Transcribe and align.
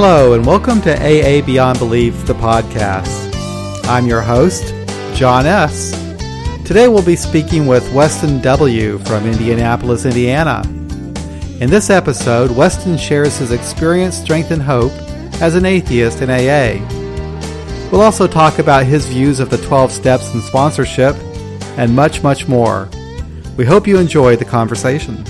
Hello, 0.00 0.34
and 0.34 0.46
welcome 0.46 0.80
to 0.82 0.94
AA 0.94 1.44
Beyond 1.44 1.80
Belief, 1.80 2.24
the 2.24 2.34
podcast. 2.34 3.34
I'm 3.88 4.06
your 4.06 4.20
host, 4.20 4.72
John 5.12 5.44
S. 5.44 5.90
Today 6.64 6.86
we'll 6.86 7.02
be 7.02 7.16
speaking 7.16 7.66
with 7.66 7.92
Weston 7.92 8.40
W. 8.40 8.98
from 8.98 9.26
Indianapolis, 9.26 10.04
Indiana. 10.04 10.62
In 11.60 11.68
this 11.68 11.90
episode, 11.90 12.52
Weston 12.52 12.96
shares 12.96 13.38
his 13.38 13.50
experience, 13.50 14.16
strength, 14.16 14.52
and 14.52 14.62
hope 14.62 14.92
as 15.42 15.56
an 15.56 15.64
atheist 15.64 16.22
in 16.22 16.30
AA. 16.30 16.78
We'll 17.90 18.02
also 18.02 18.28
talk 18.28 18.60
about 18.60 18.86
his 18.86 19.04
views 19.04 19.40
of 19.40 19.50
the 19.50 19.58
12 19.58 19.90
steps 19.90 20.32
in 20.32 20.42
sponsorship 20.42 21.16
and 21.76 21.92
much, 21.96 22.22
much 22.22 22.46
more. 22.46 22.88
We 23.56 23.64
hope 23.64 23.88
you 23.88 23.98
enjoy 23.98 24.36
the 24.36 24.44
conversation. 24.44 25.24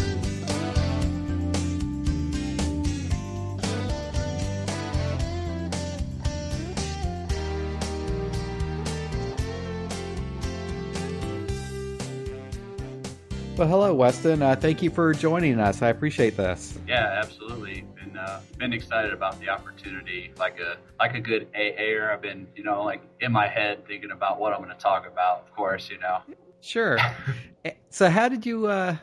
Weston. 14.08 14.40
Uh, 14.40 14.56
thank 14.56 14.82
you 14.82 14.88
for 14.88 15.12
joining 15.12 15.60
us. 15.60 15.82
I 15.82 15.90
appreciate 15.90 16.34
this. 16.34 16.78
Yeah, 16.86 17.20
absolutely. 17.22 17.84
Been 17.94 18.16
uh, 18.16 18.40
been 18.56 18.72
excited 18.72 19.12
about 19.12 19.38
the 19.38 19.50
opportunity. 19.50 20.32
Like 20.38 20.58
a 20.60 20.78
like 20.98 21.14
a 21.14 21.20
good 21.20 21.52
AAer, 21.52 22.10
I've 22.10 22.22
been 22.22 22.46
you 22.56 22.62
know 22.62 22.84
like 22.84 23.02
in 23.20 23.32
my 23.32 23.46
head 23.46 23.86
thinking 23.86 24.10
about 24.10 24.40
what 24.40 24.54
I'm 24.54 24.62
going 24.62 24.74
to 24.74 24.82
talk 24.82 25.06
about. 25.06 25.40
Of 25.46 25.54
course, 25.54 25.90
you 25.90 25.98
know. 25.98 26.22
Sure. 26.62 26.96
Eh, 27.64 27.72
so, 27.90 28.08
how 28.08 28.28
did 28.28 28.46
you 28.46 28.68
uh, 28.68 28.96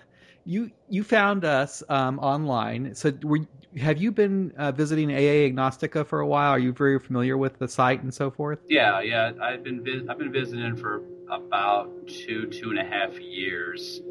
you 0.45 0.71
you 0.89 1.03
found 1.03 1.43
us 1.43 1.83
um, 1.89 2.17
online? 2.19 2.95
So, 2.95 3.11
were, 3.21 3.41
have 3.77 3.97
you 3.97 4.11
been 4.11 4.53
uh, 4.57 4.71
visiting 4.71 5.11
AA 5.11 5.45
Agnostica 5.49 6.07
for 6.07 6.21
a 6.21 6.25
while? 6.25 6.51
Are 6.51 6.57
you 6.57 6.71
very 6.71 6.97
familiar 6.97 7.37
with 7.37 7.59
the 7.59 7.67
site 7.67 8.01
and 8.01 8.13
so 8.13 8.31
forth? 8.31 8.59
Yeah, 8.69 9.01
yeah. 9.01 9.33
I've 9.41 9.61
been 9.61 10.07
I've 10.09 10.17
been 10.17 10.31
visiting 10.31 10.77
for 10.77 11.03
about 11.29 11.91
two 12.07 12.47
two 12.47 12.69
and 12.69 12.79
a 12.79 12.85
half 12.85 13.19
years. 13.19 14.01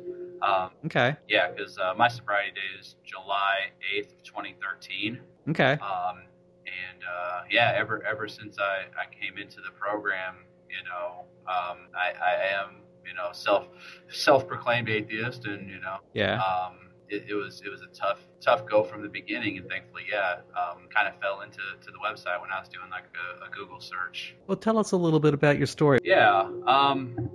Um, 0.45 0.70
okay. 0.87 1.17
Yeah, 1.28 1.50
because 1.50 1.78
uh, 1.78 1.95
my 1.97 2.09
sobriety 2.09 2.53
day 2.53 2.81
is 2.81 2.97
July 3.05 3.70
eighth, 3.95 4.23
twenty 4.25 4.55
thirteen. 4.61 5.20
Okay. 5.48 5.73
Um, 5.73 6.25
and 6.67 7.03
uh, 7.05 7.42
yeah, 7.51 7.73
ever 7.77 8.05
ever 8.05 8.28
since 8.28 8.59
I, 8.59 8.86
I 8.98 9.14
came 9.14 9.39
into 9.39 9.56
the 9.56 9.70
program, 9.78 10.36
you 10.69 10.84
know, 10.84 11.25
um, 11.47 11.89
I, 11.95 12.12
I 12.20 12.61
am 12.61 12.83
you 13.06 13.14
know 13.14 13.31
self 13.33 13.69
self 14.11 14.47
proclaimed 14.47 14.89
atheist, 14.89 15.47
and 15.47 15.69
you 15.69 15.81
know, 15.81 15.98
yeah. 16.12 16.41
Um, 16.41 16.79
it, 17.11 17.27
it, 17.29 17.34
was 17.34 17.62
it 17.64 17.69
was 17.69 17.83
a 17.83 17.86
tough 17.89 18.19
tough 18.41 18.67
go 18.67 18.83
from 18.83 19.03
the 19.03 19.08
beginning, 19.08 19.58
and 19.58 19.69
thankfully, 19.69 20.05
yeah, 20.11 20.36
um, 20.58 20.89
kind 20.92 21.06
of 21.06 21.20
fell 21.20 21.42
into 21.42 21.58
to 21.58 21.91
the 21.91 21.98
website 21.98 22.41
when 22.41 22.51
I 22.51 22.58
was 22.58 22.69
doing 22.69 22.89
like 22.91 23.05
a, 23.14 23.47
a, 23.47 23.51
Google 23.51 23.79
search. 23.79 24.34
Well, 24.47 24.56
tell 24.56 24.79
us 24.79 24.92
a 24.92 24.97
little 24.97 25.20
bit 25.20 25.34
about 25.34 25.58
your 25.58 25.67
story. 25.67 26.01
Yeah, 26.03 26.48
um, 26.67 27.31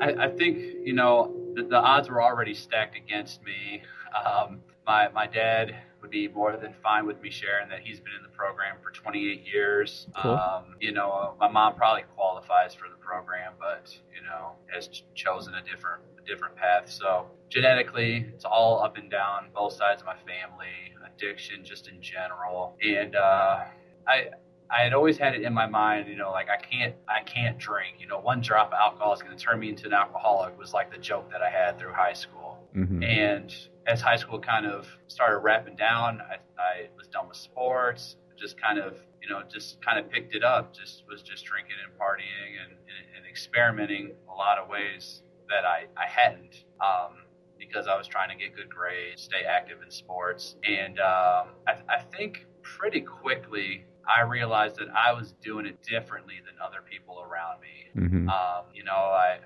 I, 0.00 0.26
I 0.26 0.28
think 0.28 0.58
you 0.84 0.92
know 0.92 1.43
the, 1.54 1.62
the 1.64 1.76
odds 1.76 2.08
were 2.08 2.22
already 2.22 2.54
stacked 2.54 2.96
against 2.96 3.42
me. 3.42 3.82
Um, 4.14 4.60
my 4.86 5.08
my 5.08 5.26
dad 5.26 5.74
would 6.00 6.10
be 6.10 6.28
more 6.28 6.56
than 6.56 6.74
fine 6.82 7.06
with 7.06 7.20
me 7.22 7.30
sharing 7.30 7.68
that 7.70 7.80
he's 7.80 7.98
been 7.98 8.12
in 8.14 8.22
the 8.22 8.36
program 8.36 8.76
for 8.82 8.90
28 8.90 9.46
years. 9.46 10.06
Cool. 10.20 10.32
Um, 10.32 10.76
you 10.78 10.92
know, 10.92 11.34
my 11.40 11.48
mom 11.48 11.74
probably 11.76 12.02
qualifies 12.14 12.74
for 12.74 12.88
the 12.90 12.96
program, 12.96 13.54
but 13.58 13.96
you 14.14 14.22
know, 14.22 14.52
has 14.72 14.88
ch- 14.88 15.04
chosen 15.14 15.54
a 15.54 15.62
different 15.62 16.02
a 16.18 16.26
different 16.26 16.56
path. 16.56 16.90
So 16.90 17.26
genetically, 17.48 18.26
it's 18.34 18.44
all 18.44 18.82
up 18.82 18.98
and 18.98 19.10
down 19.10 19.48
both 19.54 19.72
sides 19.72 20.02
of 20.02 20.06
my 20.06 20.16
family. 20.16 20.94
Addiction, 21.06 21.64
just 21.64 21.88
in 21.88 22.02
general, 22.02 22.76
and 22.82 23.14
uh, 23.14 23.64
I 24.06 24.30
I 24.70 24.82
had 24.82 24.92
always 24.92 25.18
had 25.18 25.34
it 25.34 25.42
in 25.42 25.52
my 25.52 25.66
mind, 25.66 26.08
you 26.08 26.16
know, 26.16 26.30
like 26.30 26.48
I 26.48 26.56
can't, 26.56 26.94
I 27.08 27.20
can't 27.22 27.58
drink. 27.58 27.96
You 28.00 28.06
know, 28.06 28.18
one 28.18 28.40
drop 28.40 28.68
of 28.68 28.74
alcohol 28.74 29.12
is 29.12 29.22
going 29.22 29.36
to 29.36 29.42
turn 29.42 29.60
me 29.60 29.68
into 29.68 29.86
an 29.86 29.92
alcoholic. 29.92 30.58
Was 30.58 30.72
like 30.72 30.90
the 30.90 30.98
joke 30.98 31.30
that 31.30 31.42
I 31.42 31.50
had 31.50 31.78
through 31.78 31.92
high 31.92 32.12
school. 32.12 32.58
Mm-hmm. 32.74 33.02
And 33.02 33.54
as 33.86 34.00
high 34.00 34.16
school 34.16 34.38
kind 34.38 34.66
of 34.66 34.88
started 35.06 35.38
wrapping 35.38 35.76
down, 35.76 36.20
I, 36.20 36.36
I 36.60 36.88
was 36.96 37.06
done 37.08 37.28
with 37.28 37.36
sports. 37.36 38.16
Just 38.36 38.60
kind 38.60 38.78
of, 38.78 38.98
you 39.22 39.28
know, 39.28 39.42
just 39.52 39.80
kind 39.80 39.98
of 39.98 40.10
picked 40.10 40.34
it 40.34 40.42
up. 40.42 40.74
Just 40.74 41.04
was 41.08 41.22
just 41.22 41.44
drinking 41.44 41.76
and 41.86 41.92
partying 41.98 42.62
and, 42.62 42.72
and, 42.72 43.16
and 43.16 43.26
experimenting 43.26 44.12
a 44.28 44.34
lot 44.34 44.58
of 44.58 44.68
ways 44.68 45.22
that 45.48 45.64
I, 45.64 45.86
I 45.96 46.06
hadn't. 46.06 46.64
Um, 46.80 47.18
because 47.58 47.86
I 47.86 47.96
was 47.96 48.06
trying 48.06 48.28
to 48.28 48.36
get 48.36 48.54
good 48.54 48.68
grades, 48.68 49.22
stay 49.22 49.42
active 49.48 49.78
in 49.82 49.90
sports, 49.90 50.56
and 50.64 50.98
um, 51.00 51.48
I, 51.66 51.76
I 51.88 52.02
think 52.14 52.46
pretty 52.62 53.00
quickly 53.00 53.84
I 54.06 54.22
realized 54.22 54.76
that 54.76 54.88
I 54.94 55.12
was 55.12 55.32
doing 55.42 55.66
it 55.66 55.82
differently 55.82 56.34
than 56.44 56.54
other 56.64 56.82
people 56.88 57.20
around 57.20 57.60
me. 57.60 58.02
Mm-hmm. 58.02 58.28
Um, 58.28 58.64
you 58.74 58.84
know, 58.84 58.92
I 58.92 59.38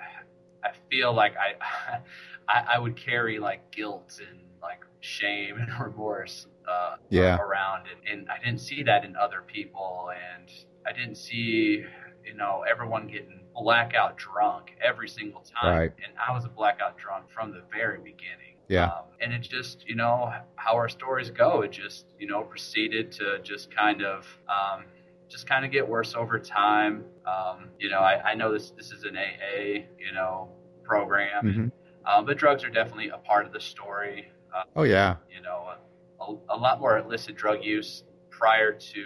I 0.65 0.71
feel 0.91 1.13
like 1.13 1.35
I, 1.37 2.01
I, 2.49 2.75
I 2.75 2.79
would 2.79 2.97
carry 2.97 3.39
like 3.39 3.71
guilt 3.71 4.21
and 4.29 4.41
like 4.63 4.85
shame 5.01 5.57
and 5.59 5.69
remorse 5.81 6.47
uh, 6.69 6.97
yeah. 7.11 7.39
around, 7.39 7.87
and, 7.89 8.21
and 8.21 8.29
I 8.31 8.39
didn't 8.39 8.61
see 8.61 8.83
that 8.83 9.05
in 9.05 9.17
other 9.17 9.43
people, 9.47 10.11
and 10.13 10.51
I 10.87 10.93
didn't 10.93 11.17
see 11.17 11.85
you 12.25 12.35
know 12.35 12.65
everyone 12.69 13.07
getting 13.07 13.41
blackout 13.55 14.17
drunk 14.17 14.73
every 14.83 15.09
single 15.09 15.43
time, 15.43 15.79
right. 15.79 15.93
and 16.05 16.13
I 16.19 16.33
was 16.33 16.45
a 16.45 16.49
blackout 16.49 16.99
drunk 16.99 17.31
from 17.31 17.53
the 17.53 17.63
very 17.73 17.99
beginning. 17.99 18.58
Yeah. 18.69 18.85
Um, 18.85 19.05
and 19.21 19.33
it 19.33 19.41
just, 19.41 19.89
you 19.89 19.97
know, 19.97 20.33
how 20.57 20.75
our 20.75 20.89
stories 20.89 21.31
go, 21.31 21.63
it 21.63 21.73
just, 21.73 22.07
you 22.19 22.27
know, 22.27 22.43
proceeded 22.43 23.11
to 23.13 23.41
just 23.43 23.75
kind 23.75 24.03
of, 24.03 24.27
um, 24.49 24.85
just 25.29 25.47
kind 25.47 25.65
of 25.65 25.71
get 25.71 25.87
worse 25.87 26.15
over 26.15 26.39
time. 26.39 27.05
Um, 27.27 27.71
you 27.79 27.91
know, 27.91 28.01
I, 28.01 28.31
I, 28.31 28.35
know 28.35 28.53
this, 28.53 28.71
this 28.71 28.93
is 28.93 29.05
an 29.05 29.17
AA, 29.17 29.85
you 29.99 30.13
know, 30.15 30.51
program, 30.85 31.45
mm-hmm. 31.45 31.61
and, 31.61 31.73
um, 32.07 32.25
but 32.25 32.39
drugs 32.39 32.65
are 32.65 32.71
definitely 32.71 33.09
a 33.09 33.19
part 33.19 33.45
of 33.45 33.53
the 33.53 33.61
story. 33.61 34.31
Uh, 34.55 34.63
oh 34.77 34.83
yeah. 34.85 35.17
You 35.35 35.43
know, 35.43 35.75
a, 36.21 36.55
a, 36.55 36.57
lot 36.57 36.81
more 36.81 36.99
illicit 36.99 37.37
drug 37.37 37.65
use 37.65 38.05
prior 38.31 38.73
to 38.73 39.05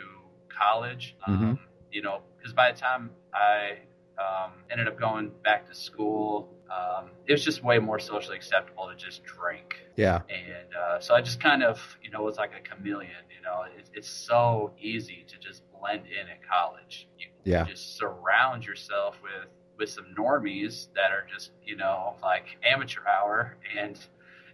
college. 0.48 1.16
Mm-hmm. 1.28 1.54
You 1.90 2.02
know, 2.02 2.20
because 2.36 2.52
by 2.52 2.72
the 2.72 2.78
time 2.78 3.10
I 3.34 3.78
um, 4.18 4.52
ended 4.70 4.88
up 4.88 4.98
going 4.98 5.32
back 5.42 5.68
to 5.68 5.74
school, 5.74 6.48
um, 6.72 7.10
it 7.26 7.32
was 7.32 7.44
just 7.44 7.62
way 7.62 7.78
more 7.78 7.98
socially 7.98 8.36
acceptable 8.36 8.88
to 8.88 8.96
just 8.96 9.22
drink. 9.24 9.76
Yeah. 9.96 10.22
And 10.28 10.74
uh, 10.74 11.00
so 11.00 11.14
I 11.14 11.20
just 11.20 11.40
kind 11.40 11.62
of, 11.62 11.80
you 12.02 12.10
know, 12.10 12.22
was 12.22 12.36
like 12.36 12.52
a 12.58 12.60
chameleon. 12.60 13.10
You 13.36 13.42
know, 13.44 13.62
it, 13.76 13.90
it's 13.92 14.08
so 14.08 14.72
easy 14.80 15.24
to 15.28 15.38
just 15.38 15.62
blend 15.78 16.04
in 16.06 16.28
at 16.28 16.40
college. 16.48 17.08
You, 17.18 17.26
yeah. 17.44 17.66
you 17.66 17.72
just 17.72 17.96
surround 17.96 18.64
yourself 18.64 19.18
with 19.22 19.48
with 19.78 19.90
some 19.90 20.14
normies 20.16 20.88
that 20.94 21.12
are 21.12 21.26
just, 21.32 21.50
you 21.64 21.76
know, 21.76 22.14
like 22.22 22.44
amateur 22.62 23.00
hour, 23.06 23.56
and 23.78 23.98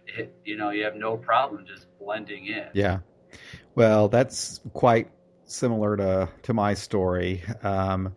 it, 0.07 0.33
you 0.43 0.57
know, 0.57 0.71
you 0.71 0.85
have 0.85 0.95
no 0.95 1.17
problem 1.17 1.65
just 1.67 1.85
blending 1.99 2.47
in. 2.47 2.67
Yeah. 2.73 2.99
Well, 3.75 4.07
that's 4.07 4.59
quite 4.73 5.11
similar 5.45 5.97
to 5.97 6.29
to 6.43 6.53
my 6.53 6.73
story. 6.73 7.43
Um, 7.63 8.15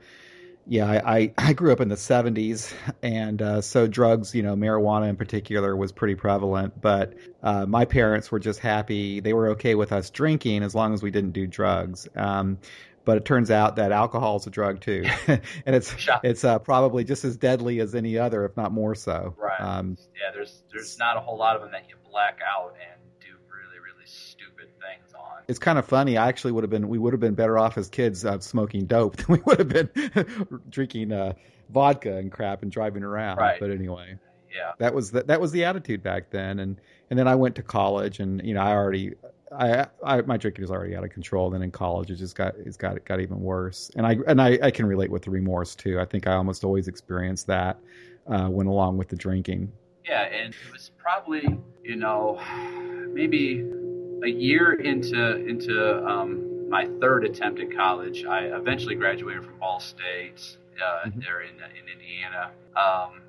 yeah, 0.66 0.86
I, 0.86 1.16
I, 1.16 1.32
I, 1.38 1.52
grew 1.52 1.72
up 1.72 1.80
in 1.80 1.88
the 1.88 1.96
70s, 1.96 2.72
and 3.02 3.40
uh, 3.40 3.60
so 3.60 3.86
drugs, 3.86 4.34
you 4.34 4.42
know, 4.42 4.54
marijuana 4.54 5.08
in 5.08 5.16
particular, 5.16 5.76
was 5.76 5.92
pretty 5.92 6.14
prevalent. 6.14 6.80
But 6.80 7.14
uh, 7.42 7.66
my 7.66 7.84
parents 7.84 8.30
were 8.30 8.40
just 8.40 8.60
happy; 8.60 9.20
they 9.20 9.32
were 9.32 9.50
okay 9.50 9.74
with 9.74 9.92
us 9.92 10.10
drinking 10.10 10.62
as 10.62 10.74
long 10.74 10.94
as 10.94 11.02
we 11.02 11.10
didn't 11.10 11.32
do 11.32 11.46
drugs. 11.46 12.08
Um, 12.14 12.58
but 13.04 13.16
it 13.16 13.24
turns 13.24 13.50
out 13.50 13.76
that 13.76 13.90
alcohol 13.90 14.36
is 14.36 14.46
a 14.46 14.50
drug 14.50 14.80
too, 14.80 15.04
and 15.26 15.40
it's 15.66 15.94
it's 16.22 16.44
uh, 16.44 16.58
probably 16.60 17.04
just 17.04 17.24
as 17.24 17.36
deadly 17.36 17.80
as 17.80 17.94
any 17.94 18.16
other, 18.16 18.44
if 18.44 18.56
not 18.56 18.72
more 18.72 18.94
so. 18.94 19.34
Right. 19.36 19.60
Um, 19.60 19.96
yeah. 20.14 20.30
There's 20.32 20.62
there's 20.72 20.98
not 20.98 21.16
a 21.16 21.20
whole 21.20 21.36
lot 21.36 21.56
of 21.56 21.62
them 21.62 21.72
that 21.72 21.88
you 21.88 21.96
black 22.10 22.38
out 22.46 22.74
and. 22.80 23.01
It's 25.48 25.58
kind 25.58 25.78
of 25.78 25.86
funny. 25.86 26.16
I 26.16 26.28
actually 26.28 26.52
would 26.52 26.64
have 26.64 26.70
been 26.70 26.88
we 26.88 26.98
would 26.98 27.12
have 27.12 27.20
been 27.20 27.34
better 27.34 27.58
off 27.58 27.78
as 27.78 27.88
kids 27.88 28.24
uh, 28.24 28.38
smoking 28.40 28.86
dope 28.86 29.16
than 29.18 29.26
we 29.28 29.38
would 29.44 29.58
have 29.58 29.68
been 29.68 30.62
drinking 30.70 31.12
uh, 31.12 31.34
vodka 31.70 32.16
and 32.16 32.30
crap 32.30 32.62
and 32.62 32.70
driving 32.70 33.02
around. 33.02 33.38
Right. 33.38 33.60
But 33.60 33.70
anyway. 33.70 34.18
Yeah. 34.54 34.72
That 34.78 34.92
was 34.94 35.10
the, 35.10 35.22
that 35.22 35.40
was 35.40 35.50
the 35.52 35.64
attitude 35.64 36.02
back 36.02 36.30
then 36.30 36.58
and 36.58 36.78
and 37.08 37.18
then 37.18 37.26
I 37.26 37.36
went 37.36 37.54
to 37.56 37.62
college 37.62 38.20
and 38.20 38.42
you 38.44 38.52
know 38.52 38.60
I 38.60 38.72
already 38.72 39.14
I, 39.56 39.86
I 40.04 40.20
my 40.22 40.36
drinking 40.36 40.64
is 40.64 40.70
already 40.70 40.96
out 40.96 41.04
of 41.04 41.10
control. 41.10 41.50
Then 41.50 41.62
in 41.62 41.70
college, 41.70 42.10
it 42.10 42.16
just 42.16 42.34
got 42.34 42.54
it's 42.56 42.76
got 42.76 42.96
it 42.96 43.04
got 43.04 43.20
even 43.20 43.40
worse. 43.40 43.90
And 43.96 44.06
I 44.06 44.16
and 44.26 44.40
I, 44.40 44.58
I 44.62 44.70
can 44.70 44.86
relate 44.86 45.10
with 45.10 45.22
the 45.22 45.30
remorse 45.30 45.74
too. 45.74 46.00
I 46.00 46.04
think 46.04 46.26
I 46.26 46.34
almost 46.34 46.64
always 46.64 46.88
experience 46.88 47.44
that 47.44 47.78
uh, 48.26 48.48
when 48.48 48.66
along 48.66 48.98
with 48.98 49.08
the 49.08 49.16
drinking. 49.16 49.72
Yeah, 50.04 50.22
and 50.22 50.54
it 50.54 50.72
was 50.72 50.90
probably 50.96 51.58
you 51.82 51.96
know 51.96 52.40
maybe 53.12 53.64
a 54.22 54.28
year 54.28 54.72
into 54.74 55.36
into 55.46 56.04
um, 56.06 56.68
my 56.68 56.88
third 57.00 57.24
attempt 57.24 57.60
at 57.60 57.74
college, 57.76 58.24
I 58.24 58.44
eventually 58.44 58.94
graduated 58.94 59.44
from 59.44 59.58
Ball 59.58 59.80
State 59.80 60.56
uh, 60.82 61.08
mm-hmm. 61.08 61.20
there 61.20 61.42
in 61.42 61.54
in 61.56 61.88
Indiana 61.92 62.50
um, 62.76 63.22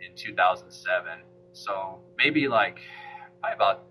in 0.00 0.14
2007. 0.16 1.20
So 1.52 1.98
maybe 2.16 2.48
like 2.48 2.80
probably 3.40 3.54
about 3.54 3.84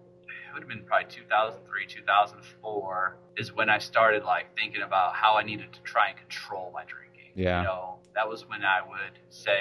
it 0.49 0.53
would 0.53 0.63
have 0.63 0.69
been 0.69 0.83
probably 0.83 1.07
2003, 1.09 1.85
2004 1.85 3.17
is 3.37 3.53
when 3.53 3.69
I 3.69 3.77
started 3.77 4.23
like 4.23 4.55
thinking 4.57 4.81
about 4.81 5.13
how 5.13 5.35
I 5.35 5.43
needed 5.43 5.71
to 5.73 5.81
try 5.81 6.09
and 6.09 6.17
control 6.17 6.71
my 6.73 6.83
drinking. 6.85 7.31
Yeah. 7.35 7.61
You 7.61 7.67
know, 7.67 7.95
that 8.15 8.27
was 8.27 8.47
when 8.49 8.63
I 8.63 8.81
would 8.81 9.19
say, 9.29 9.59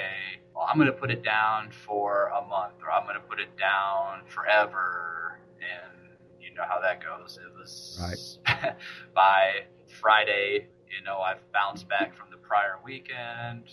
well, 0.55 0.65
I'm 0.67 0.77
going 0.77 0.87
to 0.87 0.93
put 0.93 1.11
it 1.11 1.23
down 1.23 1.69
for 1.85 2.31
a 2.35 2.41
month 2.45 2.73
or 2.81 2.91
I'm 2.91 3.03
going 3.03 3.15
to 3.15 3.21
put 3.21 3.39
it 3.39 3.55
down 3.57 4.21
forever. 4.27 5.39
And 5.61 6.06
know 6.57 6.63
how 6.67 6.79
that 6.81 7.01
goes. 7.03 7.37
It 7.43 7.53
was 7.57 7.99
right. 8.01 8.75
by 9.13 9.65
Friday, 9.87 10.67
you 10.89 11.03
know, 11.05 11.19
I've 11.19 11.49
bounced 11.51 11.87
back 11.87 12.15
from 12.15 12.29
the 12.31 12.37
prior 12.37 12.77
weekend 12.83 13.69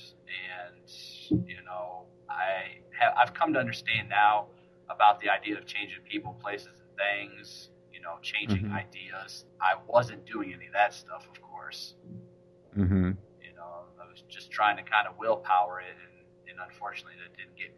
and, 0.51 1.47
you 1.49 1.57
know, 1.65 2.05
I 2.29 2.79
have, 2.99 3.15
I've 3.17 3.35
come 3.35 3.53
to 3.55 3.59
understand 3.59 4.09
now 4.09 4.47
about 4.91 5.21
the 5.21 5.29
idea 5.31 5.57
of 5.59 5.67
changing 5.67 5.99
people, 6.09 6.37
places, 6.43 6.81
and 6.81 6.89
things, 6.97 7.71
you 7.93 8.01
know, 8.01 8.19
changing 8.23 8.65
Mhm. 8.65 8.75
ideas. 8.75 9.47
I 9.61 9.75
wasn't 9.87 10.25
doing 10.27 10.53
any 10.53 10.67
of 10.67 10.73
that 10.73 10.93
stuff, 10.93 11.27
of 11.29 11.41
course. 11.41 11.95
Mm-hmm. 12.77 13.13
You 13.43 13.55
know, 13.55 13.85
I 14.01 14.07
was 14.09 14.23
just 14.29 14.51
trying 14.51 14.77
to 14.77 14.83
kind 14.83 15.07
of 15.07 15.17
willpower 15.19 15.81
it, 15.81 15.97
and, 16.05 16.27
and 16.51 16.59
unfortunately, 16.61 17.15
that 17.23 17.37
didn't 17.37 17.57
get 17.57 17.74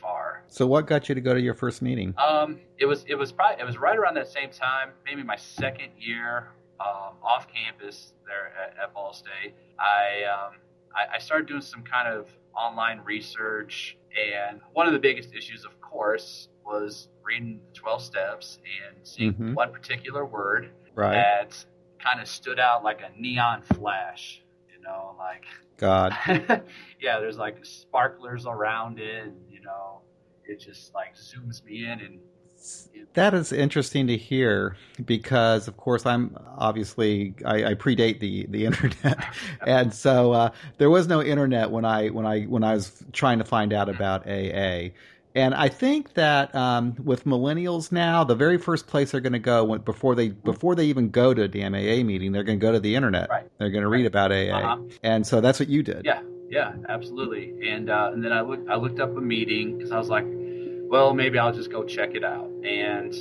far. 0.00 0.42
So, 0.48 0.66
what 0.66 0.86
got 0.86 1.08
you 1.08 1.14
to 1.14 1.20
go 1.20 1.34
to 1.34 1.40
your 1.40 1.54
first 1.54 1.82
meeting? 1.82 2.14
Um, 2.18 2.58
it 2.78 2.86
was 2.86 3.04
it 3.06 3.14
was 3.16 3.32
probably 3.32 3.60
it 3.60 3.66
was 3.66 3.78
right 3.78 3.96
around 3.96 4.14
that 4.14 4.28
same 4.28 4.50
time, 4.50 4.90
maybe 5.04 5.22
my 5.22 5.36
second 5.36 5.90
year 5.98 6.48
um, 6.80 7.14
off 7.22 7.46
campus 7.52 8.12
there 8.26 8.52
at, 8.60 8.76
at 8.82 8.94
Ball 8.94 9.12
State. 9.12 9.54
I, 9.78 10.24
um, 10.24 10.54
I 10.94 11.16
I 11.16 11.18
started 11.18 11.46
doing 11.46 11.60
some 11.62 11.82
kind 11.82 12.08
of 12.08 12.28
online 12.56 13.00
research, 13.04 13.96
and 14.18 14.60
one 14.72 14.86
of 14.86 14.92
the 14.92 14.98
biggest 14.98 15.34
issues, 15.34 15.64
of 15.64 15.80
course, 15.80 16.48
was 16.64 17.08
reading 17.24 17.60
the 17.72 17.78
twelve 17.78 18.02
steps 18.02 18.58
and 18.86 18.96
seeing 19.06 19.34
Mhm. 19.34 19.54
one 19.54 19.72
particular 19.72 20.24
word 20.24 20.70
Right. 20.94 21.12
that 21.14 21.64
kind 22.02 22.20
of 22.20 22.26
stood 22.28 22.58
out 22.58 22.82
like 22.82 23.00
a 23.02 23.20
neon 23.20 23.62
flash. 23.62 24.42
You 24.74 24.82
know, 24.82 25.14
like 25.18 25.44
God. 25.76 26.12
yeah, 27.00 27.20
there's 27.20 27.36
like 27.38 27.64
sparklers 27.64 28.46
around 28.46 28.98
it, 28.98 29.24
and 29.24 29.36
know, 29.70 30.00
it 30.44 30.60
just 30.60 30.94
like 30.94 31.14
zooms 31.16 31.64
me 31.64 31.84
in 31.84 32.00
and 32.00 32.18
That 33.14 33.34
is 33.34 33.52
interesting 33.52 34.06
to 34.08 34.16
hear 34.16 34.76
because, 35.04 35.68
of 35.68 35.76
course, 35.76 36.04
I'm 36.06 36.36
obviously 36.58 37.34
I, 37.44 37.64
I 37.70 37.74
predate 37.74 38.20
the 38.20 38.46
the 38.48 38.66
internet, 38.70 39.18
and 39.66 39.92
so 39.94 40.32
uh, 40.32 40.50
there 40.78 40.90
was 40.90 41.06
no 41.08 41.22
internet 41.22 41.70
when 41.70 41.84
I 41.84 42.08
when 42.08 42.26
I 42.26 42.42
when 42.44 42.62
I 42.64 42.74
was 42.74 43.02
trying 43.12 43.38
to 43.38 43.44
find 43.44 43.72
out 43.72 43.88
about 43.88 44.26
AA. 44.28 44.90
And 45.32 45.54
I 45.54 45.68
think 45.68 46.14
that 46.14 46.52
um, 46.56 46.96
with 47.04 47.24
millennials 47.24 47.92
now, 47.92 48.24
the 48.24 48.34
very 48.34 48.58
first 48.58 48.88
place 48.88 49.12
they're 49.12 49.20
going 49.20 49.32
to 49.32 49.38
go 49.38 49.62
when, 49.64 49.80
before 49.82 50.16
they 50.16 50.28
before 50.30 50.74
they 50.74 50.86
even 50.86 51.10
go 51.10 51.32
to 51.32 51.42
a 51.42 51.48
damn 51.48 51.72
AA 51.72 52.02
meeting, 52.02 52.32
they're 52.32 52.42
going 52.42 52.58
to 52.58 52.66
go 52.66 52.72
to 52.72 52.80
the 52.80 52.96
internet. 52.96 53.30
Right. 53.30 53.46
They're 53.58 53.70
going 53.70 53.84
to 53.84 53.88
read 53.88 54.06
about 54.06 54.32
AA, 54.32 54.50
Uh-huh. 54.50 54.78
and 55.04 55.24
so 55.24 55.40
that's 55.40 55.60
what 55.60 55.68
you 55.68 55.82
did. 55.84 56.02
Yeah, 56.04 56.20
yeah, 56.50 56.72
absolutely. 56.88 57.68
And 57.68 57.88
uh, 57.88 58.10
and 58.12 58.22
then 58.24 58.32
I 58.32 58.40
looked 58.42 58.68
I 58.68 58.76
looked 58.76 59.00
up 59.00 59.16
a 59.16 59.20
meeting 59.20 59.76
because 59.76 59.92
I 59.92 59.98
was 59.98 60.08
like, 60.08 60.26
well, 60.28 61.14
maybe 61.14 61.38
I'll 61.38 61.52
just 61.52 61.70
go 61.70 61.84
check 61.84 62.14
it 62.14 62.24
out. 62.24 62.46
And 62.64 63.14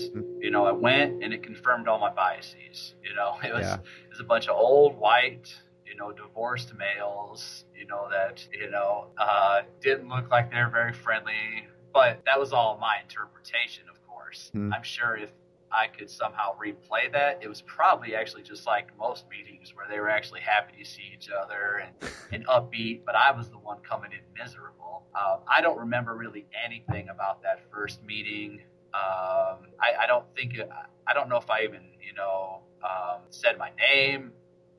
you 0.43 0.49
know, 0.51 0.65
I 0.65 0.71
went 0.71 1.23
and 1.23 1.33
it 1.33 1.43
confirmed 1.43 1.87
all 1.87 1.99
my 1.99 2.09
biases. 2.11 2.95
You 3.03 3.15
know, 3.15 3.35
it 3.43 3.53
was 3.53 3.61
Yeah. 3.65 3.75
it 3.75 4.09
was 4.09 4.19
a 4.19 4.23
bunch 4.23 4.47
of 4.47 4.55
old 4.57 4.97
white, 4.97 5.53
you 5.85 5.95
know, 5.95 6.11
divorced 6.11 6.73
males. 6.75 7.65
You 7.77 7.85
know 7.85 8.07
that 8.11 8.45
you 8.51 8.69
know 8.69 9.07
uh, 9.17 9.61
didn't 9.81 10.09
look 10.09 10.29
like 10.29 10.51
they're 10.51 10.69
very 10.69 10.93
friendly. 10.93 11.67
But 11.93 12.21
that 12.25 12.39
was 12.39 12.53
all 12.53 12.77
my 12.79 12.97
interpretation, 13.01 13.83
of 13.89 13.97
course. 14.07 14.49
Hmm. 14.53 14.71
I'm 14.73 14.83
sure 14.83 15.15
if 15.17 15.31
I 15.71 15.87
could 15.87 16.09
somehow 16.09 16.55
replay 16.57 17.11
that, 17.13 17.39
it 17.43 17.47
was 17.47 17.61
probably 17.61 18.15
actually 18.15 18.43
just 18.43 18.65
like 18.65 18.89
most 18.97 19.25
meetings 19.29 19.75
where 19.75 19.85
they 19.89 19.99
were 19.99 20.09
actually 20.09 20.41
happy 20.41 20.83
to 20.83 20.89
see 20.89 21.03
each 21.15 21.29
other 21.29 21.83
and, 21.83 22.11
and 22.31 22.47
upbeat, 22.47 23.01
but 23.05 23.15
I 23.15 23.31
was 23.31 23.49
the 23.49 23.57
one 23.57 23.77
coming 23.87 24.11
in 24.11 24.19
miserable. 24.37 25.03
Um, 25.15 25.39
I 25.47 25.61
don't 25.61 25.77
remember 25.77 26.15
really 26.15 26.45
anything 26.65 27.09
about 27.09 27.41
that 27.43 27.59
first 27.71 28.03
meeting. 28.03 28.61
Um, 28.93 29.67
I, 29.79 29.93
I 30.01 30.07
don't 30.07 30.25
think, 30.35 30.55
it, 30.57 30.69
I 31.07 31.13
don't 31.13 31.29
know 31.29 31.37
if 31.37 31.49
I 31.49 31.61
even, 31.63 31.81
you 32.05 32.13
know, 32.13 32.61
um, 32.83 33.21
said 33.29 33.57
my 33.57 33.71
name. 33.93 34.31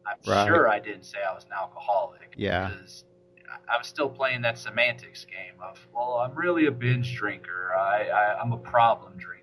I'm 0.07 0.17
Right. 0.27 0.47
sure 0.47 0.69
I 0.69 0.79
didn't 0.81 1.05
say 1.05 1.19
I 1.29 1.33
was 1.35 1.45
an 1.45 1.51
alcoholic. 1.53 2.35
Yeah. 2.37 2.69
Because 2.69 3.05
I 3.69 3.77
was 3.77 3.87
still 3.87 4.09
playing 4.09 4.43
that 4.43 4.59
semantics 4.59 5.25
game 5.25 5.61
of, 5.63 5.79
well, 5.93 6.19
I'm 6.19 6.35
really 6.35 6.67
a 6.67 6.73
binge 6.73 7.15
drinker. 7.15 7.75
I, 7.77 8.09
I, 8.09 8.41
I'm 8.41 8.53
a 8.53 8.57
problem 8.57 9.13
drinker. 9.19 9.40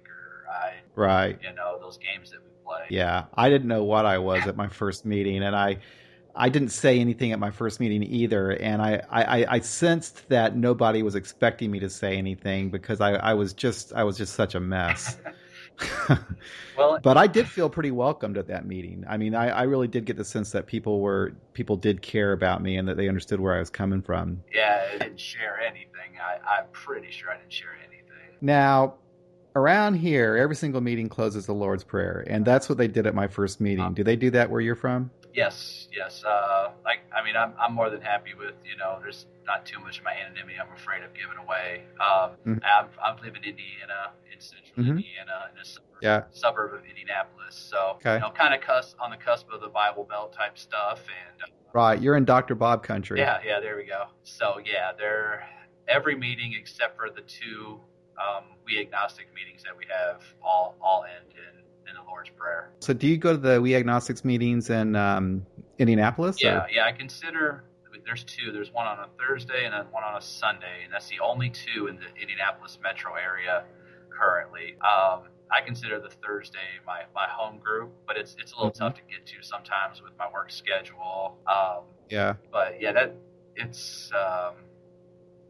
Right. 0.96 1.38
you 1.42 1.54
know, 1.54 1.78
those 1.80 1.98
games 1.98 2.32
that 2.32 2.40
we 2.44 2.50
play. 2.66 2.86
Yeah, 2.90 3.26
I 3.36 3.50
didn't 3.50 3.68
know 3.68 3.84
what 3.84 4.06
I 4.06 4.18
was 4.18 4.48
at 4.48 4.56
my 4.56 4.68
first 4.68 5.06
meeting, 5.06 5.44
and 5.44 5.56
I, 5.56 5.78
I 6.36 6.50
didn't 6.50 6.70
say 6.70 7.00
anything 7.00 7.32
at 7.32 7.40
my 7.40 7.52
first 7.52 7.80
meeting 7.80 8.04
either. 8.04 8.52
And 8.52 8.82
I, 8.82 9.02
I, 9.10 9.46
I 9.48 9.60
sensed 9.60 10.28
that 10.30 10.56
nobody 10.56 11.04
was 11.04 11.16
expecting 11.16 11.72
me 11.72 11.80
to 11.80 11.90
say 11.90 12.18
anything 12.18 12.70
because 12.70 13.02
I, 13.02 13.14
I 13.14 13.34
was 13.34 13.54
just, 13.54 13.94
I 13.94 14.04
was 14.04 14.18
just 14.18 14.34
such 14.36 14.56
a 14.56 14.60
mess. 14.60 15.18
Well, 16.76 17.00
but 17.04 17.18
I 17.18 17.28
did 17.28 17.48
feel 17.48 17.70
pretty 17.70 17.92
welcomed 17.92 18.36
at 18.40 18.48
that 18.48 18.66
meeting. 18.66 19.06
I 19.08 19.18
mean, 19.18 19.36
I, 19.36 19.50
I 19.50 19.64
really 19.64 19.88
did 19.88 20.06
get 20.06 20.18
the 20.18 20.26
sense 20.26 20.52
that 20.54 20.66
people 20.66 21.02
were, 21.02 21.34
people 21.54 21.76
did 21.76 22.02
care 22.02 22.34
about 22.34 22.64
me 22.64 22.78
and 22.78 22.88
that 22.88 22.98
they 22.98 23.08
understood 23.08 23.40
where 23.40 23.56
I 23.56 23.60
was 23.60 23.70
coming 23.70 24.02
from. 24.02 24.42
yeah, 24.52 24.88
I 24.96 24.98
didn't 24.98 25.20
share 25.20 25.60
anything. 25.60 26.18
I, 26.20 26.40
I'm 26.50 26.66
pretty 26.72 27.12
sure 27.12 27.30
I 27.30 27.38
didn't 27.38 27.54
share 27.54 27.76
anything. 27.88 28.38
Now, 28.42 28.96
around 29.58 29.96
here, 29.96 30.38
every 30.38 30.56
single 30.56 30.82
meeting 30.82 31.10
closes 31.10 31.46
the 31.48 31.54
Lord's 31.54 31.84
Prayer, 31.84 32.24
and 32.28 32.46
that's 32.46 32.70
what 32.70 32.78
they 32.78 32.88
did 32.88 33.08
at 33.08 33.16
my 33.16 33.28
first 33.28 33.60
meeting. 33.60 33.94
Do 33.94 34.04
they 34.04 34.16
do 34.16 34.30
that 34.32 34.50
where 34.50 34.62
you're 34.62 34.76
from? 34.76 35.10
Yes, 35.34 35.88
yes. 35.96 36.24
Uh, 36.24 36.70
like, 36.86 37.00
I 37.16 37.24
mean, 37.24 37.36
I'm, 37.36 37.54
I'm 37.60 37.74
more 37.74 37.90
than 37.90 38.02
happy 38.02 38.34
with, 38.38 38.54
you 38.64 38.78
know, 38.78 38.98
there's 39.02 39.26
not 39.46 39.66
too 39.66 39.80
much 39.80 39.98
of 40.00 40.04
my 40.04 40.14
anonymity 40.14 40.58
I'm 40.60 40.72
afraid 40.76 41.04
of 41.04 41.14
giving 41.14 41.38
away. 41.38 41.84
Um, 42.00 42.32
Mhm. 42.46 42.62
I'm, 42.64 42.88
I'm 43.04 43.16
living 43.18 43.44
in 43.44 43.50
Indiana, 43.50 44.12
in 44.32 44.40
central 44.40 44.76
Mhm. 44.78 44.98
Indiana, 44.98 45.50
in 45.54 45.60
a 45.62 45.66
suburb, 45.66 45.98
Yeah. 46.02 46.24
suburb 46.32 46.74
of 46.74 46.86
Indianapolis. 46.86 47.56
So, 47.56 47.96
Okay. 47.98 48.16
you 48.16 48.20
know, 48.20 48.32
kind 48.32 48.54
of 48.54 48.62
cus- 48.62 48.96
on 49.00 49.12
the 49.12 49.18
cusp 49.18 49.52
of 49.52 49.62
the 49.62 49.68
Bible 49.70 50.06
Belt 50.06 50.34
type 50.34 50.58
stuff. 50.58 51.02
And 51.34 51.42
uh, 51.44 51.48
Right, 51.74 52.02
you're 52.02 52.16
in 52.16 52.26
Dr. 52.26 52.56
Bob 52.56 52.82
country. 52.84 53.20
yeah, 53.20 53.40
yeah, 53.46 53.60
there 53.60 53.76
we 53.78 53.86
go. 53.86 54.06
So, 54.24 54.60
yeah, 54.66 54.92
they're 54.98 55.48
every 55.88 56.16
meeting 56.16 56.54
except 56.60 56.98
for 56.98 57.10
the 57.12 57.22
two 57.22 57.80
um, 58.18 58.44
we 58.66 58.80
agnostic 58.80 59.28
meetings 59.34 59.64
that 59.64 59.78
we 59.78 59.86
have 59.90 60.22
all, 60.44 60.76
all 60.82 61.04
end 61.06 61.32
in, 61.34 61.60
in 61.90 61.96
the 61.96 62.10
Lord's 62.10 62.30
Prayer. 62.32 62.72
So, 62.80 62.94
do 62.94 63.08
you 63.08 63.18
go 63.18 63.32
to 63.34 63.38
the 63.38 63.62
We 63.62 63.76
Agnostics 63.76 64.26
meetings 64.26 64.70
in 64.70 64.96
um, 64.96 65.46
Indianapolis? 65.78 66.42
Yeah, 66.42 66.64
or- 66.64 66.70
yeah. 66.70 66.86
I 66.86 66.92
consider 66.92 67.64
there's 68.06 68.24
two. 68.24 68.52
There's 68.52 68.72
one 68.72 68.88
on 68.88 69.00
a 69.00 69.08
Thursday 69.20 69.66
and 69.66 69.74
then 69.74 69.86
one 69.92 70.04
on 70.04 70.16
a 70.16 70.22
Sunday, 70.22 70.84
and 70.86 70.94
that's 70.94 71.10
the 71.10 71.20
only 71.20 71.50
two 71.50 71.88
in 71.88 71.98
the 71.98 72.06
Indianapolis 72.22 72.78
metro 72.82 73.16
area 73.16 73.66
currently. 74.10 74.76
Um, 74.82 75.24
I 75.52 75.62
consider 75.66 76.00
the 76.00 76.10
Thursday 76.10 76.80
my, 76.86 77.02
my 77.14 77.26
home 77.30 77.60
group, 77.60 77.92
but 78.08 78.18
it's 78.18 78.36
it's 78.40 78.54
a 78.54 78.56
little 78.56 78.72
Mhm. 78.72 78.80
tough 78.80 78.94
to 78.96 79.02
get 79.10 79.26
to 79.28 79.42
sometimes 79.42 80.02
with 80.02 80.14
my 80.18 80.30
work 80.32 80.52
schedule. 80.52 81.38
Um, 81.48 81.84
Yeah. 82.10 82.36
but 82.52 82.82
yeah, 82.82 82.92
that 82.94 83.16
it's 83.56 84.12
um, 84.14 84.56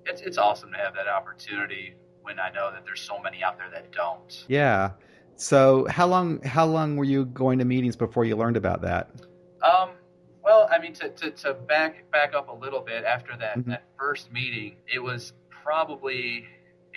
it's 0.05 0.21
it's 0.21 0.37
awesome 0.37 0.71
to 0.71 0.77
have 0.77 0.93
that 0.95 1.07
opportunity 1.07 1.95
when 2.27 2.39
I 2.39 2.51
know 2.51 2.71
that 2.71 2.83
there's 2.85 3.01
so 3.01 3.19
many 3.19 3.41
out 3.41 3.57
there 3.57 3.69
that 3.71 3.91
don't. 3.91 4.45
Yeah. 4.49 4.91
So, 5.35 5.87
how 5.89 6.07
long 6.07 6.41
how 6.43 6.65
long 6.65 6.97
were 6.97 7.05
you 7.05 7.25
going 7.25 7.59
to 7.59 7.65
meetings 7.65 7.95
before 7.95 8.25
you 8.25 8.35
learned 8.35 8.57
about 8.57 8.81
that? 8.81 9.09
Um, 9.61 9.91
well, 10.43 10.67
I 10.71 10.79
mean, 10.79 10.93
to, 10.93 11.09
to, 11.09 11.31
to 11.31 11.53
back 11.53 12.09
back 12.11 12.33
up 12.33 12.49
a 12.49 12.53
little 12.53 12.81
bit 12.81 13.03
after 13.05 13.37
that, 13.37 13.57
Mhm. 13.59 13.65
that 13.67 13.83
first 13.97 14.31
meeting, 14.31 14.75
it 14.93 14.99
was 14.99 15.33
probably 15.49 16.45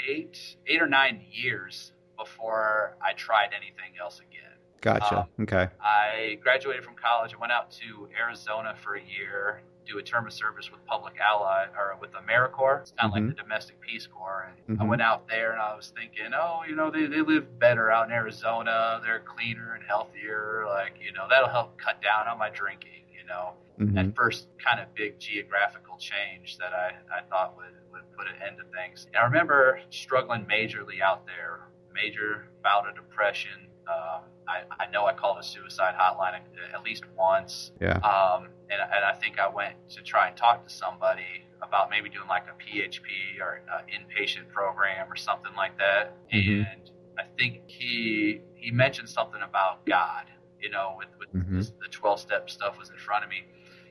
eight 0.08 0.56
eight 0.66 0.82
or 0.82 0.88
nine 0.88 1.22
years 1.30 1.92
before 2.18 2.96
I 3.02 3.12
tried 3.12 3.50
anything 3.54 3.99
else 4.00 4.20
again. 4.20 4.56
Gotcha. 4.80 5.20
Um, 5.20 5.26
okay. 5.42 5.68
I 5.80 6.38
graduated 6.42 6.84
from 6.84 6.94
college. 6.94 7.34
I 7.34 7.38
went 7.38 7.52
out 7.52 7.70
to 7.72 8.08
Arizona 8.18 8.75
for 8.82 8.94
a 8.94 9.02
year, 9.02 9.62
do 9.90 9.99
a 9.99 10.02
term 10.02 10.26
of 10.26 10.32
service 10.32 10.70
with 10.70 10.85
Public 10.87 11.14
Allies 11.20 11.68
or 11.76 11.97
with 12.00 12.12
AmeriCorps. 12.12 12.80
It's 12.82 12.92
kind 12.92 13.11
of 13.12 13.18
Mhm. 13.18 13.26
like 13.28 13.37
the 13.37 13.42
Domestic 13.42 13.80
Peace 13.80 14.06
Corps. 14.06 14.52
And 14.68 14.80
I 14.80 14.85
Mhm. 14.85 14.88
went 14.88 15.02
out 15.02 15.26
there 15.28 15.52
and 15.52 15.61
I 15.61 15.75
was 15.75 15.90
thinking, 15.90 16.32
oh, 16.35 16.62
you 16.66 16.76
know, 16.76 16.90
they, 16.90 17.06
they 17.06 17.20
live 17.23 17.59
better 17.59 17.90
out 17.90 18.06
in 18.06 18.12
Arizona. 18.12 19.00
They're 19.04 19.20
cleaner 19.20 19.75
and 19.75 19.85
healthier. 19.85 20.64
Like, 20.66 21.00
you 21.00 21.12
know, 21.12 21.26
that'll 21.28 21.49
help 21.49 21.76
cut 21.78 22.00
down 22.02 22.28
on 22.28 22.38
my 22.38 22.50
drinking, 22.50 23.04
you 23.12 23.25
know 23.25 23.54
Mhm. 23.78 23.94
that 23.94 24.14
first 24.14 24.49
kind 24.59 24.78
of 24.78 24.92
big 24.94 25.18
geographical 25.18 25.97
change 25.97 26.59
that 26.59 26.75
I, 26.75 26.97
I 27.16 27.23
thought 27.23 27.56
would, 27.56 27.73
would 27.92 28.12
put 28.12 28.26
an 28.28 28.35
end 28.42 28.59
to 28.59 28.64
things. 28.76 29.06
And 29.06 29.16
I 29.16 29.25
remember 29.25 29.80
struggling 29.90 30.44
majorly 30.44 31.00
out 31.00 31.26
there, 31.26 31.61
major 31.94 32.47
bout 32.62 32.87
of 32.88 32.94
depression. 32.94 33.69
Um, 33.90 34.23
I, 34.49 34.62
I 34.85 34.90
know 34.90 35.06
I 35.06 35.12
called 35.12 35.38
a 35.38 35.42
suicide 35.42 35.94
hotline 36.00 36.35
at, 36.75 36.82
least 36.85 37.04
once. 37.16 37.73
Yeah. 37.80 37.99
Um, 37.99 38.49
and, 38.70 38.80
and 38.80 39.04
I 39.04 39.12
think 39.20 39.38
I 39.38 39.49
went 39.49 39.75
to 39.90 40.02
try 40.02 40.28
and 40.28 40.37
talk 40.37 40.66
to 40.66 40.73
somebody 40.73 41.44
about 41.62 41.90
maybe 41.90 42.09
doing 42.09 42.28
like 42.28 42.44
a 42.49 42.54
PHP 42.62 43.40
or 43.40 43.62
an 43.78 43.85
inpatient 43.94 44.49
program 44.49 45.11
or 45.11 45.16
something 45.16 45.54
like 45.56 45.76
that. 45.78 46.14
Mhm. 46.32 46.66
And 46.73 46.90
I 47.18 47.25
think 47.38 47.62
he 47.66 48.40
he 48.54 48.70
mentioned 48.70 49.09
something 49.09 49.42
about 49.42 49.85
God 49.87 50.26
you 50.61 50.68
know, 50.70 50.94
with, 50.99 51.09
with 51.18 51.32
Mhm. 51.32 51.56
this, 51.56 51.70
the 51.80 51.88
12 51.88 52.20
step 52.20 52.50
stuff 52.50 52.78
was 52.78 52.90
in 52.90 52.97
front 52.99 53.25
of 53.25 53.30
me. 53.30 53.44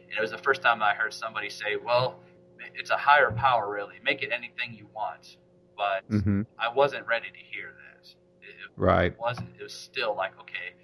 And 0.08 0.18
it 0.18 0.22
was 0.22 0.32
the 0.32 0.38
first 0.38 0.62
time 0.62 0.82
I 0.84 0.94
heard 0.94 1.14
somebody 1.14 1.50
say, 1.50 1.78
well, 1.78 2.20
it's 2.76 2.92
a 2.92 2.98
higher 2.98 3.32
power, 3.32 3.70
really. 3.72 3.96
Make 4.04 4.22
it 4.22 4.32
anything 4.32 4.74
you 4.74 4.88
want. 4.94 5.38
But 5.76 6.04
hmm 6.10 6.44
I 6.58 6.70
wasn't 6.70 7.08
ready 7.08 7.30
to 7.32 7.38
hear 7.40 7.74
that. 8.80 8.92
It, 8.92 8.96
Right. 8.96 9.20
wasn't, 9.20 9.50
it 9.60 9.64
was 9.64 9.74
still 9.74 10.16
like, 10.16 10.40
okay, 10.40 10.76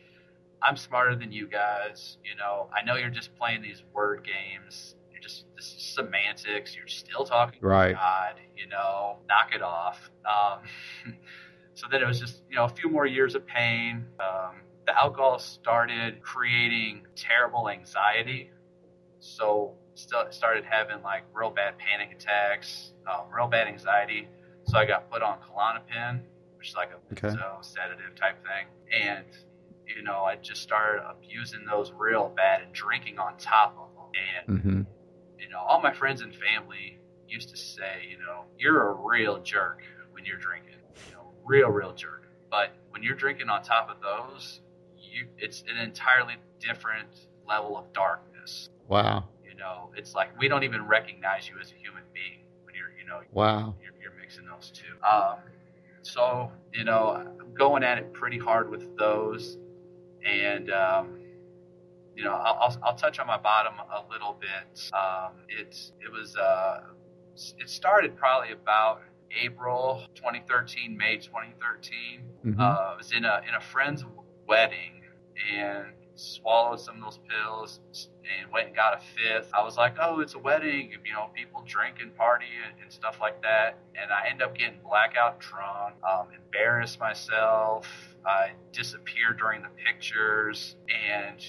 I'm 0.61 0.77
smarter 0.77 1.15
than 1.15 1.31
you 1.31 1.47
guys. 1.47 2.17
You 2.23 2.35
know, 2.35 2.69
I 2.75 2.83
know 2.83 2.95
you're 2.95 3.09
just 3.09 3.35
playing 3.37 3.61
these 3.61 3.83
word 3.93 4.25
games. 4.25 4.95
You're 5.11 5.21
just, 5.21 5.45
this 5.55 5.67
is 5.67 5.81
semantics. 5.81 6.75
You're 6.75 6.87
still 6.87 7.25
talking 7.25 7.59
Right. 7.61 7.89
to 7.89 7.93
God, 7.95 8.35
you 8.57 8.67
know, 8.67 9.17
knock 9.27 9.53
it 9.53 9.61
off. 9.61 10.09
Um, 10.25 10.59
so 11.73 11.87
then 11.91 12.01
it 12.01 12.07
was 12.07 12.19
just, 12.19 12.43
you 12.49 12.55
know, 12.55 12.65
a 12.65 12.69
few 12.69 12.89
more 12.89 13.05
years 13.05 13.35
of 13.35 13.45
pain. 13.45 14.05
Um, 14.19 14.61
the 14.87 14.97
alcohol 14.99 15.39
started 15.39 16.21
creating 16.21 17.07
terrible 17.15 17.69
anxiety. 17.69 18.51
So 19.19 19.73
st- 19.95 20.33
started 20.33 20.63
having 20.65 21.01
like 21.01 21.23
real 21.33 21.49
bad 21.49 21.77
panic 21.77 22.11
attacks, 22.11 22.93
um, 23.11 23.25
real 23.35 23.47
bad 23.47 23.67
anxiety. 23.67 24.27
So 24.67 24.77
I 24.77 24.85
got 24.85 25.09
put 25.11 25.21
on 25.21 25.37
Klonopin, 25.39 26.21
which 26.65 26.71
is 26.71 26.75
like 26.75 26.89
a 26.91 27.13
Okay. 27.13 27.35
benzo 27.35 27.63
sedative 27.63 28.15
type 28.15 28.43
thing. 28.43 28.65
And, 28.91 29.25
you 29.85 30.01
know, 30.01 30.23
I 30.23 30.35
just 30.35 30.63
started 30.63 31.03
abusing 31.07 31.63
those 31.69 31.91
real 31.91 32.33
bad 32.35 32.63
and 32.63 32.73
drinking 32.73 33.19
on 33.19 33.37
top 33.37 33.77
of 33.77 33.89
them. 33.93 34.57
And 34.57 34.61
hmm 34.61 34.81
you 35.37 35.49
know, 35.49 35.59
all 35.59 35.79
my 35.81 35.93
friends 35.93 36.21
and 36.21 36.33
family 36.33 36.97
used 37.27 37.49
to 37.49 37.57
say, 37.57 38.07
you 38.09 38.17
know, 38.17 38.45
you're 38.57 38.89
a 38.89 38.93
real 38.93 39.39
jerk 39.43 39.81
when 40.11 40.25
you're 40.25 40.37
drinking, 40.37 40.79
you 41.05 41.11
know, 41.11 41.27
real, 41.43 41.69
real 41.69 41.93
jerk. 41.93 42.23
But 42.49 42.71
when 42.89 43.03
you're 43.03 43.15
drinking 43.15 43.49
on 43.49 43.61
top 43.61 43.89
of 43.89 43.97
those, 44.01 44.61
you, 44.97 45.27
it's 45.37 45.63
an 45.69 45.77
entirely 45.77 46.35
different 46.59 47.27
level 47.47 47.77
of 47.77 47.91
darkness. 47.93 48.69
Wow. 48.87 49.25
You 49.43 49.55
know, 49.55 49.91
it's 49.95 50.15
like 50.15 50.29
we 50.39 50.47
don't 50.47 50.63
even 50.63 50.87
recognize 50.87 51.47
you 51.47 51.55
as 51.61 51.71
a 51.71 51.75
human 51.75 52.03
being 52.13 52.39
when 52.63 52.73
you're, 52.73 52.91
you 52.97 53.05
know, 53.05 53.21
Wow. 53.31 53.75
you're, 53.83 53.93
you're 54.01 54.19
mixing 54.19 54.45
those 54.45 54.71
two. 54.71 54.93
Um, 55.05 55.37
so, 56.05 56.51
you 56.71 56.83
know, 56.83 57.09
I'm 57.39 57.53
going 57.55 57.83
at 57.83 57.97
it 57.97 58.13
pretty 58.13 58.37
hard 58.37 58.69
with 58.69 58.95
those. 58.95 59.57
And, 60.23 60.69
um, 60.71 61.19
you 62.15 62.23
know, 62.23 62.33
I'll, 62.33 62.57
I'll, 62.61 62.77
I'll 62.83 62.95
touch 62.95 63.17
on 63.19 63.25
my 63.27 63.37
bottom 63.37 63.73
a 63.79 64.11
little 64.11 64.37
bit. 64.39 64.91
Um, 64.93 65.33
it's, 65.49 65.93
it 65.99 66.11
was, 66.11 66.35
uh, 66.35 66.81
it 67.57 67.69
started 67.69 68.15
probably 68.15 68.51
about 68.51 69.01
April 69.41 70.03
2013, 70.13 70.95
May 70.95 71.17
2013. 71.17 72.21
hmm 72.43 72.61
Uh, 72.61 72.63
I 72.63 72.95
was 72.95 73.11
in 73.11 73.25
a, 73.25 73.41
in 73.47 73.55
a 73.55 73.61
friend's 73.61 74.05
wedding 74.47 75.01
and 75.51 75.87
swallowed 76.15 76.79
some 76.79 76.97
of 76.97 77.01
those 77.01 77.19
pills 77.29 77.79
and 78.23 78.51
went 78.51 78.67
and 78.67 78.75
got 78.75 78.93
a 78.93 78.99
fifth. 78.99 79.49
I 79.53 79.63
was 79.63 79.77
like, 79.77 79.95
oh, 80.01 80.19
it's 80.19 80.35
a 80.35 80.39
wedding, 80.39 80.91
you 80.91 81.13
know, 81.13 81.29
people 81.33 81.63
drink 81.65 81.97
and 82.01 82.15
party 82.15 82.45
and, 82.65 82.73
and 82.81 82.91
stuff 82.91 83.19
like 83.21 83.41
that. 83.41 83.77
And 84.01 84.11
I 84.11 84.29
end 84.29 84.41
up 84.41 84.57
getting 84.57 84.79
blackout 84.83 85.39
drunk, 85.39 85.95
um, 86.09 86.27
embarrassed 86.35 86.99
myself. 86.99 87.87
I 88.25 88.51
disappeared 88.71 89.37
during 89.37 89.61
the 89.61 89.69
pictures, 89.85 90.75
and 90.89 91.39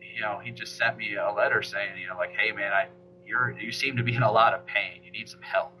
you 0.00 0.22
know, 0.22 0.40
he 0.42 0.50
just 0.50 0.76
sent 0.76 0.96
me 0.96 1.14
a 1.14 1.30
letter 1.30 1.62
saying, 1.62 2.00
you 2.00 2.08
know, 2.08 2.16
like, 2.16 2.32
hey 2.36 2.52
man, 2.52 2.72
I 2.72 2.88
you're 3.26 3.56
you 3.60 3.70
seem 3.72 3.96
to 3.96 4.02
be 4.02 4.14
in 4.14 4.22
a 4.22 4.32
lot 4.32 4.54
of 4.54 4.66
pain. 4.66 5.02
You 5.04 5.12
need 5.12 5.28
some 5.28 5.42
help. 5.42 5.72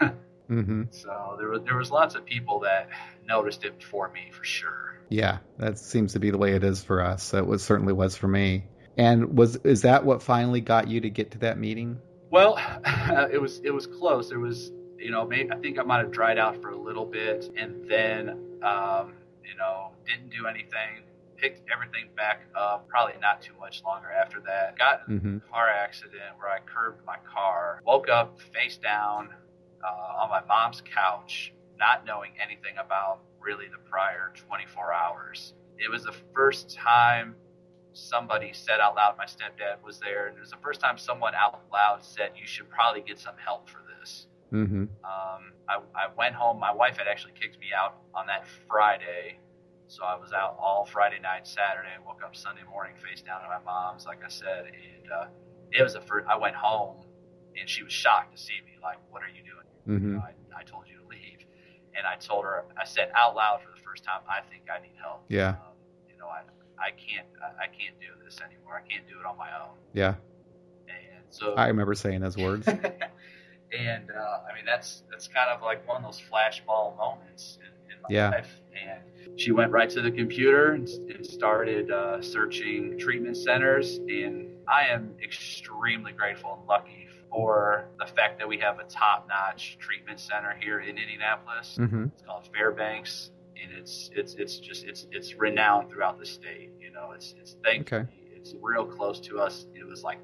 hmm 0.48 0.82
so 0.90 1.36
there 1.38 1.48
was 1.48 1.60
there 1.64 1.76
was 1.76 1.90
lots 1.90 2.14
of 2.14 2.24
people 2.24 2.60
that 2.60 2.88
noticed 3.26 3.64
it 3.64 3.82
for 3.82 4.10
me 4.10 4.30
for 4.32 4.44
sure. 4.44 4.97
Yeah, 5.08 5.38
that 5.58 5.78
seems 5.78 6.12
to 6.12 6.20
be 6.20 6.30
the 6.30 6.38
way 6.38 6.54
it 6.54 6.64
is 6.64 6.82
for 6.82 7.00
us. 7.02 7.32
It 7.32 7.46
was 7.46 7.64
certainly 7.64 7.92
was 7.92 8.16
for 8.16 8.28
me. 8.28 8.68
And 8.96 9.38
was 9.38 9.56
is 9.56 9.82
that 9.82 10.04
what 10.04 10.22
finally 10.22 10.60
got 10.60 10.88
you 10.88 11.00
to 11.00 11.10
get 11.10 11.30
to 11.32 11.38
that 11.38 11.58
meeting? 11.58 12.02
Well, 12.30 12.58
it 13.32 13.40
was 13.40 13.60
it 13.64 13.70
was 13.70 13.86
close. 13.86 14.28
There 14.28 14.40
was 14.40 14.72
you 14.98 15.10
know 15.10 15.26
maybe 15.26 15.50
I 15.50 15.56
think 15.56 15.78
I 15.78 15.82
might 15.82 15.98
have 15.98 16.10
dried 16.10 16.38
out 16.38 16.60
for 16.60 16.70
a 16.70 16.76
little 16.76 17.06
bit, 17.06 17.50
and 17.56 17.88
then 17.88 18.30
um, 18.62 19.14
you 19.44 19.56
know 19.56 19.92
didn't 20.06 20.30
do 20.30 20.46
anything. 20.46 21.04
Picked 21.36 21.70
everything 21.70 22.08
back 22.16 22.42
up. 22.56 22.88
Probably 22.88 23.14
not 23.20 23.40
too 23.40 23.52
much 23.60 23.82
longer 23.84 24.08
after 24.10 24.40
that. 24.40 24.76
Got 24.76 25.02
in 25.08 25.18
hmm 25.20 25.36
a 25.36 25.50
car 25.52 25.68
accident 25.68 26.36
where 26.38 26.50
I 26.50 26.58
curbed 26.66 27.04
my 27.06 27.16
car. 27.32 27.80
Woke 27.86 28.08
up 28.08 28.40
face 28.52 28.76
down 28.76 29.30
uh, 29.84 30.22
on 30.22 30.28
my 30.28 30.42
mom's 30.48 30.82
couch, 30.82 31.54
not 31.78 32.04
knowing 32.04 32.32
anything 32.42 32.74
about 32.84 33.20
really 33.44 33.66
the 33.68 33.78
prior 33.90 34.32
24 34.36 34.92
hours. 34.92 35.54
It 35.78 35.90
was 35.90 36.04
the 36.04 36.14
first 36.34 36.74
time 36.74 37.36
somebody 37.92 38.52
said 38.52 38.80
out 38.80 38.96
loud, 38.96 39.16
my 39.18 39.24
stepdad 39.26 39.82
was 39.84 39.98
there, 40.00 40.28
and 40.28 40.36
it 40.36 40.40
was 40.40 40.50
the 40.50 40.56
first 40.62 40.80
time 40.80 40.98
someone 40.98 41.34
out 41.34 41.60
loud 41.72 42.04
said, 42.04 42.32
You 42.36 42.46
should 42.46 42.68
probably 42.70 43.02
get 43.02 43.18
some 43.18 43.34
help 43.44 43.68
for 43.68 43.80
this. 44.00 44.26
hmm 44.50 44.84
Um, 45.04 45.52
I, 45.68 45.78
I 45.94 46.08
went 46.16 46.34
home. 46.34 46.58
My 46.60 46.72
wife 46.74 46.98
had 46.98 47.06
actually 47.08 47.32
kicked 47.40 47.58
me 47.60 47.68
out 47.76 47.98
on 48.14 48.26
that 48.26 48.46
Friday. 48.68 49.38
So 49.86 50.04
I 50.04 50.16
was 50.16 50.32
out 50.32 50.56
all 50.60 50.84
Friday 50.84 51.18
night, 51.20 51.46
Saturday, 51.46 51.88
and 51.96 52.04
woke 52.04 52.22
up 52.24 52.36
Sunday 52.36 52.62
morning 52.70 52.94
face 52.96 53.22
down 53.22 53.40
at 53.42 53.48
my 53.48 53.64
mom's, 53.64 54.06
like 54.06 54.22
I 54.24 54.28
said. 54.28 54.66
And 54.66 55.12
uh, 55.12 55.26
it 55.72 55.82
was 55.82 55.94
the 55.94 56.00
first, 56.02 56.26
I 56.28 56.36
went 56.36 56.54
home 56.56 56.96
and 57.58 57.68
she 57.68 57.82
was 57.82 57.92
shocked 57.92 58.36
to 58.36 58.42
see 58.42 58.60
me. 58.66 58.72
Like, 58.82 58.98
what 59.10 59.22
are 59.22 59.28
you 59.28 59.42
doing? 59.42 59.66
You 60.02 60.08
hmm 60.08 60.12
know, 60.12 60.20
I, 60.20 60.32
I 60.60 60.62
told 60.64 60.84
you 60.88 60.96
to 61.00 61.06
leave. 61.08 61.46
And 61.98 62.06
I 62.06 62.16
told 62.16 62.44
her, 62.44 62.64
I 62.80 62.84
said 62.84 63.10
out 63.14 63.34
loud 63.34 63.60
for 63.62 63.70
the 63.74 63.82
first 63.82 64.04
time, 64.04 64.20
I 64.28 64.40
think 64.48 64.64
I 64.70 64.80
need 64.80 64.94
help. 65.02 65.24
Yeah. 65.28 65.48
Um, 65.48 65.74
you 66.08 66.16
know, 66.18 66.26
I, 66.26 66.42
I 66.78 66.90
can't, 66.90 67.26
I, 67.42 67.64
I 67.64 67.66
can't 67.66 67.98
do 68.00 68.06
this 68.24 68.38
anymore. 68.40 68.80
I 68.84 68.88
can't 68.88 69.06
do 69.08 69.18
it 69.18 69.26
on 69.26 69.36
my 69.36 69.48
own. 69.48 69.74
Yeah. 69.92 70.14
And 70.86 71.24
so 71.30 71.54
I 71.54 71.66
remember 71.68 71.94
saying 71.94 72.20
those 72.20 72.36
words. 72.36 72.68
and 72.68 74.10
uh, 74.10 74.38
I 74.50 74.54
mean 74.54 74.64
that's 74.64 75.02
that's 75.10 75.28
kind 75.28 75.50
of 75.50 75.62
like 75.62 75.86
one 75.86 75.98
of 75.98 76.02
those 76.04 76.20
flashball 76.20 76.96
moments 76.96 77.58
in, 77.60 77.92
in 77.96 78.02
my 78.02 78.08
Yeah. 78.08 78.30
life. 78.30 78.60
And 78.72 79.40
she 79.40 79.50
went 79.52 79.72
right 79.72 79.90
to 79.90 80.00
the 80.00 80.10
computer 80.10 80.72
and, 80.72 80.88
and 80.88 81.26
started 81.26 81.90
uh, 81.90 82.22
searching 82.22 82.98
treatment 82.98 83.36
centers. 83.36 83.96
And 83.96 84.48
I 84.68 84.86
am 84.86 85.16
extremely 85.22 86.12
grateful 86.12 86.56
and 86.58 86.68
lucky 86.68 87.07
for 87.30 87.88
the 87.98 88.06
fact 88.06 88.38
that 88.38 88.48
we 88.48 88.58
have 88.58 88.78
a 88.78 88.84
top-notch 88.84 89.78
treatment 89.78 90.18
center 90.20 90.56
here 90.60 90.80
in 90.80 90.96
Indianapolis. 90.98 91.76
hmm 91.76 92.04
It's 92.12 92.22
called 92.22 92.48
Fairbanks, 92.54 93.30
and 93.62 93.72
it's 93.72 94.10
it's 94.14 94.34
it's 94.34 94.58
just 94.58 94.84
it's 94.84 95.06
it's 95.10 95.34
renowned 95.34 95.90
throughout 95.90 96.18
the 96.18 96.26
state. 96.26 96.70
You 96.80 96.90
know, 96.92 97.12
it's 97.14 97.34
it's 97.40 97.56
thankfully 97.64 98.02
Okay. 98.02 98.10
it's 98.34 98.54
real 98.62 98.86
close 98.86 99.20
to 99.20 99.40
us. 99.40 99.66
It 99.74 99.86
was 99.86 100.02
like 100.04 100.18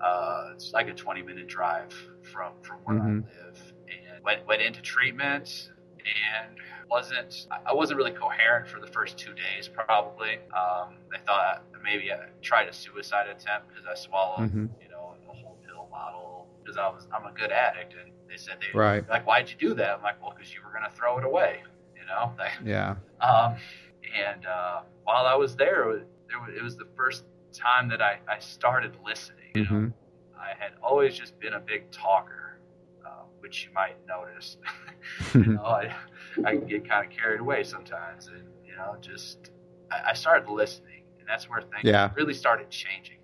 uh, 0.00 0.50
it's 0.54 0.72
like 0.72 0.88
a 0.88 0.94
20 0.94 1.22
minute 1.22 1.46
drive 1.46 1.92
from 2.22 2.52
from 2.62 2.78
where 2.84 2.96
Mhm. 2.98 3.24
I 3.24 3.44
live, 3.46 3.72
and 3.88 4.24
went 4.24 4.46
went 4.46 4.62
into 4.62 4.82
treatment 4.82 5.70
and 6.04 6.56
wasn't 6.90 7.46
I 7.50 7.70
I 7.70 7.72
wasn't 7.72 7.98
really 7.98 8.10
coherent 8.10 8.68
for 8.68 8.80
the 8.80 8.86
first 8.88 9.16
two 9.16 9.32
days. 9.34 9.68
Probably 9.68 10.38
um, 10.56 10.96
they 11.10 11.18
thought 11.24 11.64
maybe 11.82 12.12
I 12.12 12.28
tried 12.42 12.68
a 12.68 12.72
suicide 12.72 13.28
attempt 13.28 13.68
because 13.68 13.86
I 13.86 13.94
swallowed 13.94 14.50
hmm 14.50 14.66
you 14.80 14.88
know 14.88 14.91
a 15.92 15.96
whole 15.96 16.46
pill 16.46 16.48
bottle 16.48 16.48
because 16.62 16.76
I 16.76 16.88
was 16.88 17.06
I'm 17.14 17.26
a 17.26 17.32
good 17.32 17.52
addict 17.52 17.94
and 17.94 18.12
they 18.28 18.36
said 18.36 18.56
they 18.60 18.76
Right. 18.78 19.08
like 19.08 19.26
why'd 19.26 19.50
you 19.50 19.56
do 19.68 19.74
that 19.74 19.96
I'm 19.96 20.02
like 20.02 20.22
well 20.22 20.34
because 20.36 20.52
you 20.54 20.60
were 20.64 20.72
gonna 20.72 20.90
throw 20.94 21.18
it 21.18 21.24
away 21.24 21.62
you 21.96 22.06
know 22.06 22.32
Yeah. 22.64 22.96
um, 23.20 23.56
and 24.16 24.46
uh, 24.46 24.82
while 25.04 25.26
I 25.26 25.34
was 25.34 25.56
there 25.56 25.90
it 25.90 26.04
was, 26.40 26.56
it 26.56 26.62
was 26.62 26.76
the 26.76 26.88
first 26.96 27.24
time 27.52 27.88
that 27.90 28.02
I, 28.02 28.18
I 28.28 28.38
started 28.38 28.96
listening 29.06 29.52
you 29.56 29.64
know 29.64 29.68
hmm 29.68 29.86
I 30.38 30.54
had 30.58 30.72
always 30.82 31.16
just 31.16 31.38
been 31.38 31.54
a 31.54 31.60
big 31.60 31.90
talker 31.92 32.58
uh, 33.06 33.24
which 33.40 33.64
you 33.66 33.72
might 33.74 33.96
notice 34.08 34.56
you 35.34 35.40
Mm-hmm. 35.40 35.54
know 35.54 35.64
I 35.64 35.94
I 36.44 36.56
get 36.56 36.88
kind 36.88 37.04
of 37.06 37.12
carried 37.16 37.40
away 37.40 37.64
sometimes 37.64 38.28
and 38.28 38.42
you 38.66 38.74
know 38.76 38.96
just 39.00 39.50
I, 39.90 40.10
I 40.10 40.14
started 40.14 40.48
listening 40.50 41.04
and 41.20 41.28
that's 41.28 41.48
where 41.48 41.60
things 41.62 41.84
Yeah. 41.84 42.10
really 42.16 42.34
started 42.34 42.70
changing 42.70 43.18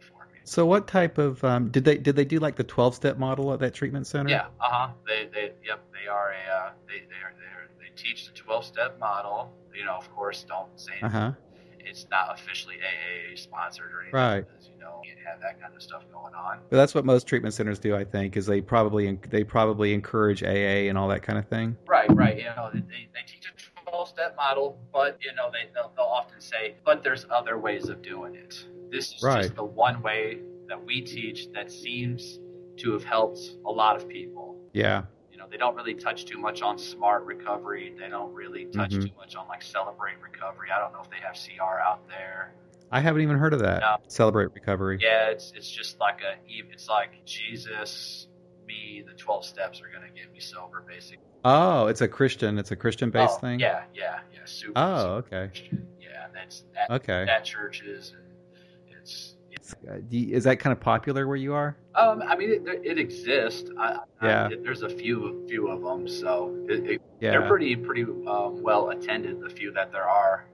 So, 0.49 0.65
what 0.65 0.87
type 0.87 1.19
of 1.19 1.45
um, 1.45 1.69
did 1.69 1.85
they 1.85 1.99
did 1.99 2.17
they 2.17 2.25
do 2.25 2.39
like 2.39 2.57
the 2.57 2.65
twelve 2.65 2.95
step 2.95 3.19
model 3.19 3.53
at 3.53 3.61
that 3.61 3.75
treatment 3.75 4.07
center? 4.07 4.31
Yeah, 4.31 4.47
uh 4.61 4.69
huh. 4.71 4.89
They, 5.07 5.29
they, 5.31 5.53
yep, 5.63 5.85
they 5.93 6.09
are 6.09 6.33
a, 6.33 6.55
uh, 6.57 6.71
they, 6.87 7.01
they 7.01 7.21
are, 7.23 7.35
they 7.39 7.45
are, 7.45 7.69
they 7.79 7.95
teach 7.95 8.27
the 8.27 8.33
twelve 8.33 8.65
step 8.65 8.99
model. 8.99 9.53
You 9.75 9.85
know, 9.85 9.97
of 9.97 10.11
course, 10.15 10.47
don't 10.49 10.69
say 10.75 10.95
Uh 11.03 11.09
huh. 11.11 11.33
it's 11.81 12.07
not 12.11 12.31
officially 12.33 12.77
AA 12.77 13.37
sponsored 13.37 13.93
or 13.93 14.01
anything. 14.01 14.19
Right. 14.19 14.47
Because, 14.49 14.71
you 14.75 14.81
know, 14.81 15.03
you 15.05 15.11
can't 15.15 15.27
have 15.27 15.41
that 15.43 15.61
kind 15.61 15.75
of 15.77 15.83
stuff 15.83 16.05
going 16.11 16.35
on. 16.35 16.61
But 16.71 16.79
that's 16.79 16.95
what 16.95 17.05
most 17.05 17.27
treatment 17.27 17.55
centers 17.55 17.79
do, 17.79 17.95
I 17.95 18.05
think, 18.05 18.39
is 18.39 18.47
they 18.47 18.63
probably 18.63 19.19
they 19.29 19.45
probably 19.45 19.93
encourage 19.93 20.43
AA 20.43 20.89
and 20.89 20.97
all 20.97 21.09
that 21.09 21.23
kind 21.23 21.39
of 21.39 21.47
thing. 21.49 21.77
Right, 21.87 22.11
right. 22.15 22.39
You 22.39 22.45
know, 22.45 22.71
they, 22.73 22.81
they, 22.81 23.21
teach 23.27 23.47
a 23.55 23.58
step 24.07 24.37
model, 24.37 24.79
but 24.93 25.19
you 25.23 25.35
know, 25.35 25.51
they 25.53 25.69
they'll, 25.75 25.93
they'll 25.97 26.05
often 26.07 26.41
say, 26.41 26.75
but 26.85 27.03
there's 27.03 27.27
other 27.31 27.59
ways 27.59 27.89
of 27.89 28.03
doing 28.03 28.35
it. 28.35 28.65
This 28.91 29.13
is 29.13 29.23
Right. 29.23 29.43
just 29.43 29.55
the 29.57 29.65
one 29.65 30.03
way 30.03 30.41
that 30.69 30.83
we 30.85 31.01
teach 31.03 31.51
that 31.53 31.71
seems 31.71 32.39
to 32.79 32.93
have 32.93 33.05
helped 33.05 33.41
a 33.67 33.71
lot 33.71 33.97
of 33.97 34.09
people. 34.09 34.57
Yeah. 34.73 35.05
you 35.33 35.39
know 35.39 35.47
they 35.51 35.57
don't 35.57 35.75
really 35.77 35.95
touch 35.95 36.25
too 36.25 36.37
much 36.39 36.63
on 36.63 36.77
smart 36.79 37.25
recovery 37.25 37.95
they 37.99 38.09
don't 38.09 38.33
really 38.35 38.67
touch 38.67 38.91
Mhm. 38.91 39.03
too 39.09 39.15
much 39.17 39.35
on 39.37 39.47
like 39.49 39.63
celebrate 39.63 40.17
recovery 40.21 40.69
i 40.75 40.79
don't 40.81 40.93
know 40.93 41.01
if 41.01 41.09
they 41.11 41.17
have 41.25 41.37
cr 41.37 41.79
out 41.81 42.07
there 42.09 42.53
I 42.91 43.01
haven't 43.01 43.21
even 43.23 43.37
heard 43.37 43.53
of 43.53 43.61
that. 43.61 43.81
No. 43.81 43.97
Celebrate 44.09 44.53
Recovery. 44.55 44.99
Yeah, 45.01 45.29
it's 45.29 45.53
it's 45.55 45.71
just 45.71 46.01
like 46.01 46.23
a 46.23 46.37
it's 46.47 46.89
like 46.89 47.23
Jesus, 47.27 48.29
me, 48.67 49.05
the 49.07 49.13
twelve 49.15 49.45
steps 49.45 49.83
are 49.83 49.89
gonna 49.93 50.09
get 50.15 50.33
me 50.33 50.41
sober, 50.41 50.83
basically. 50.89 51.28
Oh, 51.45 51.87
it's 51.87 52.01
a 52.01 52.09
Christian. 52.09 52.59
It's 52.59 52.71
a 52.71 52.77
Christian 52.77 53.11
based 53.11 53.35
oh, 53.37 53.41
thing. 53.41 53.61
Yeah, 53.61 53.83
yeah, 53.95 54.21
yeah. 54.33 54.41
Super. 54.45 54.73
Oh, 54.77 54.97
super 54.97 55.37
okay. 55.37 55.47
Christian. 55.49 55.87
Yeah, 56.01 56.27
that's 56.35 56.65
that. 56.75 56.91
Okay. 56.91 57.25
That 57.27 57.45
churches 57.45 58.15
and 58.17 58.97
it's. 59.01 59.35
it's 59.53 59.75
Uh, 59.89 59.99
you- 60.11 60.35
Is 60.35 60.45
that 60.45 60.59
kind 60.59 60.73
of 60.73 60.81
popular 60.81 61.27
where 61.27 61.37
you 61.37 61.55
are? 61.55 61.77
um, 61.95 62.23
I 62.23 62.37
mean, 62.37 62.51
it, 62.51 62.63
it 62.85 62.99
exists. 62.99 63.71
I, 63.79 63.99
Yeah. 64.23 64.47
I, 64.47 64.57
there's 64.63 64.83
a 64.83 64.89
few, 64.89 65.45
few 65.49 65.69
of 65.69 65.83
them, 65.83 66.07
so 66.09 66.55
it, 66.69 66.91
it, 66.91 67.03
Yeah. 67.21 67.33
they're 67.33 67.49
pretty, 67.49 67.75
pretty 67.77 68.03
um, 68.27 68.63
well 68.63 68.91
attended. 68.91 69.41
The 69.41 69.51
few 69.51 69.73
that 69.73 69.91
there 69.93 70.09
are. 70.09 70.45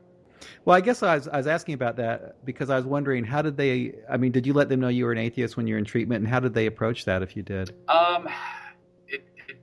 Well, 0.65 0.77
I 0.77 0.81
guess 0.81 1.03
I 1.03 1.15
was, 1.17 1.29
I 1.29 1.37
was 1.39 1.47
asking 1.47 1.75
about 1.75 1.97
that 1.97 2.45
because 2.45 2.69
I 2.71 2.77
was 2.77 2.85
wondering 2.85 3.25
how 3.25 3.41
did 3.43 3.57
they? 3.57 3.95
I 4.11 4.17
mean, 4.17 4.33
did 4.33 4.47
you 4.47 4.53
let 4.53 4.69
them 4.69 4.81
know 4.81 4.89
you 4.89 5.05
were 5.07 5.13
an 5.13 5.19
atheist 5.19 5.57
when 5.57 5.67
you 5.67 5.75
were 5.75 5.79
in 5.79 5.85
treatment, 5.85 6.21
and 6.21 6.29
how 6.29 6.41
did 6.41 6.53
they 6.55 6.67
approach 6.67 7.05
that 7.07 7.23
if 7.23 7.37
you 7.37 7.43
did? 7.43 7.75
Um, 7.89 8.27
it, 8.27 8.31
it 8.31 8.64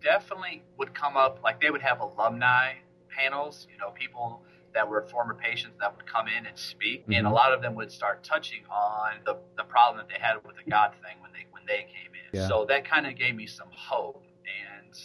definitely 0.01 0.63
would 0.77 0.93
come 0.93 1.15
up 1.17 1.39
like 1.43 1.61
they 1.61 1.69
would 1.69 1.81
have 1.81 1.99
alumni 1.99 2.73
panels. 3.09 3.67
You 3.71 3.77
know, 3.77 3.91
people 3.91 4.41
that 4.73 4.87
were 4.87 5.01
former 5.03 5.33
patients 5.33 5.75
that 5.79 5.95
would 5.95 6.05
come 6.05 6.27
in 6.27 6.45
and 6.45 6.57
speak, 6.57 7.03
and 7.11 7.27
a 7.27 7.29
lot 7.29 7.51
of 7.53 7.61
them 7.61 7.75
would 7.75 7.91
start 7.91 8.23
touching 8.23 8.61
on 8.71 9.15
the, 9.25 9.37
the 9.57 9.63
problem 9.63 9.97
that 9.97 10.07
they 10.07 10.19
had 10.21 10.35
with 10.45 10.55
the 10.55 10.69
God 10.69 10.91
thing 11.03 11.17
when 11.21 11.31
they 11.33 11.45
when 11.51 11.63
they 11.67 11.83
came 11.83 12.11
in. 12.13 12.39
Yeah. 12.39 12.47
So 12.47 12.65
that 12.69 12.85
kind 12.85 13.05
of 13.05 13.15
gave 13.15 13.35
me 13.35 13.45
some 13.47 13.67
hope, 13.71 14.23
and 14.45 14.97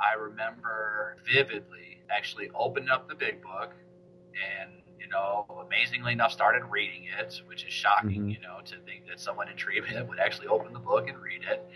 I 0.00 0.14
remember 0.14 1.16
vividly 1.24 2.02
actually 2.10 2.50
opening 2.54 2.90
up 2.90 3.08
the 3.08 3.14
big 3.14 3.42
book 3.42 3.72
and 4.34 4.70
you 5.00 5.08
know 5.08 5.46
amazingly 5.66 6.12
enough 6.12 6.32
started 6.32 6.62
reading 6.70 7.04
it 7.18 7.40
which 7.46 7.64
is 7.64 7.72
shocking 7.72 8.24
Mhm. 8.24 8.34
you 8.34 8.40
know 8.40 8.60
to 8.64 8.76
think 8.80 9.06
that 9.08 9.18
someone 9.18 9.48
in 9.48 9.56
treatment 9.56 10.06
would 10.08 10.18
actually 10.18 10.46
open 10.48 10.72
the 10.72 10.78
book 10.78 11.08
and 11.08 11.18
read 11.18 11.42
it 11.44 11.66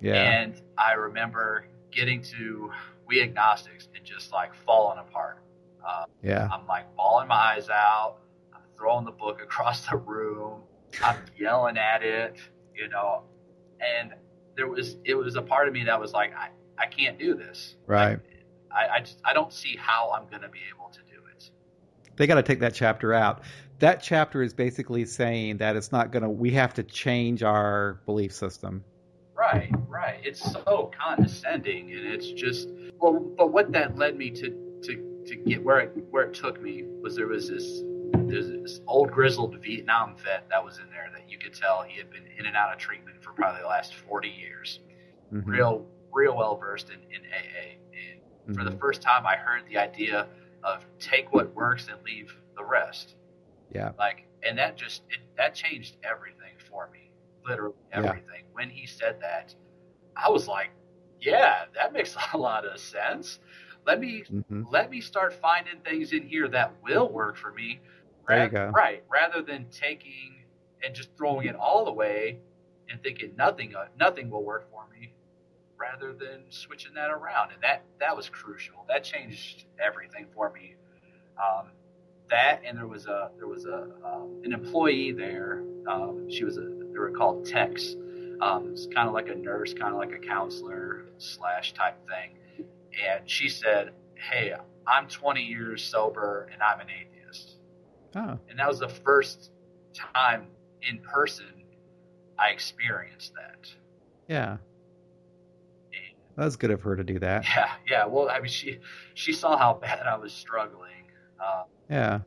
Yeah. 0.00 0.14
and 0.14 0.60
I 0.78 0.92
remember 0.94 1.66
getting 1.96 2.22
to 2.22 2.70
We 3.08 3.22
Agnostics 3.22 3.88
and 3.96 4.04
just 4.04 4.30
like 4.32 4.54
falling 4.54 4.98
apart. 4.98 5.42
Uh, 5.86 6.04
yeah. 6.22 6.48
I'm 6.52 6.66
like 6.66 6.94
bawling 6.94 7.28
my 7.28 7.54
eyes 7.56 7.68
out. 7.70 8.18
I'm 8.54 8.60
throwing 8.76 9.06
the 9.06 9.12
book 9.12 9.40
across 9.42 9.86
the 9.86 9.96
room. 9.96 10.60
I'm 11.02 11.16
yelling 11.38 11.78
at 11.78 12.02
it, 12.02 12.36
you 12.74 12.88
know. 12.88 13.22
And 13.80 14.12
there 14.56 14.68
was, 14.68 14.96
it 15.04 15.14
was 15.14 15.36
a 15.36 15.42
part 15.42 15.68
of 15.68 15.74
me 15.74 15.84
that 15.84 15.98
was 15.98 16.12
like, 16.12 16.34
I, 16.36 16.50
I 16.78 16.86
can't 16.86 17.18
do 17.18 17.34
this. 17.34 17.76
Right. 17.86 18.18
I, 18.70 18.96
I 18.96 19.00
just, 19.00 19.20
I 19.24 19.32
don't 19.32 19.52
see 19.52 19.76
how 19.78 20.12
I'm 20.12 20.28
going 20.28 20.42
to 20.42 20.48
be 20.48 20.60
able 20.74 20.90
to 20.90 20.98
do 21.00 21.20
it. 21.34 21.50
They 22.16 22.26
got 22.26 22.34
to 22.34 22.42
take 22.42 22.60
that 22.60 22.74
chapter 22.74 23.14
out. 23.14 23.42
That 23.78 24.02
chapter 24.02 24.42
is 24.42 24.54
basically 24.54 25.04
saying 25.04 25.58
that 25.58 25.76
it's 25.76 25.92
not 25.92 26.10
going 26.10 26.22
to. 26.22 26.30
We 26.30 26.52
have 26.52 26.74
to 26.74 26.82
change 26.82 27.42
our 27.42 28.00
belief 28.06 28.32
system. 28.32 28.84
Right, 29.52 29.70
right. 29.88 30.18
It's 30.24 30.40
so 30.52 30.90
condescending, 30.98 31.92
and 31.92 32.04
it's 32.06 32.30
just 32.32 32.68
well. 33.00 33.20
But 33.36 33.52
what 33.52 33.70
that 33.72 33.96
led 33.96 34.16
me 34.16 34.30
to 34.30 34.50
to 34.82 35.22
to 35.26 35.36
get 35.36 35.62
where 35.64 35.80
it 35.80 35.92
where 36.10 36.24
it 36.24 36.34
took 36.34 36.60
me 36.60 36.84
was 37.00 37.14
there 37.14 37.28
was 37.28 37.48
this 37.48 37.82
there's 38.28 38.48
this 38.48 38.80
old 38.88 39.12
grizzled 39.12 39.56
Vietnam 39.62 40.16
vet 40.16 40.48
that 40.50 40.64
was 40.64 40.78
in 40.78 40.90
there 40.90 41.10
that 41.14 41.30
you 41.30 41.38
could 41.38 41.54
tell 41.54 41.82
he 41.82 41.96
had 41.96 42.10
been 42.10 42.24
in 42.38 42.46
and 42.46 42.56
out 42.56 42.72
of 42.72 42.78
treatment 42.78 43.22
for 43.22 43.32
probably 43.32 43.60
the 43.62 43.68
last 43.68 43.94
forty 43.94 44.30
years. 44.30 44.80
Mhm. 45.32 45.46
Real 45.46 45.86
real 46.12 46.36
well 46.36 46.56
versed 46.56 46.90
in, 46.90 46.98
in 47.14 47.22
AA. 47.32 47.78
And 48.46 48.56
for 48.56 48.64
the 48.64 48.70
Mhm. 48.72 48.80
first 48.80 49.00
time, 49.02 49.26
I 49.26 49.36
heard 49.36 49.62
the 49.68 49.78
idea 49.78 50.26
of 50.64 50.84
take 50.98 51.32
what 51.32 51.54
works 51.54 51.86
and 51.88 52.02
leave 52.04 52.34
the 52.56 52.64
rest 52.64 53.14
Yeah. 53.70 53.92
like 53.98 54.26
and 54.42 54.58
that 54.58 54.76
just 54.76 55.02
it, 55.10 55.18
that 55.36 55.54
changed 55.54 55.96
everything 56.02 56.54
for 56.58 56.88
me 56.92 57.05
literally 57.46 57.74
Yeah. 57.94 58.02
everything. 58.04 58.44
When 58.52 58.70
he 58.70 58.86
said 58.86 59.20
that 59.20 59.54
i 60.16 60.28
was 60.30 60.48
like 60.48 60.70
yeah 61.20 61.64
that 61.74 61.92
makes 61.92 62.16
a 62.34 62.38
lot 62.38 62.64
of 62.66 62.78
sense. 62.80 63.38
Let 63.86 64.00
me 64.00 64.24
hmm 64.30 64.66
let 64.70 64.90
me 64.90 65.00
start 65.00 65.32
finding 65.34 65.80
things 65.80 66.12
in 66.12 66.22
here 66.22 66.48
that 66.48 66.74
will 66.82 67.08
work 67.08 67.36
for 67.36 67.52
me. 67.52 67.80
There 68.28 68.42
you 68.44 68.48
Ra- 68.48 68.50
go. 68.50 68.76
right 68.76 69.04
rather 69.12 69.42
than 69.42 69.66
taking 69.70 70.44
and 70.84 70.94
just 70.94 71.10
throwing 71.16 71.46
it 71.48 71.56
all 71.56 71.88
away 71.88 72.38
and 72.90 73.02
thinking 73.02 73.34
nothing 73.36 73.74
uh, 73.76 73.86
nothing 73.98 74.30
will 74.30 74.44
work 74.44 74.70
for 74.70 74.86
me 74.92 75.12
rather 75.78 76.12
than 76.12 76.44
switching 76.50 76.94
that 76.94 77.10
around. 77.10 77.52
And 77.52 77.62
that 77.62 77.84
that 78.00 78.16
was 78.16 78.28
crucial. 78.28 78.84
That 78.88 79.04
changed 79.04 79.66
everything 79.84 80.26
for 80.34 80.50
me. 80.52 80.76
Um, 81.38 81.70
that 82.30 82.62
and 82.66 82.78
there 82.78 82.86
was 82.86 83.06
a 83.06 83.30
there 83.38 83.48
was 83.48 83.66
a 83.66 83.88
um, 84.04 84.40
an 84.44 84.52
employee 84.52 85.12
there. 85.12 85.64
Um, 85.88 86.26
she 86.28 86.44
was 86.44 86.58
a 86.58 86.62
they 86.96 87.00
were 87.00 87.10
called 87.10 87.44
techs 87.44 87.94
um, 88.40 88.70
it's 88.72 88.86
kind 88.94 89.06
of 89.08 89.14
like 89.14 89.28
a 89.28 89.34
nurse 89.34 89.74
kind 89.74 89.92
of 89.92 89.98
like 89.98 90.12
a 90.12 90.18
counselor 90.18 91.04
slash 91.18 91.74
type 91.74 91.96
thing 92.08 92.66
and 93.06 93.28
she 93.30 93.48
said 93.48 93.90
hey 94.14 94.52
i'm 94.86 95.06
20 95.08 95.42
years 95.42 95.82
sober 95.82 96.48
and 96.52 96.62
i'm 96.62 96.80
an 96.80 96.86
atheist 96.88 97.56
Oh. 98.14 98.38
and 98.48 98.58
that 98.58 98.66
was 98.66 98.78
the 98.78 98.88
first 98.88 99.50
time 99.94 100.46
in 100.80 100.98
person 101.00 101.44
i 102.38 102.48
experienced 102.48 103.32
that 103.34 103.68
Yeah. 104.26 104.52
and 104.52 106.16
That 106.36 106.44
was 106.46 106.56
good 106.56 106.70
of 106.70 106.80
her 106.82 106.96
to 106.96 107.04
do 107.04 107.18
that. 107.18 107.44
yeah 107.44 107.70
yeah 107.86 108.06
well 108.06 108.30
i 108.30 108.38
mean 108.38 108.48
she 108.48 108.78
she 109.14 109.32
saw 109.34 109.56
how 109.58 109.74
bad 109.74 110.06
i 110.06 110.16
was 110.16 110.32
struggling 110.32 111.10
uh, 111.44 111.64
Yeah. 111.90 112.20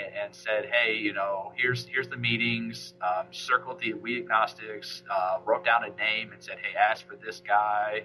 And, 0.00 0.14
and 0.14 0.34
said, 0.34 0.66
"Hey, 0.70 0.96
you 0.96 1.12
know, 1.12 1.52
here's 1.56 1.86
here's 1.86 2.08
the 2.08 2.16
meetings. 2.16 2.94
Um, 3.00 3.26
circled 3.30 3.80
the 3.80 3.94
we 3.94 4.18
agnostics. 4.18 5.02
Uh, 5.10 5.38
wrote 5.44 5.64
down 5.64 5.84
a 5.84 5.90
name 5.96 6.32
and 6.32 6.42
said, 6.42 6.58
"Hey, 6.62 6.76
ask 6.76 7.06
for 7.06 7.16
this 7.16 7.40
guy." 7.46 8.04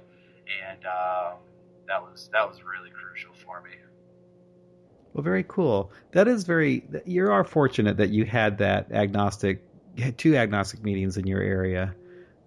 And 0.66 0.86
um, 0.86 1.38
that 1.88 2.02
was 2.02 2.30
that 2.34 2.48
was 2.48 2.64
really 2.64 2.90
crucial 2.90 3.32
for 3.46 3.62
me. 3.62 3.72
Well, 5.14 5.24
very 5.24 5.46
cool. 5.48 5.92
That 6.12 6.28
is 6.28 6.44
very. 6.44 6.84
You 7.06 7.32
are 7.32 7.44
fortunate 7.44 7.98
that 7.98 8.10
you 8.10 8.26
had 8.26 8.60
that 8.60 8.92
agnostic, 8.92 9.64
two 10.18 10.36
agnostic 10.36 10.84
meetings 10.84 11.18
in 11.18 11.26
your 11.26 11.42
area. 11.42 11.96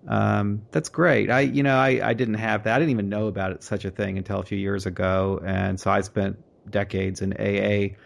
Um, 0.07 0.62
that's 0.70 0.88
great. 0.88 1.31
I, 1.31 1.40
you 1.40 1.62
know, 1.62 1.76
I, 1.76 2.00
I 2.03 2.14
didn't 2.14 2.35
have 2.35 2.64
that. 2.64 2.76
I 2.76 2.79
didn't 2.79 2.92
even 2.92 3.09
know 3.09 3.26
about 3.26 3.53
it, 3.53 3.62
such 3.62 3.85
a 3.85 3.90
thing 3.90 4.18
until 4.18 4.38
a 4.38 4.44
few 4.44 4.57
years 4.57 4.87
ago, 4.87 5.40
and 5.44 5.79
so 5.79 5.90
I 5.90 6.00
spent 6.00 6.38
decades 6.70 7.20
in 7.22 7.33
AA. 7.35 7.96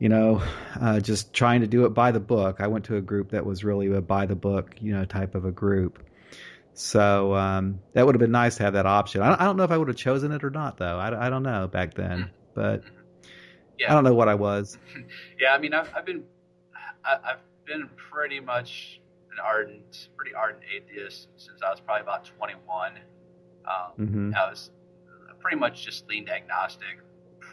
You 0.00 0.08
know, 0.08 0.42
uh, 0.80 1.00
just 1.00 1.32
trying 1.34 1.60
to 1.60 1.68
do 1.68 1.84
it 1.84 1.90
by 1.90 2.10
the 2.12 2.20
book. 2.20 2.56
I 2.60 2.68
went 2.68 2.86
to 2.86 2.96
a 2.96 3.02
group 3.02 3.30
that 3.32 3.46
was 3.46 3.62
really 3.64 3.86
a 3.94 4.00
by 4.00 4.26
the 4.26 4.34
book, 4.36 4.74
you 4.80 4.94
know, 4.94 5.04
type 5.04 5.36
of 5.36 5.44
a 5.44 5.52
group. 5.52 6.02
So 6.74 7.34
um, 7.36 7.80
that 7.92 8.06
would 8.06 8.14
have 8.14 8.20
been 8.20 8.32
nice 8.32 8.56
to 8.56 8.62
have 8.64 8.72
that 8.74 8.86
option. 8.86 9.22
I, 9.22 9.34
I 9.34 9.44
don't 9.44 9.58
know 9.58 9.64
if 9.64 9.70
I 9.70 9.76
would 9.76 9.88
have 9.88 9.98
chosen 9.98 10.32
it 10.32 10.42
or 10.44 10.50
not, 10.50 10.78
though. 10.78 10.98
I, 10.98 11.26
I 11.26 11.30
don't 11.30 11.42
know 11.42 11.68
back 11.68 11.94
then, 11.94 12.30
but 12.54 12.82
Yeah. 13.78 13.90
I 13.90 13.94
don't 13.94 14.04
know 14.04 14.14
what 14.14 14.28
I 14.28 14.34
was. 14.34 14.78
Yeah, 15.38 15.54
I 15.54 15.58
mean, 15.58 15.74
I've, 15.74 15.90
I've 15.94 16.06
been 16.06 16.24
I, 17.04 17.18
I've 17.32 17.40
been 17.66 17.88
pretty 18.10 18.40
much 18.40 19.00
an 19.32 19.38
ardent, 19.44 20.08
pretty 20.16 20.34
ardent 20.34 20.64
atheist 20.74 21.28
since 21.36 21.62
I 21.62 21.70
was 21.70 21.80
probably 21.80 22.02
about 22.02 22.24
21. 22.24 22.92
Um, 23.66 24.06
hmm 24.06 24.32
I 24.34 24.50
was 24.50 24.70
pretty 25.40 25.56
much 25.58 25.84
just 25.84 26.08
leaned 26.08 26.30
agnostic 26.30 26.98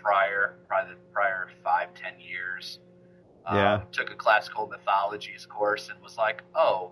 prior, 0.01 0.55
probably 0.67 0.93
the 0.95 0.99
prior 1.13 1.47
five, 1.63 1.93
ten 1.95 2.13
years. 2.19 2.79
Yeah. 3.49 3.75
Um, 3.75 3.83
took 3.91 4.11
a 4.11 4.15
classical 4.15 4.67
mythologies 4.67 5.45
course 5.45 5.89
and 5.89 6.01
was 6.03 6.17
like, 6.17 6.43
oh, 6.55 6.91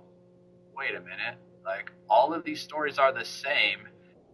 wait 0.77 0.95
a 0.95 1.01
minute. 1.01 1.35
Like, 1.65 1.91
all 2.09 2.33
of 2.33 2.43
these 2.43 2.61
stories 2.61 2.97
are 2.99 3.11
the 3.13 3.25
same, 3.25 3.79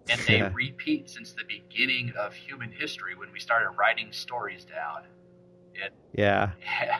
and 0.10 0.26
they 0.28 0.38
Yeah. 0.38 0.50
repeat 0.54 1.10
since 1.10 1.34
the 1.34 1.44
beginning 1.48 2.14
of 2.20 2.34
human 2.34 2.72
history 2.72 3.16
when 3.16 3.32
we 3.32 3.40
started 3.40 3.72
writing 3.78 4.12
stories 4.12 4.66
down. 4.66 5.04
Yeah, 6.14 6.52
Yeah. 6.60 7.00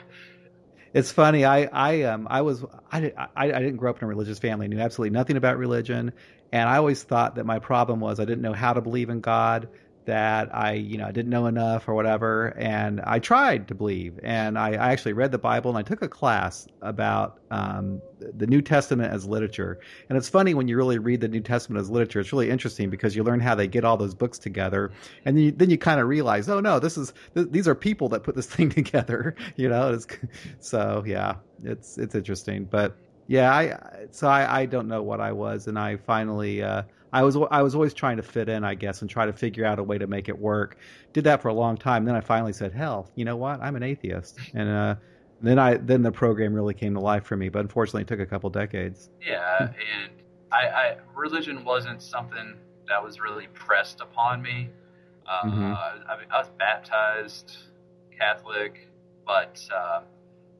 it's 0.94 1.12
funny. 1.12 1.44
I 1.44 1.64
I 1.72 2.02
um 2.02 2.26
I 2.30 2.42
was 2.42 2.64
I, 2.90 3.12
I 3.16 3.28
I 3.52 3.60
didn't 3.60 3.76
grow 3.76 3.90
up 3.90 3.98
in 3.98 4.04
a 4.04 4.08
religious 4.08 4.38
family. 4.38 4.68
Knew 4.68 4.80
absolutely 4.80 5.10
nothing 5.10 5.36
about 5.36 5.58
religion, 5.58 6.12
and 6.52 6.68
I 6.68 6.76
always 6.76 7.02
thought 7.02 7.36
that 7.36 7.46
my 7.46 7.58
problem 7.58 8.00
was 8.00 8.20
I 8.20 8.24
didn't 8.24 8.42
know 8.42 8.52
how 8.52 8.72
to 8.72 8.80
believe 8.80 9.10
in 9.10 9.20
God. 9.20 9.68
That 10.04 10.54
I 10.54 10.72
you 10.72 10.98
know 10.98 11.06
I 11.06 11.12
didn't 11.12 11.30
know 11.30 11.46
enough 11.46 11.88
or 11.88 11.94
whatever, 11.94 12.48
and 12.58 13.00
I 13.00 13.18
tried 13.20 13.68
to 13.68 13.74
believe, 13.74 14.18
and 14.22 14.58
I, 14.58 14.70
I 14.70 14.92
actually 14.92 15.12
read 15.12 15.30
the 15.30 15.38
Bible 15.38 15.70
and 15.70 15.78
I 15.78 15.82
took 15.82 16.02
a 16.02 16.08
class 16.08 16.66
about 16.80 17.38
um, 17.50 18.02
the 18.18 18.46
New 18.46 18.62
Testament 18.62 19.12
as 19.12 19.24
literature. 19.26 19.78
And 20.08 20.18
it's 20.18 20.28
funny 20.28 20.54
when 20.54 20.66
you 20.66 20.76
really 20.76 20.98
read 20.98 21.20
the 21.20 21.28
New 21.28 21.40
Testament 21.40 21.80
as 21.80 21.90
literature. 21.90 22.20
It's 22.20 22.32
really 22.32 22.50
interesting 22.50 22.90
because 22.90 23.14
you 23.14 23.22
learn 23.22 23.40
how 23.40 23.54
they 23.54 23.68
get 23.68 23.84
all 23.84 23.96
those 23.96 24.14
books 24.14 24.38
together, 24.38 24.90
and 25.24 25.36
then 25.36 25.44
you, 25.44 25.50
then 25.52 25.70
you 25.70 25.78
kind 25.78 26.00
of 26.00 26.08
realize, 26.08 26.48
oh 26.48 26.60
no, 26.60 26.78
this 26.80 26.98
is 26.98 27.12
th- 27.34 27.48
these 27.50 27.68
are 27.68 27.74
people 27.74 28.08
that 28.10 28.24
put 28.24 28.34
this 28.34 28.46
thing 28.54 28.70
together. 28.70 29.36
You 29.56 29.68
know, 29.68 29.98
so 30.58 31.04
yeah, 31.06 31.36
it's 31.62 31.98
it's 31.98 32.14
interesting. 32.14 32.64
But 32.64 32.96
yeah, 33.32 33.52
I 33.54 34.06
so 34.10 34.28
I, 34.28 34.62
I 34.62 34.66
don't 34.66 34.88
know 34.88 35.02
what 35.02 35.20
I 35.20 35.32
was, 35.32 35.66
and 35.68 35.78
I 35.78 35.96
finally 35.96 36.62
uh, 36.62 36.82
I 37.12 37.22
was 37.22 37.36
I 37.50 37.62
was 37.62 37.74
always 37.74 37.94
trying 37.94 38.16
to 38.18 38.22
fit 38.22 38.48
in, 38.48 38.64
I 38.64 38.74
guess, 38.74 39.00
and 39.02 39.10
try 39.10 39.26
to 39.26 39.32
figure 39.32 39.64
out 39.64 39.78
a 39.78 39.82
way 39.82 39.98
to 39.98 40.06
make 40.06 40.28
it 40.28 40.38
work. 40.38 40.78
Did 41.12 41.24
that 41.24 41.42
for 41.42 41.48
a 41.48 41.54
long 41.54 41.76
time. 41.76 42.04
Then 42.04 42.14
I 42.14 42.20
finally 42.20 42.52
said, 42.52 42.72
hell, 42.72 43.10
you 43.14 43.24
know 43.24 43.36
what? 43.36 43.60
I'm 43.60 43.76
an 43.76 43.82
atheist, 43.82 44.38
and 44.54 44.68
uh, 44.68 44.96
Then 45.40 45.58
I 45.58 45.76
then 45.78 46.02
the 46.02 46.12
program 46.12 46.54
really 46.54 46.74
came 46.74 46.94
to 46.94 47.00
life 47.00 47.24
for 47.24 47.36
me, 47.36 47.48
but 47.48 47.60
unfortunately, 47.60 48.02
it 48.02 48.08
took 48.08 48.20
a 48.20 48.26
couple 48.26 48.50
decades. 48.50 49.10
Yeah, 49.26 49.68
and 49.70 50.12
I, 50.52 50.68
I 50.68 50.96
religion 51.14 51.64
wasn't 51.64 52.02
something 52.02 52.56
that 52.88 53.02
was 53.02 53.20
really 53.20 53.48
pressed 53.54 54.00
upon 54.00 54.42
me. 54.42 54.70
Uh, 55.26 55.42
Mhm. 55.44 55.72
I, 56.08 56.18
I 56.30 56.38
was 56.38 56.50
baptized 56.58 57.56
Catholic, 58.18 58.88
but 59.26 59.60
uh, 59.74 60.02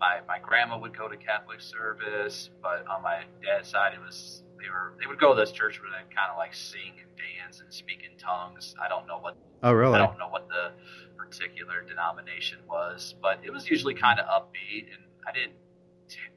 my 0.03 0.19
my 0.27 0.39
grandma 0.43 0.77
would 0.77 0.97
go 0.99 1.07
to 1.09 1.17
Catholic 1.17 1.61
service. 1.61 2.51
But 2.61 2.85
on 2.89 3.03
my 3.03 3.23
dad's 3.43 3.69
side, 3.71 3.95
it 3.95 4.01
was 4.05 4.43
they 4.61 4.69
were 4.69 4.95
they 5.01 5.07
would 5.07 5.21
go 5.21 5.33
to 5.35 5.41
this 5.41 5.53
church 5.53 5.81
where 5.81 5.91
they 5.91 6.03
kind 6.15 6.31
of 6.31 6.37
like 6.37 6.55
sing 6.55 6.99
and 7.01 7.11
dance 7.17 7.61
and 7.61 7.73
speak 7.73 8.03
in 8.03 8.19
tongues. 8.19 8.75
I 8.83 8.89
don't 8.89 9.07
know 9.07 9.19
what 9.19 9.37
Oh, 9.63 9.73
really? 9.73 9.95
I 9.95 9.99
don't 9.99 10.19
know 10.19 10.29
what 10.29 10.49
the 10.49 10.73
particular 11.17 11.83
denomination 11.87 12.59
was, 12.69 13.15
but 13.23 13.39
it 13.45 13.53
was 13.53 13.71
usually 13.71 13.95
kind 13.95 14.19
of 14.19 14.27
upbeat, 14.27 14.91
and 14.93 15.03
I 15.27 15.33
didn't 15.33 15.55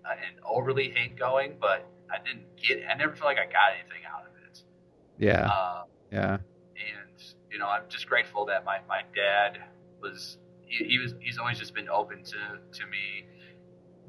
I 0.06 0.13
didn't 0.15 0.45
overly 0.47 0.91
hate 0.91 1.17
going, 1.17 1.56
but 1.60 1.89
I 2.13 2.23
didn't 2.23 2.45
get 2.56 2.84
I 2.88 2.93
never 2.93 3.15
felt 3.15 3.25
like 3.25 3.39
I 3.39 3.45
got 3.45 3.73
anything 3.73 4.06
out 4.06 4.28
of 4.30 4.34
it. 4.47 4.62
Yeah, 5.17 5.47
Uh, 5.47 5.84
yeah, 6.12 6.34
and 6.78 7.17
you 7.51 7.58
know, 7.58 7.67
I'm 7.67 7.84
just 7.89 8.08
grateful 8.08 8.45
that 8.45 8.63
my, 8.63 8.78
my 8.88 9.01
dad 9.15 9.58
was 9.99 10.38
he, 10.65 10.86
he 10.86 10.99
was 10.99 11.15
he's 11.19 11.39
always 11.39 11.58
just 11.58 11.73
been 11.73 11.89
open 11.89 12.23
to 12.23 12.60
to 12.80 12.86
me 12.88 13.25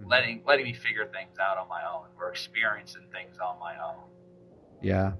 letting 0.05 0.43
letting 0.47 0.65
me 0.65 0.73
figure 0.73 1.07
things 1.07 1.39
out 1.41 1.59
on 1.59 1.69
my 1.69 1.83
own 1.85 2.07
or 2.19 2.31
experiencing 2.31 3.07
things 3.13 3.39
on 3.39 3.59
my 3.59 3.75
own. 3.79 4.03
yeah. 4.83 5.13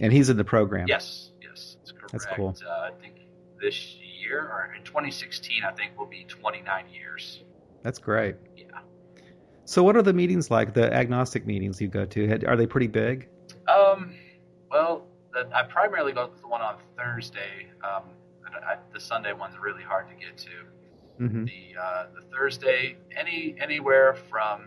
And 0.00 0.12
he's 0.12 0.28
in 0.28 0.36
the 0.36 0.44
program. 0.44 0.86
Yes, 0.88 1.30
yes, 1.40 1.76
that's 1.78 1.92
correct. 1.92 2.10
That's 2.10 2.26
cool. 2.34 2.56
Uh, 2.66 2.70
I 2.70 2.90
think 3.00 3.14
this 3.62 3.96
year 4.20 4.40
or 4.40 4.74
in 4.76 4.82
2016, 4.82 5.62
I 5.64 5.70
think 5.70 5.96
will 5.96 6.06
be 6.06 6.24
29 6.24 6.86
years. 6.92 7.44
That's 7.84 8.00
great. 8.00 8.34
Yeah. 8.56 8.64
So, 9.66 9.82
what 9.84 9.96
are 9.96 10.02
the 10.02 10.12
meetings 10.12 10.50
like? 10.50 10.74
The 10.74 10.92
agnostic 10.92 11.46
meetings 11.46 11.80
you 11.80 11.86
go 11.86 12.04
to? 12.06 12.44
Are 12.46 12.56
they 12.56 12.66
pretty 12.66 12.88
big? 12.88 13.28
Um, 13.68 14.14
well, 14.70 15.06
the, 15.32 15.48
I 15.54 15.62
primarily 15.62 16.12
go 16.12 16.26
to 16.26 16.40
the 16.40 16.48
one 16.48 16.60
on 16.60 16.76
Thursday. 16.98 17.68
Um, 17.84 18.04
I, 18.66 18.76
the 18.92 19.00
Sunday 19.00 19.32
one's 19.32 19.58
really 19.58 19.82
hard 19.82 20.08
to 20.08 20.14
get 20.14 20.36
to. 20.38 20.50
Hmm 21.18 21.44
The 21.44 21.76
uh, 21.80 22.06
the 22.14 22.22
Thursday, 22.36 22.96
any 23.16 23.54
anywhere 23.60 24.14
from 24.14 24.66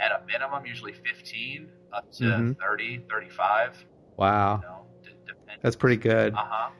at 0.00 0.12
a 0.12 0.24
minimum, 0.26 0.64
usually 0.66 0.92
15 0.92 1.68
up 1.92 2.10
to 2.12 2.24
Mhm. 2.24 2.56
30, 2.60 3.04
35. 3.10 3.84
Wow, 4.16 4.60
You 4.62 4.68
know, 4.68 4.86
d- 5.04 5.32
that's 5.62 5.76
pretty 5.76 5.96
good. 5.96 6.34
Uh 6.34 6.38
huh. 6.44 6.70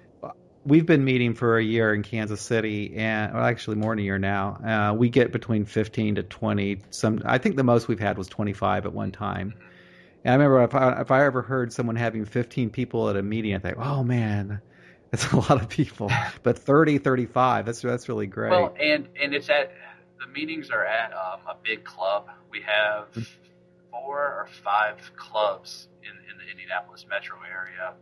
We've 0.65 0.85
been 0.85 1.05
meeting 1.05 1.35
for 1.35 1.57
a 1.57 1.63
year 1.63 1.95
in 1.95 2.03
Kansas 2.03 2.43
City, 2.43 2.95
and 2.97 3.33
well, 3.33 3.45
actually 3.45 3.77
more 3.77 3.93
than 3.93 4.01
a 4.01 4.03
year 4.03 4.19
now. 4.19 4.91
Uh, 4.91 4.95
we 4.95 5.09
get 5.09 5.33
between 5.33 5.65
fifteen 5.65 6.15
to 6.17 6.23
twenty. 6.23 6.83
Some, 6.91 7.23
I 7.25 7.39
think 7.39 7.57
the 7.57 7.65
most 7.65 7.89
we've 7.89 7.99
had 8.01 8.19
was 8.19 8.29
twenty-five 8.29 8.85
at 8.85 8.93
one 8.93 9.11
time. 9.11 9.55
And 10.25 10.33
I 10.33 10.37
remember 10.37 10.63
if 10.65 10.75
I 10.75 11.01
if 11.01 11.11
I 11.11 11.25
ever 11.25 11.43
heard 11.43 11.73
someone 11.73 11.97
having 11.97 12.25
fifteen 12.25 12.71
people 12.71 13.09
at 13.09 13.17
a 13.17 13.23
meeting, 13.23 13.55
I 13.55 13.59
think, 13.59 13.77
oh 13.79 14.03
man, 14.05 14.61
that's 15.11 15.33
a 15.33 15.37
lot 15.37 15.61
of 15.63 15.69
people. 15.69 16.11
But 16.43 16.59
30, 16.59 16.99
35, 16.99 17.67
that's 17.67 17.81
that's 17.83 18.09
really 18.09 18.27
great. 18.27 18.51
Well, 18.51 18.75
and 18.81 19.09
and 19.21 19.35
it's 19.35 19.49
at 19.49 19.73
the 20.21 20.27
meetings 20.27 20.71
are 20.71 20.85
at 20.85 21.13
um, 21.13 21.41
a 21.49 21.55
big 21.63 21.85
club. 21.85 22.29
We 22.51 22.61
have 22.63 23.07
Hmm. 23.15 23.23
four 23.91 24.19
or 24.19 24.49
five 24.65 24.97
clubs 25.17 25.89
in, 26.03 26.11
in 26.31 26.39
the 26.39 26.51
Indianapolis 26.51 27.07
metro 27.09 27.37
area. 27.43 27.95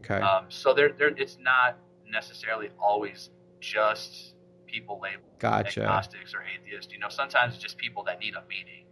okay, 0.00 0.24
Um, 0.24 0.46
so 0.48 0.72
there, 0.74 0.92
there, 0.98 1.08
it's 1.08 1.38
not 1.38 1.76
necessarily 2.10 2.70
always 2.78 3.30
just 3.60 4.34
people 4.66 5.00
labeled 5.02 5.38
gotcha. 5.38 5.82
agnostics 5.82 6.34
or 6.34 6.42
atheists. 6.42 6.92
You 6.92 6.98
know, 6.98 7.08
sometimes 7.08 7.54
it's 7.54 7.62
just 7.62 7.76
people 7.76 8.04
that 8.04 8.20
need 8.20 8.34
a 8.34 8.42
meeting. 8.48 8.83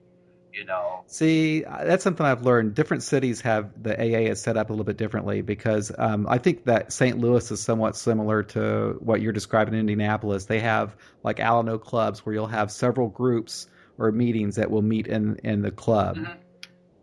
You 0.52 0.66
know, 0.66 1.02
See, 1.06 1.64
uh, 1.64 1.84
that's 1.84 2.04
something 2.04 2.26
I've 2.26 2.42
learned. 2.42 2.74
Different 2.74 3.02
cities 3.02 3.40
have 3.40 3.82
the 3.82 3.98
AA 3.98 4.30
is 4.30 4.40
set 4.40 4.56
up 4.58 4.68
a 4.68 4.72
little 4.72 4.84
bit 4.84 4.98
differently 4.98 5.40
because 5.40 5.90
um, 5.96 6.26
I 6.28 6.36
think 6.38 6.64
that 6.66 6.92
St. 6.92 7.18
Louis 7.18 7.50
is 7.50 7.60
somewhat 7.60 7.96
similar 7.96 8.42
to 8.44 8.98
what 9.00 9.22
you're 9.22 9.32
describing 9.32 9.74
in 9.74 9.80
Indianapolis. 9.80 10.44
They 10.44 10.60
have 10.60 10.94
like 11.22 11.38
Alano 11.38 11.80
clubs 11.80 12.26
where 12.26 12.34
you'll 12.34 12.46
have 12.48 12.70
several 12.70 13.08
groups 13.08 13.66
or 13.98 14.12
meetings 14.12 14.56
that 14.56 14.70
will 14.70 14.82
meet 14.82 15.06
in 15.06 15.36
in 15.42 15.62
the 15.62 15.70
club. 15.70 16.16
Mhm. 16.18 16.36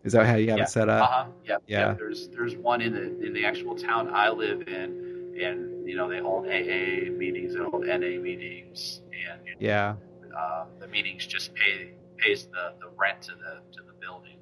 Is 0.04 0.12
that 0.12 0.26
how 0.26 0.36
you 0.36 0.50
have 0.50 0.58
Yeah. 0.58 0.64
it 0.64 0.70
set 0.70 0.88
up? 0.88 1.10
huh, 1.10 1.24
yeah, 1.44 1.56
Yeah. 1.66 1.94
There's 1.94 2.28
there's 2.28 2.56
one 2.56 2.80
in 2.80 2.94
the 2.94 3.26
in 3.26 3.32
the 3.32 3.44
actual 3.44 3.74
town 3.74 4.10
I 4.14 4.30
live 4.30 4.62
in, 4.68 5.34
and 5.42 5.88
you 5.88 5.96
know 5.96 6.08
they 6.08 6.18
hold 6.20 6.46
AA 6.46 7.10
meetings, 7.10 7.54
they 7.54 7.60
hold 7.60 7.84
NA 7.84 8.18
meetings, 8.18 9.02
and 9.12 9.46
you 9.46 9.54
Yeah. 9.58 9.96
um, 10.36 10.68
the 10.78 10.86
meetings 10.88 11.26
just 11.26 11.52
pay 11.54 11.94
pays 12.20 12.46
the, 12.46 12.74
the 12.80 12.88
rent 12.98 13.22
to 13.22 13.32
the 13.32 13.62
to 13.76 13.82
the 13.86 13.92
building. 14.00 14.38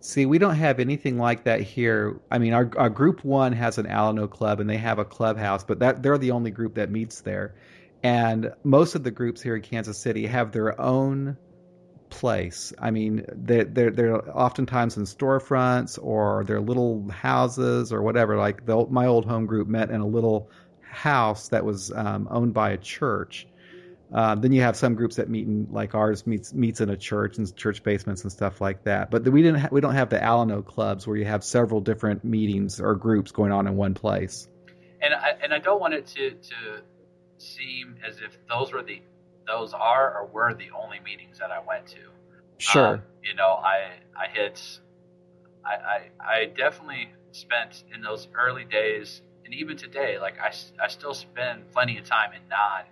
See, 0.00 0.26
we 0.26 0.38
don't 0.38 0.56
have 0.56 0.80
anything 0.80 1.16
like 1.16 1.44
that 1.44 1.60
here. 1.60 2.20
I 2.30 2.38
mean, 2.38 2.54
our, 2.54 2.68
our 2.76 2.90
group 2.90 3.24
one 3.24 3.52
has 3.52 3.78
an 3.78 3.86
Alano 3.86 4.28
club 4.28 4.58
and 4.58 4.68
they 4.68 4.76
have 4.78 4.98
a 4.98 5.04
clubhouse, 5.04 5.62
but 5.62 5.78
that 5.78 6.02
they're 6.02 6.18
the 6.18 6.32
only 6.32 6.50
group 6.50 6.74
that 6.74 6.90
meets 6.90 7.20
there. 7.20 7.54
And 8.02 8.52
most 8.64 8.96
of 8.96 9.04
the 9.04 9.12
groups 9.12 9.40
here 9.40 9.54
in 9.54 9.62
Kansas 9.62 9.96
City 9.96 10.26
have 10.26 10.50
their 10.50 10.80
own 10.80 11.36
place. 12.10 12.72
I 12.80 12.90
mean, 12.90 13.24
they're, 13.32 13.64
they're, 13.64 13.90
they're 13.90 14.36
oftentimes 14.36 14.96
in 14.96 15.04
storefronts 15.04 16.00
or 16.02 16.42
they're 16.44 16.60
little 16.60 17.08
houses 17.08 17.92
or 17.92 18.02
whatever. 18.02 18.36
Like 18.36 18.66
the, 18.66 18.84
my 18.90 19.06
old 19.06 19.24
home 19.24 19.46
group 19.46 19.68
met 19.68 19.90
in 19.90 20.00
a 20.00 20.06
little 20.06 20.50
house 20.80 21.48
that 21.48 21.64
was 21.64 21.92
um, 21.92 22.26
owned 22.30 22.54
by 22.54 22.70
a 22.70 22.76
church. 22.76 23.46
Uh, 24.14 24.34
then 24.34 24.52
you 24.52 24.60
have 24.60 24.76
some 24.76 24.94
groups 24.94 25.16
that 25.16 25.30
meet 25.30 25.46
in 25.46 25.66
like 25.70 25.94
ours 25.94 26.26
meets 26.26 26.52
meets 26.52 26.82
in 26.82 26.90
a 26.90 26.96
church 26.96 27.38
and 27.38 27.56
church 27.56 27.82
basements 27.82 28.22
and 28.22 28.30
stuff 28.30 28.60
like 28.60 28.84
that. 28.84 29.10
But 29.10 29.26
we 29.26 29.42
didn't 29.42 29.60
ha- 29.60 29.68
we 29.72 29.80
don't 29.80 29.94
have 29.94 30.10
the 30.10 30.18
Alano 30.18 30.64
clubs 30.64 31.06
where 31.06 31.16
you 31.16 31.24
have 31.24 31.42
several 31.42 31.80
different 31.80 32.22
meetings 32.22 32.78
or 32.78 32.94
groups 32.94 33.32
going 33.32 33.52
on 33.52 33.66
in 33.66 33.74
one 33.74 33.94
place. 33.94 34.48
And 35.00 35.14
I 35.14 35.30
and 35.42 35.54
I 35.54 35.58
don't 35.58 35.80
want 35.80 35.94
it 35.94 36.06
to 36.08 36.30
to 36.32 36.82
seem 37.38 37.96
as 38.06 38.18
if 38.18 38.36
those 38.48 38.72
were 38.72 38.82
the 38.82 39.00
those 39.46 39.72
are 39.72 40.14
or 40.18 40.26
were 40.26 40.52
the 40.52 40.70
only 40.78 41.00
meetings 41.00 41.38
that 41.38 41.50
I 41.50 41.60
went 41.66 41.86
to. 41.88 42.00
Sure. 42.58 42.94
Um, 42.94 43.02
you 43.24 43.34
know, 43.34 43.48
I 43.48 43.92
I 44.14 44.28
hit 44.28 44.80
I, 45.64 45.74
I 45.74 46.00
I 46.20 46.44
definitely 46.46 47.08
spent 47.30 47.84
in 47.94 48.02
those 48.02 48.28
early 48.34 48.64
days 48.64 49.22
and 49.46 49.54
even 49.54 49.78
today, 49.78 50.18
like 50.18 50.38
I 50.38 50.52
I 50.82 50.88
still 50.88 51.14
spend 51.14 51.72
plenty 51.72 51.96
of 51.96 52.04
time 52.04 52.32
in 52.34 52.46
non 52.50 52.82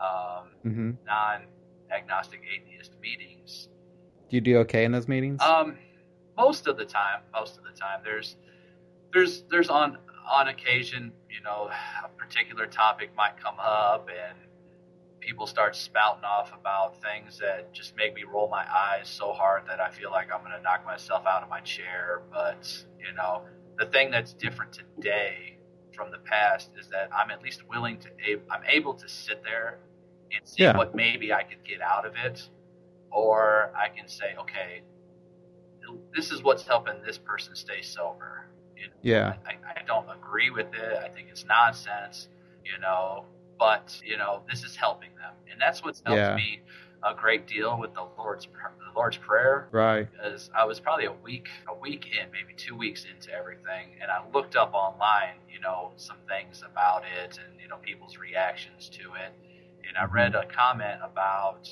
um, 0.00 0.48
hmm 0.62 0.90
non 1.06 1.42
agnostic 1.90 2.40
atheist 2.52 2.92
meetings. 3.00 3.68
Do 4.28 4.36
you 4.36 4.40
do 4.40 4.56
okay 4.58 4.84
in 4.84 4.92
those 4.92 5.08
meetings? 5.08 5.40
Um, 5.42 5.78
most 6.36 6.66
of 6.66 6.76
the 6.76 6.84
time, 6.84 7.20
most 7.32 7.58
of 7.58 7.64
the 7.64 7.78
time, 7.78 8.00
there's 8.04 8.36
there's 9.12 9.42
there's 9.50 9.68
on 9.68 9.98
on 10.30 10.48
occasion, 10.48 11.12
you 11.30 11.42
know, 11.42 11.70
a 12.04 12.08
particular 12.08 12.66
topic 12.66 13.10
might 13.16 13.36
come 13.42 13.56
up 13.60 14.08
and 14.08 14.38
people 15.20 15.46
start 15.46 15.74
spouting 15.74 16.24
off 16.24 16.52
about 16.52 17.00
things 17.00 17.38
that 17.38 17.72
just 17.72 17.96
make 17.96 18.14
me 18.14 18.24
roll 18.24 18.48
my 18.48 18.64
eyes 18.70 19.08
so 19.08 19.32
hard 19.32 19.62
that 19.66 19.80
I 19.80 19.90
feel 19.90 20.10
like 20.10 20.28
I'm 20.32 20.40
going 20.40 20.52
to 20.52 20.62
knock 20.62 20.84
myself 20.84 21.24
out 21.26 21.42
of 21.42 21.48
my 21.48 21.60
chair. 21.60 22.22
But 22.32 22.84
you 22.98 23.14
know, 23.14 23.42
the 23.78 23.86
thing 23.86 24.10
that's 24.10 24.32
different 24.34 24.72
today 24.72 25.53
from 25.94 26.10
the 26.10 26.18
past 26.18 26.70
is 26.78 26.88
that 26.88 27.08
I'm 27.14 27.30
at 27.30 27.42
least 27.42 27.62
willing 27.68 27.98
to 27.98 28.08
I'm 28.50 28.62
able 28.66 28.94
to 28.94 29.08
sit 29.08 29.42
there 29.44 29.78
and 30.32 30.46
see 30.46 30.62
Yeah. 30.64 30.76
what 30.76 30.94
maybe 30.94 31.32
I 31.32 31.42
could 31.42 31.62
get 31.64 31.80
out 31.80 32.04
of 32.06 32.14
it, 32.16 32.48
or 33.10 33.72
I 33.76 33.88
can 33.88 34.08
say, 34.08 34.34
okay, 34.40 34.82
this 36.14 36.32
is 36.32 36.42
what's 36.42 36.66
helping 36.66 36.94
this 37.06 37.18
person 37.18 37.54
stay 37.54 37.82
sober. 37.82 38.46
You 38.76 38.88
know, 38.88 38.92
yeah. 39.02 39.34
I, 39.46 39.80
I 39.80 39.82
don't 39.84 40.06
agree 40.10 40.50
with 40.50 40.66
it. 40.74 40.98
I 40.98 41.08
think 41.08 41.28
it's 41.30 41.44
nonsense, 41.44 42.28
you 42.64 42.78
know, 42.80 43.24
but, 43.58 44.00
you 44.04 44.16
know, 44.16 44.42
this 44.50 44.64
is 44.64 44.74
helping 44.74 45.10
them. 45.16 45.32
And 45.50 45.60
that's 45.60 45.84
what's 45.84 46.02
helped 46.04 46.18
Yeah. 46.18 46.34
me 46.36 46.62
a 47.04 47.14
great 47.14 47.46
deal 47.46 47.78
with 47.78 47.92
the 47.94 48.04
Lord's, 48.16 48.46
the 48.46 48.96
Lord's 48.96 49.16
Prayer 49.18 49.68
Right. 49.72 50.08
because 50.10 50.50
I 50.56 50.64
was 50.64 50.80
probably 50.80 51.04
a 51.04 51.12
week, 51.12 51.48
a 51.68 51.74
week 51.74 52.06
in, 52.18 52.30
maybe 52.32 52.54
two 52.56 52.74
weeks 52.76 53.04
into 53.12 53.32
everything, 53.32 53.96
and 54.00 54.10
I 54.10 54.22
looked 54.32 54.56
up 54.56 54.72
online, 54.72 55.34
you 55.52 55.60
know, 55.60 55.92
some 55.96 56.16
things 56.28 56.62
about 56.68 57.02
it 57.22 57.38
and 57.38 57.60
you 57.60 57.68
know 57.68 57.76
people's 57.82 58.16
reactions 58.18 58.88
to 58.90 59.00
it, 59.14 59.32
and 59.86 59.96
I 59.98 60.04
read 60.06 60.34
a 60.34 60.46
comment 60.46 61.00
about 61.02 61.68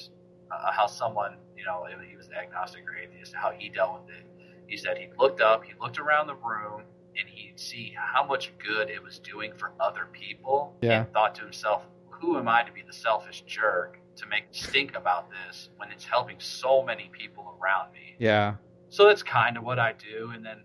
uh, 0.50 0.70
how 0.70 0.86
someone, 0.86 1.36
you 1.56 1.64
know, 1.64 1.86
he 2.08 2.16
was 2.16 2.28
agnostic 2.30 2.82
or 2.86 2.94
atheist, 2.96 3.34
how 3.34 3.50
he 3.56 3.68
dealt 3.70 4.02
with 4.02 4.10
it. 4.16 4.26
He 4.66 4.76
said 4.76 4.98
he 4.98 5.08
looked 5.18 5.40
up, 5.40 5.64
he 5.64 5.72
looked 5.80 5.98
around 5.98 6.26
the 6.26 6.34
room, 6.34 6.82
and 7.18 7.28
he'd 7.28 7.58
see 7.58 7.94
how 7.96 8.24
much 8.24 8.52
good 8.58 8.90
it 8.90 9.02
was 9.02 9.18
doing 9.18 9.52
for 9.56 9.72
other 9.80 10.08
people, 10.12 10.74
Yeah. 10.82 11.00
and 11.04 11.12
thought 11.12 11.34
to 11.36 11.42
himself, 11.42 11.86
"Who 12.20 12.38
am 12.38 12.48
I 12.48 12.62
to 12.64 12.72
be 12.72 12.82
the 12.82 12.92
selfish 12.92 13.42
jerk?" 13.42 13.98
To 14.16 14.26
make 14.26 14.44
stink 14.50 14.94
about 14.94 15.28
this 15.30 15.70
when 15.76 15.90
it's 15.90 16.04
helping 16.04 16.36
so 16.38 16.82
many 16.82 17.10
people 17.12 17.56
around 17.60 17.92
me. 17.92 18.14
Yeah. 18.18 18.54
So 18.90 19.06
that's 19.06 19.22
kind 19.22 19.56
of 19.56 19.64
what 19.64 19.78
I 19.78 19.94
do, 19.94 20.30
and 20.34 20.44
then 20.44 20.64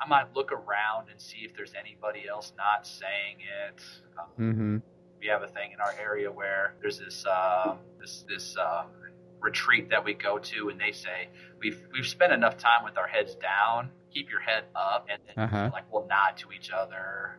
I 0.00 0.08
might 0.08 0.34
look 0.34 0.52
around 0.52 1.10
and 1.10 1.20
see 1.20 1.38
if 1.44 1.54
there's 1.54 1.74
anybody 1.78 2.26
else 2.28 2.52
not 2.56 2.86
saying 2.86 3.36
it. 3.40 3.82
Um, 4.18 4.54
hmm 4.54 4.76
we 5.20 5.26
have 5.26 5.42
a 5.42 5.48
thing 5.48 5.72
in 5.72 5.80
our 5.80 5.94
area 6.00 6.30
where 6.30 6.74
there's 6.80 6.98
this 6.98 7.26
um, 7.26 7.78
this 8.00 8.24
this 8.28 8.56
um, 8.56 8.86
retreat 9.40 9.90
that 9.90 10.04
we 10.04 10.14
go 10.14 10.38
to, 10.38 10.68
and 10.70 10.80
they 10.80 10.92
say 10.92 11.28
we've 11.60 11.82
we've 11.92 12.06
spent 12.06 12.32
enough 12.32 12.56
time 12.56 12.84
with 12.84 12.96
our 12.96 13.06
heads 13.08 13.34
down. 13.34 13.90
Keep 14.14 14.30
your 14.30 14.40
head 14.40 14.64
up, 14.74 15.08
and 15.10 15.20
then 15.26 15.44
Uh-huh. 15.44 15.70
like 15.72 15.84
we'll 15.92 16.06
nod 16.06 16.36
to 16.38 16.52
each 16.52 16.70
other 16.70 17.38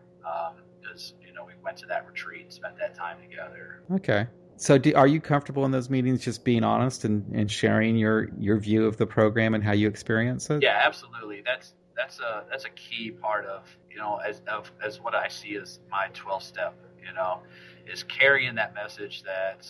because 0.81 1.13
you 1.25 1.33
know 1.33 1.43
we 1.45 1.53
went 1.63 1.77
to 1.77 1.85
that 1.87 2.05
retreat 2.05 2.43
and 2.43 2.53
spent 2.53 2.77
that 2.77 2.93
time 2.95 3.17
together. 3.21 3.81
Okay. 3.91 4.27
So, 4.59 4.77
do, 4.77 4.93
are 4.93 5.07
you 5.07 5.21
comfortable 5.21 5.63
in 5.63 5.71
those 5.71 5.89
meetings, 5.89 6.21
just 6.21 6.43
being 6.43 6.65
honest 6.65 7.05
and, 7.05 7.25
and 7.33 7.49
sharing 7.49 7.95
your, 7.95 8.27
your 8.37 8.57
view 8.57 8.85
of 8.85 8.97
the 8.97 9.07
program 9.07 9.55
and 9.55 9.63
how 9.63 9.71
you 9.71 9.87
experience 9.87 10.49
it? 10.49 10.61
Yeah, 10.61 10.81
absolutely. 10.83 11.41
That's 11.45 11.75
that's 11.95 12.19
a 12.19 12.43
that's 12.49 12.65
a 12.65 12.69
key 12.71 13.11
part 13.11 13.45
of 13.45 13.63
you 13.89 13.97
know 13.97 14.17
as 14.17 14.41
of 14.51 14.69
as 14.85 14.99
what 14.99 15.15
I 15.15 15.29
see 15.29 15.55
as 15.55 15.79
my 15.89 16.07
twelve 16.13 16.43
step. 16.43 16.75
You 17.01 17.13
know, 17.13 17.39
is 17.87 18.03
carrying 18.03 18.55
that 18.55 18.73
message 18.73 19.23
that 19.23 19.65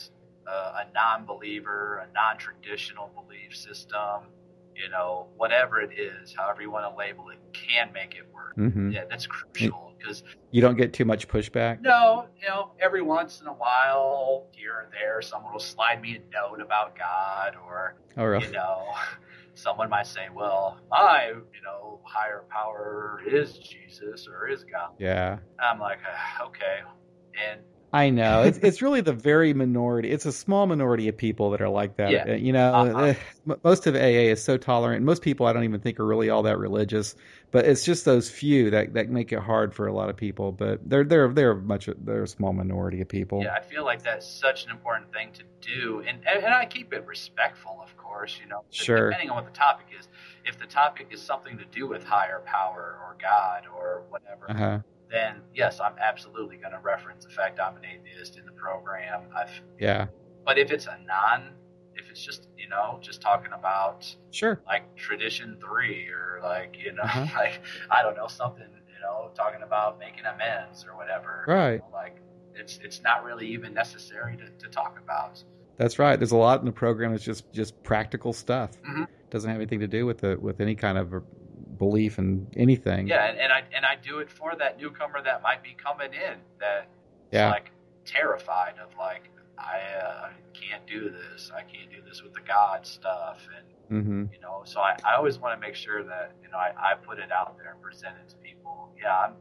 uh, 0.48 0.84
a 0.84 0.92
non-believer, 0.94 2.08
a 2.10 2.12
non-traditional 2.14 3.12
belief 3.16 3.56
system, 3.56 4.24
you 4.82 4.90
know, 4.90 5.28
whatever 5.36 5.82
it 5.82 5.92
is, 6.00 6.34
however 6.34 6.62
you 6.62 6.72
want 6.72 6.86
to 6.92 6.98
label 6.98 7.30
it, 7.30 7.38
can 7.54 7.92
make 7.94 8.16
it 8.16 8.24
work. 8.34 8.56
Mm-hmm. 8.58 8.92
Yeah, 8.92 9.04
that's 9.10 9.28
crucial 9.28 9.94
because 9.98 10.24
You 10.52 10.62
don't 10.62 10.76
get 10.78 10.94
too 10.94 11.06
much 11.06 11.28
pushback. 11.28 11.82
no, 11.82 12.28
you 12.42 12.48
know, 12.48 12.72
every 12.80 13.02
once 13.02 13.42
in 13.42 13.48
a 13.48 13.54
while, 13.54 14.48
here 14.52 14.80
and 14.84 14.94
there, 14.94 15.22
someone 15.22 15.52
will 15.52 15.60
slide 15.60 16.02
me 16.02 16.16
a 16.18 16.34
note 16.34 16.62
about 16.62 16.98
God 16.98 17.56
or 17.66 17.96
Oh, 18.18 18.24
really? 18.26 18.46
you 18.46 18.52
know, 18.54 18.86
someone 19.54 19.90
might 19.90 20.08
say, 20.08 20.28
well, 20.34 20.80
my, 20.90 21.28
you 21.30 21.62
know, 21.64 22.00
higher 22.04 22.44
power 22.50 23.22
is 23.30 23.58
Jesus 23.58 24.28
or 24.28 24.48
is 24.48 24.64
God. 24.64 24.92
Yeah. 24.98 25.40
I'm 25.60 25.80
like, 25.80 26.00
"Ah, 26.08 26.46
okay. 26.48 26.80
And 27.50 27.60
I 27.92 28.12
know 28.12 28.44
it's 28.44 28.60
it's 28.60 28.82
really 28.84 29.02
the 29.02 29.14
very 29.14 29.54
minority. 29.54 30.12
It's 30.12 30.26
a 30.28 30.32
small 30.32 30.68
minority 30.68 31.08
of 31.08 31.18
people 31.18 31.50
that 31.52 31.62
are 31.62 31.70
like 31.70 31.96
that. 31.98 32.12
Yeah. 32.12 32.26
Uh, 32.34 32.36
You 32.36 32.54
know, 32.54 32.74
Uh-huh. 32.74 33.00
eh, 33.00 33.14
most 33.64 33.88
of 33.88 33.96
AA 33.96 34.30
is 34.32 34.44
so 34.44 34.58
tolerant. 34.58 35.04
Most 35.04 35.24
people 35.24 35.48
I 35.48 35.54
don't 35.54 35.64
even 35.64 35.80
think 35.82 36.00
are 36.00 36.06
really 36.06 36.30
all 36.30 36.44
that 36.44 36.60
religious. 36.60 37.16
But 37.52 37.66
it's 37.66 37.84
just 37.84 38.06
those 38.06 38.30
few 38.30 38.70
that, 38.70 38.94
that 38.94 39.10
make 39.10 39.32
it 39.34 39.40
hard 39.40 39.74
for 39.74 39.88
a 39.88 39.94
lot 39.94 40.10
of 40.10 40.16
people. 40.18 40.52
But 40.52 40.88
they're 40.88 41.04
they're 41.04 41.30
they're 41.34 41.56
much 41.56 41.90
they're 42.04 42.24
a 42.24 42.28
small 42.28 42.54
minority 42.54 43.02
of 43.02 43.08
people. 43.10 43.42
yeah, 43.42 43.56
I 43.56 43.62
feel 43.62 43.84
like 43.86 44.04
that's 44.04 44.28
such 44.28 44.66
an 44.66 44.72
important 44.72 45.12
thing 45.12 45.32
to 45.34 45.44
do. 45.62 46.04
And, 46.08 46.20
and, 46.28 46.46
I 46.54 46.66
keep 46.66 46.94
it 46.94 47.06
respectful, 47.08 47.80
of 47.84 47.96
course, 47.98 48.38
you 48.40 48.48
know, 48.48 48.64
Sure. 48.70 49.10
depending 49.10 49.32
on 49.32 49.38
what 49.38 49.46
the 49.52 49.58
topic 49.58 49.88
is. 50.00 50.08
If 50.46 50.60
the 50.60 50.68
topic 50.68 51.08
is 51.12 51.22
something 51.22 51.58
to 51.58 51.66
do 51.66 51.88
with 51.88 52.04
higher 52.04 52.42
power 52.46 53.00
or 53.04 53.16
God 53.20 53.64
or 53.76 54.04
whatever, 54.10 54.50
Uh 54.50 54.54
huh. 54.54 54.80
Then 55.12 55.36
yes, 55.56 55.80
I'm 55.80 55.94
absolutely 56.00 56.58
going 56.58 56.74
to 56.74 56.80
reference 56.80 57.26
the 57.26 57.32
fact 57.32 57.60
I'm 57.60 57.76
an 57.78 57.84
atheist 57.86 58.38
in 58.38 58.46
the 58.46 58.52
program. 58.52 59.24
I've, 59.36 59.50
Yeah. 59.80 60.08
but 60.46 60.58
if 60.58 60.72
it's 60.72 60.86
a 60.88 60.98
non, 61.08 61.52
if 61.96 62.10
it's 62.10 62.24
just, 62.24 62.48
you 62.58 62.70
know, 62.70 63.00
just 63.02 63.22
talking 63.22 63.52
about 63.54 64.06
Sure. 64.32 64.62
like 64.68 64.96
tradition 64.96 65.58
three 65.60 66.08
or 66.10 66.40
like 66.44 66.78
you 66.84 66.94
know 66.94 67.04
Uh-huh. 67.04 67.26
like 67.36 67.60
i 67.90 68.02
don't 68.02 68.16
know 68.16 68.28
something 68.28 68.64
you 68.88 69.00
know 69.02 69.32
talking 69.36 69.62
about 69.64 70.00
making 70.00 70.24
amends 70.26 70.86
or 70.86 70.96
whatever 70.96 71.44
Right. 71.48 71.72
You 71.74 71.78
know, 71.80 71.86
like 71.94 72.18
it's 72.56 72.80
it's 72.84 73.02
not 73.02 73.24
really 73.24 73.48
even 73.48 73.74
necessary 73.74 74.38
to, 74.38 74.50
to 74.64 74.70
talk 74.70 74.98
about 75.04 75.44
That's 75.78 75.98
right. 76.00 76.18
There's 76.20 76.32
a 76.34 76.38
lot 76.38 76.60
in 76.60 76.66
the 76.66 76.72
program 76.72 77.12
that's 77.12 77.24
just 77.24 77.52
just 77.54 77.82
practical 77.84 78.34
stuff. 78.34 78.72
Mhm. 78.84 79.08
Doesn't 79.30 79.50
have 79.50 79.60
anything 79.60 79.80
to 79.82 79.88
do 79.88 80.06
with 80.06 80.20
the 80.20 80.38
with 80.40 80.60
any 80.62 80.76
kind 80.76 80.98
of 80.98 81.24
belief 81.80 82.20
in 82.20 82.46
anything. 82.56 83.08
yeah 83.08 83.26
and, 83.30 83.40
and 83.40 83.52
i 83.52 83.64
and 83.76 83.86
i 83.86 83.96
do 84.10 84.20
it 84.20 84.30
for 84.30 84.56
that 84.56 84.78
newcomer 84.80 85.22
that 85.24 85.42
might 85.42 85.64
be 85.64 85.74
coming 85.88 86.14
in 86.14 86.36
that 86.60 86.88
Yeah. 87.32 87.50
like 87.50 87.72
terrified 88.06 88.76
of 88.84 88.90
like 88.98 89.30
i 89.58 89.78
uh, 90.06 90.30
can't 90.54 90.86
do 90.88 91.10
this 91.10 91.52
i 91.56 91.62
can't 91.64 91.90
do 91.92 92.02
this 92.08 92.22
with 92.24 92.34
the 92.34 92.42
god 92.42 92.86
stuff 92.86 93.40
and 93.58 93.66
Mm-hmm. 93.92 94.26
you 94.32 94.40
know 94.40 94.62
so 94.66 94.82
i, 94.82 94.96
I 95.04 95.16
always 95.16 95.40
want 95.40 95.60
to 95.60 95.68
make 95.68 95.74
sure 95.74 96.04
that 96.04 96.34
you 96.44 96.50
know 96.52 96.58
I, 96.58 96.74
I 96.92 96.94
put 96.94 97.18
it 97.18 97.32
out 97.32 97.58
there 97.58 97.72
and 97.72 97.82
present 97.82 98.14
it 98.24 98.30
to 98.30 98.36
people 98.38 98.94
yeah 99.02 99.18
i'm 99.26 99.34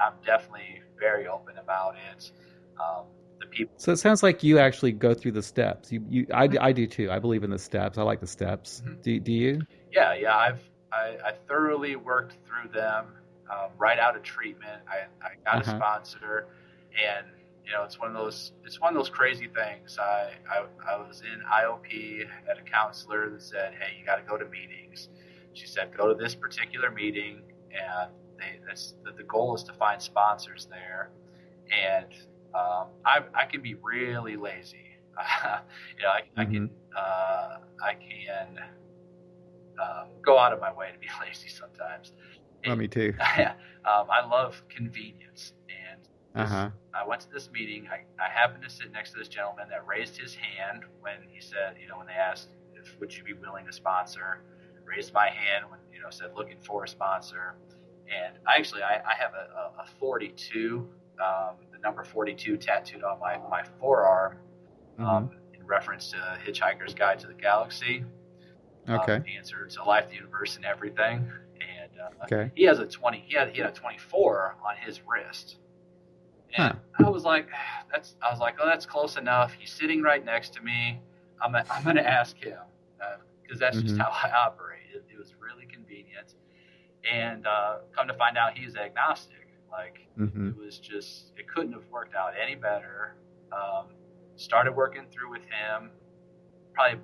i'm 0.00 0.12
definitely 0.24 0.80
very 1.06 1.26
open 1.26 1.58
about 1.58 1.96
it 2.12 2.30
um, 2.78 3.06
the 3.40 3.46
people 3.46 3.74
So 3.78 3.90
it 3.90 3.96
sounds 3.96 4.22
like 4.22 4.44
you 4.44 4.60
actually 4.60 4.92
go 4.92 5.12
through 5.12 5.32
the 5.32 5.42
steps. 5.42 5.90
You, 5.90 6.04
you, 6.08 6.26
I, 6.32 6.48
I 6.60 6.72
do 6.72 6.86
too. 6.86 7.10
I 7.10 7.18
believe 7.18 7.42
in 7.42 7.50
the 7.50 7.58
steps. 7.58 7.98
I 7.98 8.02
like 8.02 8.20
the 8.20 8.26
steps. 8.26 8.82
Mhm. 8.86 9.02
Do, 9.02 9.20
do 9.20 9.32
you? 9.32 9.60
yeah 9.92 10.14
yeah 10.14 10.36
i've 10.36 10.60
i, 10.96 11.28
I 11.28 11.32
thoroughly 11.48 11.96
worked 11.96 12.34
through 12.46 12.70
them 12.72 13.06
um, 13.50 13.70
right 13.78 13.98
out 13.98 14.16
of 14.16 14.22
treatment. 14.22 14.80
I, 14.88 14.98
I 15.24 15.30
got 15.44 15.62
Uh-huh. 15.62 15.72
a 15.72 15.76
sponsor 15.76 16.46
and 17.08 17.26
you 17.64 17.72
know 17.72 17.82
it's 17.84 17.98
one 18.00 18.08
of 18.10 18.14
those 18.22 18.52
it's 18.64 18.80
one 18.80 18.92
of 18.94 18.98
those 19.00 19.10
crazy 19.10 19.48
things. 19.48 19.98
I 19.98 20.32
i, 20.50 20.56
I 20.92 20.96
was 21.06 21.22
in 21.22 21.40
iop 21.60 22.26
at 22.50 22.58
a 22.58 22.62
counselor 22.62 23.30
that 23.30 23.42
said 23.42 23.74
hey 23.80 23.90
you 23.98 24.04
got 24.04 24.16
to 24.16 24.22
go 24.22 24.36
to 24.36 24.46
meetings. 24.46 25.08
She 25.52 25.66
said 25.66 25.96
go 25.96 26.08
to 26.12 26.14
this 26.14 26.34
particular 26.34 26.90
meeting 26.90 27.42
and 27.70 28.10
they, 28.38 28.60
that's 28.66 28.94
the, 29.04 29.12
the 29.12 29.24
goal 29.24 29.54
is 29.54 29.62
to 29.64 29.72
find 29.74 30.00
sponsors 30.02 30.66
there. 30.70 31.10
And 31.72 32.06
um, 32.54 32.86
I, 33.04 33.22
I 33.34 33.44
can 33.46 33.62
be 33.62 33.74
really 33.82 34.36
lazy. 34.36 34.78
You 35.98 36.02
know 36.04 36.10
i, 36.10 36.22
I 36.36 36.44
can 36.44 36.70
uh, 36.96 37.58
i 37.82 37.94
can 37.94 38.58
um, 39.80 40.08
go 40.22 40.38
out 40.38 40.52
of 40.52 40.60
my 40.60 40.72
way 40.72 40.90
to 40.92 40.98
be 40.98 41.06
lazy 41.20 41.48
sometimes 41.48 42.12
Well, 42.66 42.76
me 42.76 42.88
too. 42.88 43.14
um, 43.20 44.06
I 44.10 44.26
love 44.26 44.62
convenience. 44.68 45.52
And 45.68 46.00
Uh 46.34 46.46
huh. 46.46 46.70
I 46.94 47.06
went 47.06 47.20
to 47.22 47.30
this 47.30 47.50
meeting. 47.50 47.88
I, 47.90 48.04
I 48.22 48.28
happened 48.28 48.64
to 48.64 48.70
sit 48.70 48.92
next 48.92 49.12
to 49.12 49.18
this 49.18 49.28
gentleman 49.28 49.68
that 49.70 49.86
raised 49.86 50.16
his 50.16 50.34
hand 50.34 50.84
when 51.00 51.16
he 51.28 51.40
said, 51.40 51.76
you 51.80 51.88
know, 51.88 51.98
when 51.98 52.06
they 52.06 52.14
asked 52.14 52.48
if 52.74 52.98
would 53.00 53.16
you 53.16 53.22
be 53.24 53.32
willing 53.34 53.66
to 53.66 53.72
sponsor, 53.72 54.42
raised 54.84 55.12
my 55.12 55.28
hand 55.28 55.66
when 55.70 55.80
you 55.92 56.00
know 56.00 56.10
said 56.10 56.30
looking 56.36 56.58
for 56.60 56.84
a 56.84 56.88
sponsor. 56.88 57.54
And 58.08 58.36
I 58.46 58.56
actually 58.56 58.82
I, 58.82 59.02
I 59.04 59.14
have 59.18 59.32
a, 59.34 59.80
a, 59.80 59.82
a 59.82 59.86
42, 59.98 60.88
um, 61.20 61.56
the 61.72 61.78
number 61.78 62.04
42 62.04 62.56
tattooed 62.56 63.02
on 63.02 63.18
my 63.18 63.38
my 63.50 63.62
forearm, 63.80 64.38
um, 64.98 65.30
in 65.58 65.66
reference 65.66 66.10
to 66.12 66.16
Hitchhiker's 66.44 66.94
Guide 66.94 67.18
to 67.20 67.26
the 67.26 67.34
Galaxy. 67.34 68.04
Okay. 68.88 69.14
Um, 69.16 69.24
answer 69.36 69.66
to 69.66 69.84
life, 69.84 70.08
the 70.08 70.16
universe, 70.16 70.56
and 70.56 70.64
everything. 70.64 71.30
And 71.60 71.90
uh, 72.00 72.24
Okay. 72.24 72.50
he 72.54 72.64
has 72.64 72.78
a 72.78 72.86
20 72.86 73.24
he 73.26 73.34
had 73.36 73.50
he 73.50 73.60
had 73.60 73.70
a 73.70 73.72
24 73.72 74.56
on 74.66 74.76
his 74.76 75.00
wrist 75.06 75.56
and 76.56 76.76
i 76.98 77.08
was 77.08 77.24
like 77.24 77.48
that's 77.92 78.16
i 78.22 78.30
was 78.30 78.40
like 78.40 78.56
oh 78.60 78.66
that's 78.66 78.86
close 78.86 79.16
enough 79.16 79.52
he's 79.58 79.70
sitting 79.72 80.02
right 80.02 80.24
next 80.24 80.52
to 80.54 80.60
me 80.62 80.98
i'm 81.42 81.52
gonna, 81.52 81.64
I'm 81.70 81.84
gonna 81.84 82.00
ask 82.02 82.36
him 82.36 82.58
because 83.42 83.58
that's 83.60 83.80
just 83.82 83.96
Mhm. 83.96 83.98
how 83.98 84.10
i 84.24 84.30
operate 84.30 84.80
it, 84.94 85.04
it 85.12 85.18
was 85.18 85.34
really 85.40 85.66
convenient 85.66 86.34
and 87.10 87.46
uh, 87.46 87.78
come 87.96 88.08
to 88.08 88.14
find 88.14 88.36
out 88.36 88.56
he's 88.56 88.76
agnostic 88.76 89.48
like 89.70 90.00
Mm-hmm. 90.18 90.48
it 90.48 90.56
was 90.56 90.78
just 90.78 91.32
it 91.36 91.46
couldn't 91.48 91.72
have 91.72 91.88
worked 91.90 92.14
out 92.14 92.32
any 92.42 92.54
better 92.54 93.16
um, 93.52 93.86
started 94.36 94.72
working 94.74 95.04
through 95.12 95.30
with 95.30 95.42
him 95.42 95.90
probably 96.74 97.00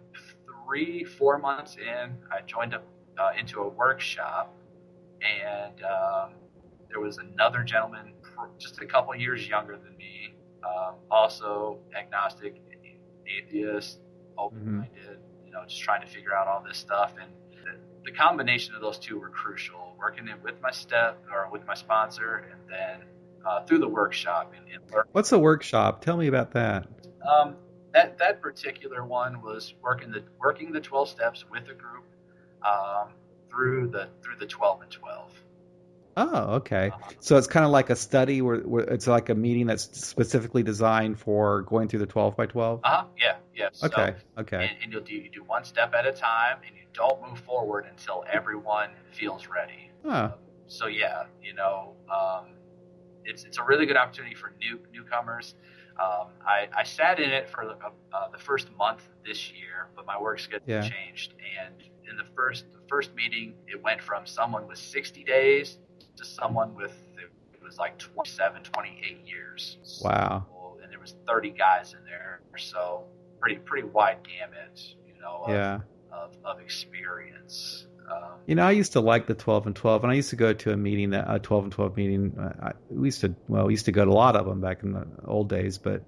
three 0.65 1.05
four 1.05 1.39
months 1.39 1.77
in 1.77 2.17
i 2.31 2.41
joined 2.47 2.75
up 2.75 2.85
uh, 3.19 3.31
into 3.39 3.61
a 3.61 3.69
workshop 3.69 4.55
and 5.21 5.83
um, 5.85 6.33
there 6.89 7.01
was 7.01 7.19
another 7.19 7.63
gentleman 7.63 8.15
just 8.59 8.81
a 8.81 8.87
couple 8.87 9.15
years 9.15 9.47
younger 9.49 9.77
than 9.77 9.97
me 9.97 10.35
um, 10.65 10.95
also 11.11 11.79
agnostic 11.99 12.61
atheist 13.27 14.01
open-minded 14.39 15.19
you 15.45 15.53
know 15.53 15.63
just 15.67 15.81
trying 15.81 16.01
to 16.01 16.07
figure 16.07 16.35
out 16.35 16.49
all 16.49 16.63
this 16.67 16.79
stuff 16.79 17.15
and 17.21 17.31
the, 17.65 18.11
the 18.11 18.17
combination 18.17 18.75
of 18.75 18.81
those 18.81 18.99
two 18.99 19.19
were 19.19 19.29
crucial 19.29 19.95
working 19.99 20.27
it 20.29 20.43
with 20.43 20.55
my 20.61 20.71
step 20.71 21.23
or 21.33 21.49
with 21.51 21.65
my 21.67 21.75
sponsor 21.75 22.49
and 22.51 22.61
then 22.69 23.07
uh, 23.45 23.65
through 23.65 23.79
the 23.79 23.89
workshop 23.89 24.53
and, 24.57 24.67
and. 24.73 24.83
What's 25.13 25.33
a 25.33 25.39
workshop? 25.39 26.01
Tell 26.01 26.17
me 26.17 26.27
about 26.27 26.53
that. 26.53 26.87
Um, 27.29 27.57
that 27.93 28.19
that 28.19 28.41
particular 28.41 29.05
one 29.05 29.43
was 29.43 29.75
working 29.83 30.11
the 30.11 30.23
working 30.41 30.73
the 30.73 30.81
twelve 30.81 31.09
steps 31.09 31.45
with 31.51 31.65
a 31.69 31.75
group 31.75 32.05
um, 32.67 33.13
through 33.51 33.89
the 33.89 34.09
through 34.23 34.37
the 34.39 34.47
twelve 34.47 34.81
and 34.83 34.91
twelve. 34.91 35.33
Oh, 36.17 36.57
okay. 36.57 36.91
Uh, 36.93 36.99
So 37.21 37.39
it's 37.39 37.47
kind 37.47 37.65
of 37.65 37.71
like 37.71 37.89
a 37.89 37.97
study 37.97 38.43
where, 38.43 38.59
where 38.59 38.85
it's 38.85 39.07
like 39.07 39.31
a 39.31 39.35
meeting 39.35 39.67
that's 39.67 39.85
specifically 40.07 40.63
designed 40.63 41.19
for 41.19 41.63
going 41.63 41.89
through 41.89 42.01
the 42.01 42.07
12 42.07 42.37
by 42.37 42.47
12. 42.47 42.81
uh-huh, 42.85 43.05
yeah, 43.19 43.37
yeah. 43.55 43.69
So, 43.73 43.87
Okay. 43.87 44.15
Okay. 44.37 44.57
And, 44.57 44.71
and 44.83 44.93
you'll 44.93 45.03
do 45.03 45.15
you 45.15 45.31
do 45.31 45.43
one 45.45 45.65
step 45.65 45.95
at 45.95 46.07
a 46.07 46.13
time, 46.13 46.59
and 46.67 46.77
you 46.77 46.83
don't 46.93 47.27
move 47.27 47.39
forward 47.41 47.87
until 47.89 48.25
everyone 48.31 48.91
feels 49.13 49.47
ready. 49.47 49.91
Oh, 50.05 50.35
So 50.67 50.87
yeah, 50.87 51.25
you 51.43 51.55
know, 51.55 51.95
um, 52.15 52.49
it's 53.25 53.45
it's 53.45 53.59
a 53.59 53.65
really 53.65 53.87
good 53.87 53.97
opportunity 53.97 54.35
for 54.35 54.53
new 54.61 54.81
newcomers. 54.93 55.55
Um, 56.01 56.29
I, 56.47 56.69
I 56.77 56.85
sat 56.85 57.21
in 57.21 57.31
it 57.31 57.49
for 57.49 57.65
uh, 57.65 57.75
uh, 58.13 58.29
the 58.31 58.39
first 58.39 58.69
month 58.77 59.03
this 59.25 59.51
year, 59.53 59.89
but 59.95 60.07
my 60.07 60.21
work 60.21 60.39
schedule 60.39 60.65
Yeah. 60.67 60.81
changed, 60.89 61.35
and 61.61 61.75
in 62.09 62.17
the 62.17 62.25
first 62.35 62.67
the 62.73 62.81
first 62.89 63.15
meeting, 63.15 63.55
it 63.67 63.83
went 63.83 64.01
from 64.01 64.27
someone 64.27 64.67
with 64.67 64.79
60 64.79 65.23
days 65.25 65.79
to 66.17 66.25
someone 66.25 66.75
with 66.75 66.93
it 67.17 67.63
was 67.63 67.79
like 67.79 67.97
27, 67.99 68.63
28 68.65 69.27
years. 69.27 69.79
Wow. 70.03 70.47
So, 70.49 70.79
and 70.83 70.91
there 70.93 70.99
was 70.99 71.15
30 71.27 71.51
guys 71.51 71.95
in 71.95 72.05
there, 72.05 72.41
so 72.59 73.05
pretty 73.41 73.57
pretty 73.57 73.87
wide 73.89 74.19
gamut, 74.25 74.81
you 75.07 75.15
know, 75.21 75.43
of, 75.45 75.51
Yeah. 75.51 75.79
of, 76.11 76.37
of 76.45 76.61
experience. 76.61 77.87
You 78.47 78.57
know, 78.57 78.67
I 78.67 78.73
used 78.73 78.93
to 78.95 79.01
like 79.01 79.27
the 79.27 79.35
12 79.35 79.67
and 79.69 79.77
12, 79.77 80.03
and 80.03 80.11
I 80.13 80.17
used 80.17 80.31
to 80.31 80.37
go 80.37 80.53
to 80.53 80.73
a 80.73 80.77
meeting, 80.77 81.11
that 81.11 81.27
a 81.29 81.39
12 81.39 81.65
and 81.65 81.73
12 81.73 81.97
meeting. 81.97 82.37
Uh, 82.39 82.53
I, 82.69 82.73
we 82.91 83.07
used 83.09 83.21
to, 83.21 83.35
well, 83.49 83.67
we 83.67 83.73
used 83.75 83.85
to 83.87 83.93
go 83.93 84.05
to 84.05 84.11
a 84.11 84.13
lot 84.13 84.35
of 84.37 84.47
them 84.47 84.61
back 84.61 84.83
in 84.83 84.93
the 84.93 85.07
old 85.25 85.49
days, 85.49 85.79
but 85.79 86.03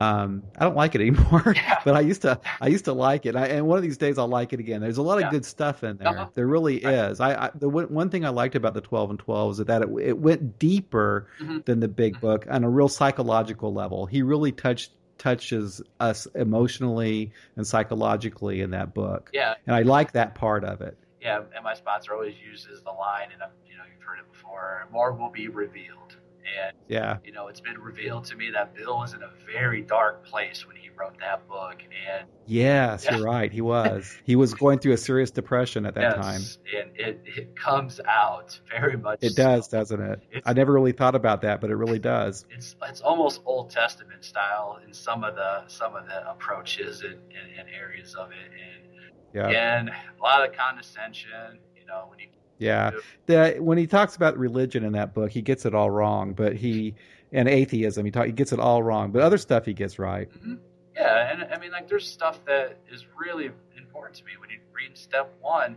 um, 0.00 0.42
I 0.56 0.64
don't 0.64 0.76
like 0.76 0.94
it 0.96 1.00
anymore. 1.06 1.52
Yeah. 1.56 1.78
but 1.84 1.94
I 1.94 2.00
used 2.00 2.22
to, 2.22 2.40
I 2.60 2.66
used 2.68 2.84
to 2.86 2.92
like 2.92 3.26
it. 3.26 3.36
I, 3.36 3.46
and 3.46 3.66
one 3.66 3.76
of 3.78 3.82
these 3.84 3.96
days 3.96 4.18
I'll 4.18 4.26
like 4.28 4.52
it 4.52 4.60
again. 4.60 4.80
There's 4.80 4.98
a 4.98 5.02
lot 5.02 5.22
of 5.22 5.30
good 5.30 5.44
stuff 5.44 5.84
in 5.84 5.98
there. 5.98 6.08
Uh-huh. 6.08 6.26
There 6.34 6.46
really 6.46 6.80
Right. 6.84 6.94
is. 7.10 7.20
I, 7.20 7.46
I 7.46 7.50
the 7.54 7.68
one 7.68 8.10
thing 8.10 8.24
I 8.24 8.30
liked 8.30 8.54
about 8.56 8.74
the 8.74 8.80
12 8.80 9.10
and 9.10 9.18
12 9.20 9.52
is 9.52 9.58
that 9.66 9.82
it, 9.82 9.88
it 10.00 10.18
went 10.18 10.58
deeper 10.58 11.28
Mhm. 11.40 11.64
than 11.64 11.78
the 11.80 11.88
big 11.88 12.20
book 12.20 12.46
on 12.50 12.64
a 12.64 12.68
real 12.70 12.88
psychological 12.88 13.72
level. 13.72 14.06
He 14.06 14.22
really 14.22 14.52
touched 14.52 14.92
touches 15.18 15.82
us 15.98 16.26
emotionally 16.36 17.32
and 17.56 17.66
psychologically 17.66 18.60
in 18.60 18.70
that 18.70 18.94
book. 18.94 19.30
yeah, 19.34 19.54
And 19.66 19.74
I 19.74 19.82
like 19.82 20.12
that 20.12 20.36
part 20.36 20.62
of 20.64 20.80
it. 20.80 20.96
Yeah, 21.20 21.40
and 21.54 21.64
my 21.64 21.74
sponsor 21.74 22.14
always 22.14 22.34
uses 22.40 22.82
the 22.82 22.90
line, 22.92 23.28
and 23.32 23.42
I'm, 23.42 23.50
you 23.66 23.76
know, 23.76 23.84
you've 23.92 24.02
heard 24.06 24.18
it 24.18 24.30
before. 24.32 24.88
More 24.92 25.12
will 25.12 25.30
be 25.30 25.48
revealed, 25.48 26.16
and 26.60 26.76
Yeah. 26.88 27.18
you 27.24 27.32
know, 27.32 27.48
it's 27.48 27.60
been 27.60 27.78
revealed 27.78 28.24
to 28.26 28.36
me 28.36 28.50
that 28.52 28.74
Bill 28.74 28.98
was 28.98 29.14
in 29.14 29.22
a 29.22 29.30
very 29.52 29.82
dark 29.82 30.24
place 30.24 30.66
when 30.66 30.76
he 30.76 30.88
wrote 30.90 31.18
that 31.20 31.46
book, 31.48 31.82
and 32.08 32.26
Yes, 32.46 33.04
Yeah. 33.04 33.16
you're 33.16 33.26
right. 33.26 33.52
He 33.52 33.60
was. 33.76 34.16
He 34.24 34.34
was 34.34 34.54
going 34.54 34.78
through 34.78 34.92
a 34.94 34.96
serious 34.96 35.30
depression 35.30 35.84
at 35.86 35.94
that 35.94 36.14
time. 36.16 36.40
yes, 36.40 36.58
and 36.74 36.90
it, 36.98 37.20
it 37.26 37.56
comes 37.56 38.00
out 38.08 38.58
very 38.70 38.96
much. 38.96 39.18
It 39.22 39.32
so. 39.32 39.42
does, 39.42 39.68
doesn't 39.68 40.00
it? 40.00 40.20
It's- 40.30 40.42
I 40.46 40.54
never 40.54 40.72
really 40.72 40.92
thought 40.92 41.14
about 41.14 41.42
that, 41.42 41.60
but 41.60 41.70
it 41.70 41.76
really 41.76 41.98
does. 41.98 42.46
It's 42.50 42.74
it's 42.88 43.00
almost 43.02 43.42
Old 43.44 43.68
Testament 43.70 44.24
style 44.24 44.78
in 44.86 44.94
some 44.94 45.24
of 45.24 45.34
the 45.34 45.64
some 45.68 45.94
of 45.94 46.06
the 46.06 46.30
approaches 46.30 47.02
and, 47.02 47.14
and, 47.14 47.58
and 47.60 47.68
areas 47.68 48.14
of 48.14 48.30
it, 48.30 48.50
and 48.52 48.87
Yeah. 49.32 49.48
and 49.48 49.90
a 49.90 50.22
lot 50.22 50.48
of 50.48 50.54
condescension. 50.56 51.58
You 51.76 51.86
know, 51.86 52.06
when 52.08 52.18
you 52.18 52.26
Yeah. 52.58 52.90
The, 53.26 53.56
when 53.58 53.76
he 53.76 53.86
talks 53.86 54.16
about 54.16 54.38
religion 54.38 54.84
in 54.84 54.92
that 54.92 55.12
book, 55.12 55.30
he 55.30 55.42
gets 55.42 55.66
it 55.66 55.74
all 55.74 55.90
wrong, 55.90 56.32
but 56.32 56.56
he 56.56 56.94
and 57.30 57.46
atheism, 57.46 58.06
he 58.06 58.10
talk, 58.10 58.24
he 58.24 58.32
gets 58.32 58.52
it 58.52 58.58
all 58.58 58.82
wrong, 58.82 59.10
but 59.10 59.20
other 59.22 59.36
stuff 59.36 59.66
he 59.66 59.74
gets 59.74 59.98
right. 59.98 60.30
Mhm. 60.32 60.58
Yeah, 60.96 61.30
and 61.30 61.52
I 61.52 61.58
mean, 61.58 61.70
like, 61.70 61.88
there's 61.88 62.10
stuff 62.10 62.42
that 62.46 62.78
is 62.90 63.06
really 63.20 63.50
important 63.76 64.16
to 64.16 64.24
me 64.24 64.32
when 64.40 64.50
you 64.50 64.58
read 64.72 64.96
step 64.96 65.32
one, 65.40 65.76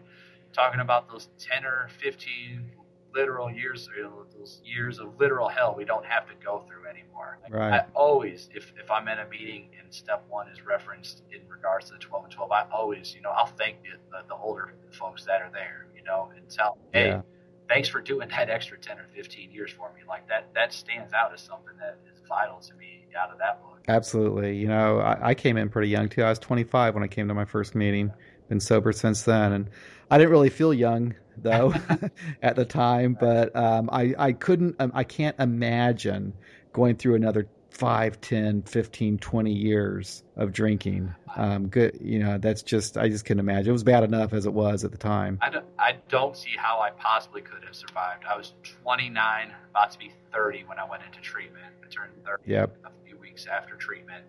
talking 0.53 0.79
about 0.79 1.09
those 1.09 1.29
10 1.37 1.65
or 1.65 1.89
15 1.99 2.71
literal 3.13 3.52
years, 3.52 3.89
you 3.95 4.04
know, 4.04 4.26
those 4.38 4.62
years 4.63 5.00
of 5.00 5.19
literal 5.19 5.47
hell 5.50 5.74
we 5.78 5.86
don't 5.86 6.06
have 6.06 6.28
to 6.28 6.34
go 6.43 6.63
through 6.67 6.88
anymore. 6.88 7.39
Like, 7.43 7.54
Right. 7.54 7.74
I 7.74 7.86
always, 7.93 8.50
if, 8.54 8.74
if 8.82 8.89
I'm 8.89 9.08
in 9.08 9.19
a 9.19 9.28
meeting 9.28 9.69
and 9.82 9.93
step 9.93 10.26
one 10.30 10.47
is 10.50 10.65
referenced 10.65 11.24
in 11.32 11.41
regards 11.50 11.88
to 11.88 11.93
the 11.93 12.00
12 12.00 12.26
and 12.26 12.34
12, 12.34 12.52
I 12.52 12.65
always, 12.71 13.13
you 13.15 13.21
know, 13.21 13.32
I'll 13.32 13.45
thank 13.45 13.82
the, 13.84 13.89
the, 14.12 14.24
the 14.30 14.36
older 14.36 14.74
folks 14.91 15.26
that 15.26 15.41
are 15.41 15.52
there, 15.52 15.88
you 15.95 16.04
know, 16.04 16.32
and 16.36 16.50
tell, 16.50 16.76
them, 16.76 16.84
hey, 16.93 17.08
Yeah. 17.10 17.21
thanks 17.67 17.89
for 17.89 18.02
doing 18.02 18.30
that 18.30 18.50
extra 18.50 18.78
10 18.78 18.97
or 19.00 19.06
15 19.15 19.52
years 19.52 19.71
for 19.71 19.91
me. 19.93 20.02
Like, 20.08 20.28
that, 20.30 20.54
that 20.56 20.74
stands 20.74 21.13
out 21.13 21.34
as 21.34 21.41
something 21.41 21.76
that 21.80 21.97
is 22.13 22.21
vital 22.28 22.60
to 22.60 22.74
me 22.76 23.06
out 23.19 23.32
of 23.32 23.38
that 23.39 23.62
book. 23.62 23.80
Absolutely. 23.88 24.58
You 24.58 24.67
know, 24.67 25.00
I, 25.00 25.30
I 25.30 25.36
came 25.36 25.58
in 25.58 25.69
pretty 25.69 25.89
young 25.89 26.08
too. 26.10 26.24
I 26.24 26.30
was 26.30 26.39
25 26.39 26.93
when 26.93 27.04
I 27.04 27.08
came 27.08 27.28
to 27.28 27.34
my 27.34 27.45
first 27.45 27.76
meeting. 27.76 28.12
Been 28.47 28.60
sober 28.60 28.91
since 28.91 29.24
then, 29.24 29.54
and 29.54 29.69
I 30.10 30.17
didn't 30.17 30.32
really 30.32 30.50
feel 30.50 30.74
young 30.74 31.15
though 31.41 31.73
at 32.41 32.56
the 32.56 32.65
time. 32.65 33.17
But 33.19 33.56
um, 33.56 33.89
I 33.91 34.13
I 34.17 34.32
couldn't 34.34 34.75
um, 34.80 34.91
I 34.93 35.04
can't 35.04 35.39
imagine 35.39 36.34
going 36.73 36.95
through 36.95 37.15
another 37.15 37.47
5, 37.71 38.21
10, 38.21 38.63
15, 38.63 39.17
20 39.17 39.54
years 39.54 40.23
of 40.36 40.51
drinking. 40.51 41.15
Um, 41.36 41.67
good, 41.67 41.97
you 42.01 42.19
know, 42.19 42.38
that's 42.38 42.63
just 42.63 42.97
I 42.97 43.08
just 43.10 43.25
couldn't 43.25 43.39
imagine. 43.39 43.69
It 43.69 43.73
was 43.73 43.84
bad 43.84 44.04
enough 44.04 44.34
as 44.34 44.45
it 44.45 44.54
was 44.54 44.84
at 44.84 44.91
the 44.91 44.97
time. 44.97 45.39
I 45.41 45.49
don't, 45.49 45.65
I 45.80 45.97
don't 46.10 46.36
see 46.36 46.51
how 46.58 46.80
I 46.80 46.91
possibly 46.91 47.41
could 47.41 47.63
have 47.63 47.75
survived. 47.75 48.25
I 48.30 48.38
was 48.38 48.54
29, 48.84 49.51
about 49.69 49.91
to 49.91 49.97
be 49.99 50.12
30 50.34 50.65
when 50.65 50.80
I 50.80 50.89
went 50.89 51.04
into 51.04 51.21
treatment. 51.21 51.65
I 51.84 51.88
turned 51.88 52.12
30 52.25 52.43
Yep. 52.45 52.77
a 52.86 52.89
few 53.08 53.17
weeks 53.17 53.47
after 53.47 53.75
treatment. 53.75 54.25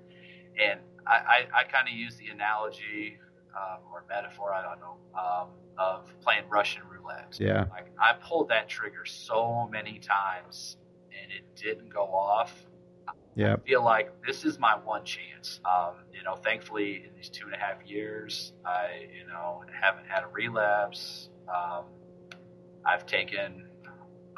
And 0.61 0.79
I, 1.07 1.47
I, 1.55 1.61
I 1.61 1.65
kind 1.65 1.89
of 1.89 1.95
use 1.95 2.17
the 2.17 2.29
analogy 2.29 3.19
um, 3.57 3.81
or 3.93 4.05
metaphor, 4.09 4.53
I 4.53 4.63
don't 4.63 4.81
know, 4.81 4.97
um, 5.19 5.49
of 5.79 6.13
playing 6.21 6.45
Russian 6.49 6.83
roulette. 6.91 7.37
Yeah. 7.41 7.67
Like, 7.71 7.93
I 7.99 8.15
pulled 8.15 8.49
that 8.49 8.69
trigger 8.69 9.05
so 9.05 9.69
many 9.71 9.99
times 9.99 10.77
and 11.11 11.33
it 11.33 11.45
didn't 11.57 11.89
go 11.93 12.05
off. 12.05 12.53
Yep. 13.35 13.67
feel 13.67 13.83
like 13.83 14.13
this 14.27 14.45
is 14.45 14.59
my 14.59 14.77
one 14.85 15.05
chance. 15.05 15.61
Um, 15.65 15.95
you 16.13 16.23
know, 16.23 16.35
thankfully, 16.35 17.05
in 17.09 17.15
these 17.17 17.31
two 17.31 17.47
and 17.47 17.55
a 17.55 17.59
half 17.59 17.83
years, 17.87 18.53
I, 18.65 19.07
you 19.11 19.27
know, 19.27 19.63
haven't 19.73 20.07
had 20.07 20.25
a 20.25 20.29
relapse. 20.29 21.31
Um, 21.49 21.85
I've 22.85 23.07
taken 23.07 23.69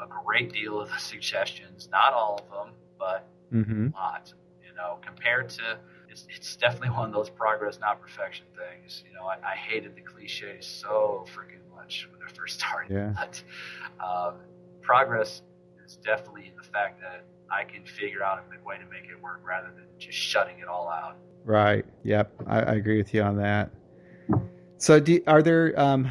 a 0.01 0.07
great 0.23 0.53
deal 0.53 0.79
of 0.79 0.89
the 0.89 0.97
suggestions, 0.99 1.89
not 1.91 2.13
all 2.13 2.39
of 2.41 2.49
them, 2.49 2.73
but 2.97 3.27
hmm 3.51 3.87
a 3.87 3.97
lot. 3.97 4.33
You 4.65 4.73
know, 4.75 4.97
compared 5.05 5.49
to, 5.49 5.77
it's, 6.15 6.25
it's 6.33 6.55
definitely 6.55 6.91
one 6.91 7.07
of 7.07 7.13
those 7.13 7.29
progress, 7.29 7.77
not 7.79 8.01
perfection 8.01 8.45
things. 8.55 9.03
You 9.07 9.13
know, 9.13 9.25
I, 9.25 9.35
I 9.51 9.55
hated 9.55 9.95
the 9.95 10.01
cliches 10.01 10.65
so 10.65 11.25
freaking 11.27 11.59
much 11.75 12.07
when 12.11 12.21
I 12.25 12.31
first 12.31 12.59
started. 12.59 12.93
Yeah. 12.93 13.13
But 13.13 13.43
um, 14.05 14.35
progress 14.81 15.41
is 15.85 15.97
definitely 15.97 16.53
the 16.55 16.63
fact 16.63 17.01
that 17.01 17.25
I 17.51 17.65
can 17.65 17.85
figure 17.85 18.23
out 18.23 18.39
a 18.39 18.67
way 18.67 18.77
to 18.77 18.85
make 18.85 19.09
it 19.09 19.21
work 19.21 19.41
rather 19.45 19.67
than 19.75 19.85
just 19.99 20.17
shutting 20.17 20.59
it 20.59 20.67
all 20.67 20.89
out. 20.89 21.17
Right. 21.43 21.85
Yep. 22.03 22.43
I, 22.47 22.59
I 22.61 22.73
agree 22.75 22.97
with 22.97 23.13
you 23.13 23.21
on 23.21 23.37
that. 23.37 23.71
So, 24.77 24.99
do, 24.99 25.21
are 25.27 25.41
there 25.41 25.77
um, 25.79 26.09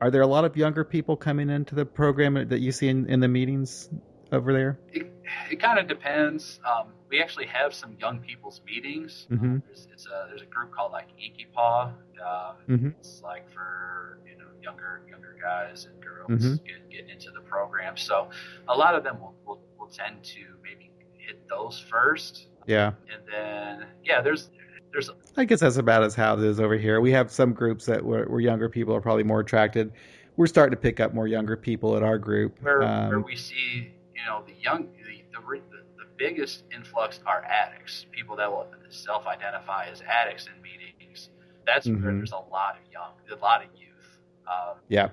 are 0.00 0.10
there 0.10 0.22
a 0.22 0.26
lot 0.26 0.44
of 0.44 0.56
younger 0.56 0.84
people 0.84 1.16
coming 1.16 1.50
into 1.50 1.74
the 1.74 1.84
program 1.84 2.48
that 2.48 2.60
you 2.60 2.72
see 2.72 2.88
in, 2.88 3.08
in 3.08 3.20
the 3.20 3.28
meetings 3.28 3.88
over 4.32 4.52
there? 4.52 4.78
It, 4.92 5.12
it 5.50 5.60
kind 5.60 5.78
of 5.78 5.86
depends. 5.88 6.60
Um, 6.64 6.88
we 7.08 7.20
actually 7.22 7.46
have 7.46 7.74
some 7.74 7.96
young 8.00 8.20
people's 8.20 8.60
meetings. 8.66 9.26
Mhm. 9.30 9.62
There's, 9.66 9.88
it's 9.92 10.06
a, 10.06 10.26
there's 10.28 10.42
a 10.42 10.46
group 10.46 10.72
called 10.72 10.92
like 10.92 11.08
ICYPAA. 11.18 11.84
Um, 11.86 12.56
Mhm. 12.68 12.94
It's 12.98 13.22
like 13.22 13.48
for 13.50 14.18
you 14.26 14.36
know 14.36 14.46
younger 14.62 15.02
younger 15.08 15.36
guys 15.40 15.86
and 15.86 16.00
girls 16.02 16.30
Mhm. 16.30 16.64
get, 16.64 16.90
getting 16.90 17.10
into 17.10 17.30
the 17.30 17.40
program. 17.40 17.96
So 17.96 18.28
a 18.68 18.76
lot 18.76 18.94
of 18.94 19.04
them 19.04 19.20
will, 19.20 19.34
will, 19.46 19.60
will 19.78 19.86
tend 19.88 20.22
to 20.24 20.40
maybe 20.62 20.90
hit 21.16 21.46
those 21.48 21.78
first, 21.78 22.48
Yeah. 22.66 22.92
and 23.12 23.22
then 23.30 23.86
yeah, 24.04 24.20
there's 24.20 24.50
there's 24.92 25.10
I 25.36 25.44
guess 25.44 25.60
that's 25.60 25.76
about 25.76 26.02
as 26.02 26.14
how 26.14 26.34
it 26.34 26.42
is 26.42 26.58
over 26.60 26.76
here. 26.76 27.00
We 27.00 27.12
have 27.12 27.30
some 27.30 27.52
groups 27.52 27.84
that 27.86 28.04
where, 28.04 28.24
where 28.24 28.40
younger 28.40 28.68
people 28.68 28.94
are 28.94 29.00
probably 29.02 29.22
more 29.24 29.40
attracted. 29.40 29.92
We're 30.36 30.46
starting 30.46 30.70
to 30.70 30.80
pick 30.80 30.98
up 31.00 31.12
more 31.14 31.26
younger 31.26 31.56
people 31.56 31.96
at 31.96 32.02
our 32.02 32.16
group. 32.18 32.58
where 32.62 32.82
Um, 32.82 33.08
where 33.08 33.20
we 33.20 33.36
see 33.36 33.92
you 34.14 34.24
know 34.26 34.42
the 34.46 34.54
young 34.60 34.88
the 35.04 35.17
the, 35.46 35.56
the 35.70 35.82
the 35.98 36.04
biggest 36.16 36.64
influx 36.74 37.20
are 37.26 37.44
addicts, 37.44 38.06
people 38.10 38.36
that 38.36 38.50
will 38.50 38.66
self-identify 38.88 39.86
as 39.90 40.02
addicts 40.02 40.46
in 40.46 40.60
meetings. 40.62 41.30
That's 41.66 41.86
where 41.86 41.96
Mhm. 41.96 42.02
there's 42.18 42.32
a 42.32 42.36
lot 42.38 42.76
of 42.76 42.90
young, 42.92 43.12
a 43.30 43.34
lot 43.42 43.62
of 43.64 43.68
youth, 43.78 44.18
um, 44.46 44.78
yeah. 44.88 45.10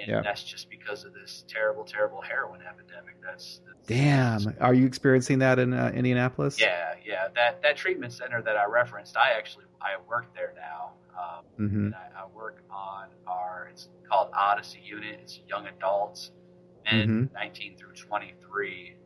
and 0.00 0.08
Yeah. 0.08 0.20
that's 0.22 0.42
just 0.44 0.70
because 0.70 1.04
of 1.04 1.12
this 1.12 1.44
terrible, 1.48 1.84
terrible 1.84 2.20
heroin 2.22 2.60
epidemic. 2.62 3.20
That's, 3.22 3.60
that's 3.66 3.86
Damn. 3.86 4.54
Are 4.60 4.74
you 4.74 4.86
experiencing 4.86 5.38
that 5.40 5.58
in 5.58 5.72
uh, 5.72 5.90
Indianapolis? 5.94 6.60
Yeah, 6.60 6.94
yeah. 7.04 7.28
That 7.34 7.60
that 7.62 7.76
treatment 7.76 8.12
center 8.12 8.40
that 8.42 8.56
I 8.56 8.64
referenced, 8.66 9.16
I 9.16 9.32
actually 9.32 9.64
I 9.80 9.96
work 10.08 10.32
there 10.34 10.54
now. 10.56 10.92
Um, 11.18 11.44
hmm 11.56 11.86
and 11.86 11.94
I, 11.94 12.22
I 12.22 12.26
work 12.34 12.62
on 12.70 13.08
our 13.26 13.68
it's 13.72 13.88
called 14.08 14.30
Odyssey 14.34 14.80
Unit. 14.84 15.18
It's 15.22 15.40
young 15.48 15.66
adults, 15.66 16.30
men 16.84 17.28
Mhm. 17.28 17.32
19 17.34 17.76
through 17.76 17.94
23, 17.94 18.96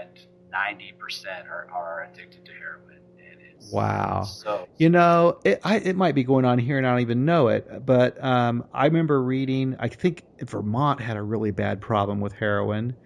and 0.00 0.10
90 0.50 0.92
percent 0.98 1.46
are, 1.48 1.68
are 1.72 2.08
addicted 2.12 2.44
to 2.44 2.52
heroin. 2.52 3.00
And 3.18 3.40
it's 3.54 3.70
Wow. 3.72 4.22
So 4.22 4.68
You 4.78 4.90
know, 4.90 5.38
it, 5.44 5.60
I, 5.64 5.76
it 5.76 5.96
might 5.96 6.14
be 6.14 6.24
going 6.24 6.44
on 6.44 6.58
here 6.58 6.78
and 6.78 6.86
I 6.86 6.90
don't 6.90 7.00
even 7.00 7.24
know 7.24 7.48
it, 7.48 7.84
but 7.84 8.22
um, 8.22 8.66
I 8.72 8.86
remember 8.86 9.20
reading, 9.22 9.76
I 9.78 9.88
think 9.88 10.22
Vermont 10.40 11.00
had 11.00 11.16
a 11.16 11.22
really 11.22 11.50
bad 11.50 11.80
problem 11.80 12.20
with 12.20 12.32
heroin, 12.32 12.96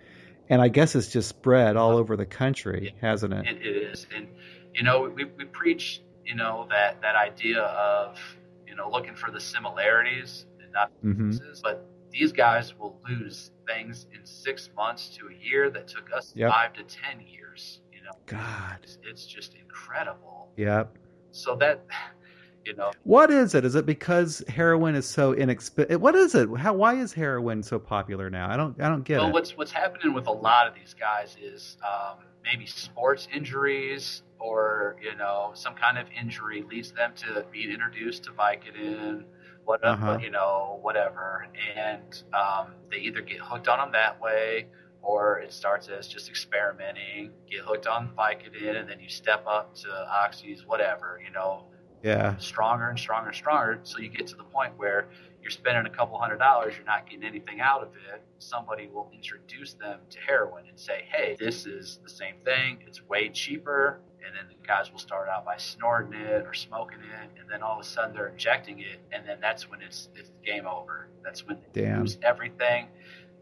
and 0.49 0.61
I 0.61 0.69
guess 0.69 0.95
it's 0.95 1.09
just 1.09 1.29
spread 1.29 1.77
all 1.77 1.97
over 1.97 2.17
the 2.17 2.27
country, 2.27 2.89
it, 2.89 2.95
hasn't 3.01 3.33
it? 3.33 3.47
it, 3.47 3.67
it 3.67 3.77
is, 3.77 4.07
and 4.15 4.29
you 4.75 4.83
know 4.83 5.13
we, 5.15 5.25
we 5.25 5.45
preach 5.45 6.03
you 6.25 6.35
know 6.35 6.67
that 6.71 7.01
that 7.03 7.17
idea 7.17 7.63
of 7.63 8.19
you 8.67 8.75
know 8.75 8.91
looking 8.91 9.15
for 9.15 9.31
the 9.31 9.41
similarities 9.41 10.47
and 10.63 10.73
not 10.73 10.91
hmm 11.01 11.31
differences, 11.31 11.61
but 11.63 11.89
these 12.13 12.33
guys 12.33 12.79
will 12.79 13.01
lose 13.09 13.51
things 13.67 14.07
in 14.15 14.25
six 14.25 14.71
months 14.77 15.09
to 15.17 15.29
a 15.29 15.35
year 15.45 15.71
that 15.71 15.89
took 15.89 16.13
us 16.13 16.33
Yep. 16.37 16.51
five 16.51 16.73
to 16.75 16.83
ten 16.85 17.21
years. 17.21 17.81
You 17.93 18.03
know, 18.03 18.13
God. 18.27 18.79
it's, 18.83 18.99
it's 19.03 19.27
just 19.27 19.55
incredible. 19.55 20.49
Yep. 20.57 20.97
So 21.31 21.57
that 21.57 21.85
you 22.65 22.75
know, 22.77 22.93
What 23.05 23.31
is 23.31 23.55
it? 23.57 23.65
Is 23.65 23.75
it 23.75 23.87
because 23.87 24.43
heroin 24.49 24.95
is 24.95 25.09
so 25.09 25.33
inexpensive? 25.33 26.01
What 26.01 26.15
is 26.15 26.35
it? 26.35 26.49
How? 26.57 26.73
Why 26.75 26.95
is 26.95 27.13
heroin 27.13 27.63
so 27.63 27.79
popular 27.79 28.31
now? 28.31 28.49
I 28.51 28.57
don't. 28.57 28.81
I 28.81 28.89
don't 28.89 29.03
get 29.03 29.17
it. 29.17 29.19
well, 29.21 29.29
it. 29.29 29.33
what's 29.33 29.57
what's 29.57 29.73
happening 29.73 30.15
with 30.15 30.27
a 30.29 30.33
lot 30.33 30.69
of 30.69 30.75
these 30.75 30.95
guys 30.95 31.37
is 31.43 31.77
um, 31.85 32.19
maybe 32.45 32.67
sports 32.67 33.27
injuries 33.35 34.23
or 34.39 34.97
you 35.03 35.17
know 35.17 35.51
some 35.55 35.75
kind 35.75 35.99
of 35.99 36.07
injury 36.19 36.65
leads 36.71 36.93
them 36.93 37.13
to 37.17 37.45
being 37.53 37.71
introduced 37.71 38.25
to 38.25 38.31
Vicodin, 38.31 39.25
what 39.65 39.85
uh-huh. 39.85 40.19
you 40.21 40.31
know 40.31 40.79
whatever, 40.83 41.47
and 41.77 42.23
um, 42.33 42.75
they 42.91 42.99
either 42.99 43.21
get 43.21 43.39
hooked 43.39 43.69
on 43.69 43.79
them 43.79 43.93
that 43.93 44.21
way 44.21 44.67
or 45.03 45.41
it 45.41 45.53
starts 45.53 45.89
as 45.89 46.07
just 46.07 46.29
experimenting, 46.29 47.31
get 47.51 47.61
hooked 47.61 47.87
on 47.87 48.11
Vicodin, 48.17 48.79
and 48.81 48.89
then 48.89 49.01
you 49.01 49.09
step 49.09 49.45
up 49.47 49.75
to 49.75 49.89
oxys, 49.89 50.65
whatever, 50.65 51.21
you 51.25 51.33
know, 51.33 51.65
yeah, 52.03 52.37
stronger 52.39 52.89
and 52.89 52.99
stronger 52.99 53.29
and 53.29 53.37
stronger. 53.37 53.81
So 53.83 53.99
you 53.99 54.09
get 54.09 54.27
to 54.29 54.37
the 54.37 54.45
point 54.45 54.73
where 54.77 55.09
you're 55.41 55.51
spending 55.51 55.87
a 55.87 55.95
couple 55.95 56.19
hundred 56.19 56.39
dollars, 56.39 56.75
you're 56.77 56.87
not 56.87 57.09
getting 57.09 57.25
anything 57.25 57.61
out 57.61 57.83
of 57.83 57.89
it. 58.13 58.23
Somebody 58.39 58.89
will 58.89 59.11
introduce 59.13 59.75
them 59.75 59.99
to 60.11 60.19
heroin 60.21 60.65
and 60.69 60.79
say, 60.79 61.05
hey, 61.11 61.37
this 61.39 61.67
is 61.67 61.99
the 62.03 62.11
same 62.11 62.37
thing. 62.45 62.79
It's 62.87 63.07
way 63.09 63.29
cheaper. 63.29 64.01
And 64.25 64.37
then 64.37 64.45
the 64.49 64.67
guys 64.67 64.91
will 64.91 64.99
start 64.99 65.29
out 65.29 65.45
by 65.45 65.57
snorting 65.57 66.15
it 66.15 66.47
or 66.47 66.55
smoking 66.55 66.99
it, 66.99 67.41
and 67.41 67.51
then 67.51 67.63
all 67.63 67.79
of 67.79 67.85
a 67.85 67.89
sudden 67.89 68.15
they're 68.15 68.29
injecting 68.29 68.79
it, 68.79 69.01
and 69.11 69.27
then 69.27 69.39
that's 69.41 69.69
when 69.69 69.83
it's 69.83 70.09
it's 70.15 70.31
game 70.45 70.67
over. 70.67 71.09
That's 71.25 71.47
when 71.47 71.59
they 71.75 71.83
Damn. 71.83 72.01
lose 72.01 72.19
everything 72.23 72.87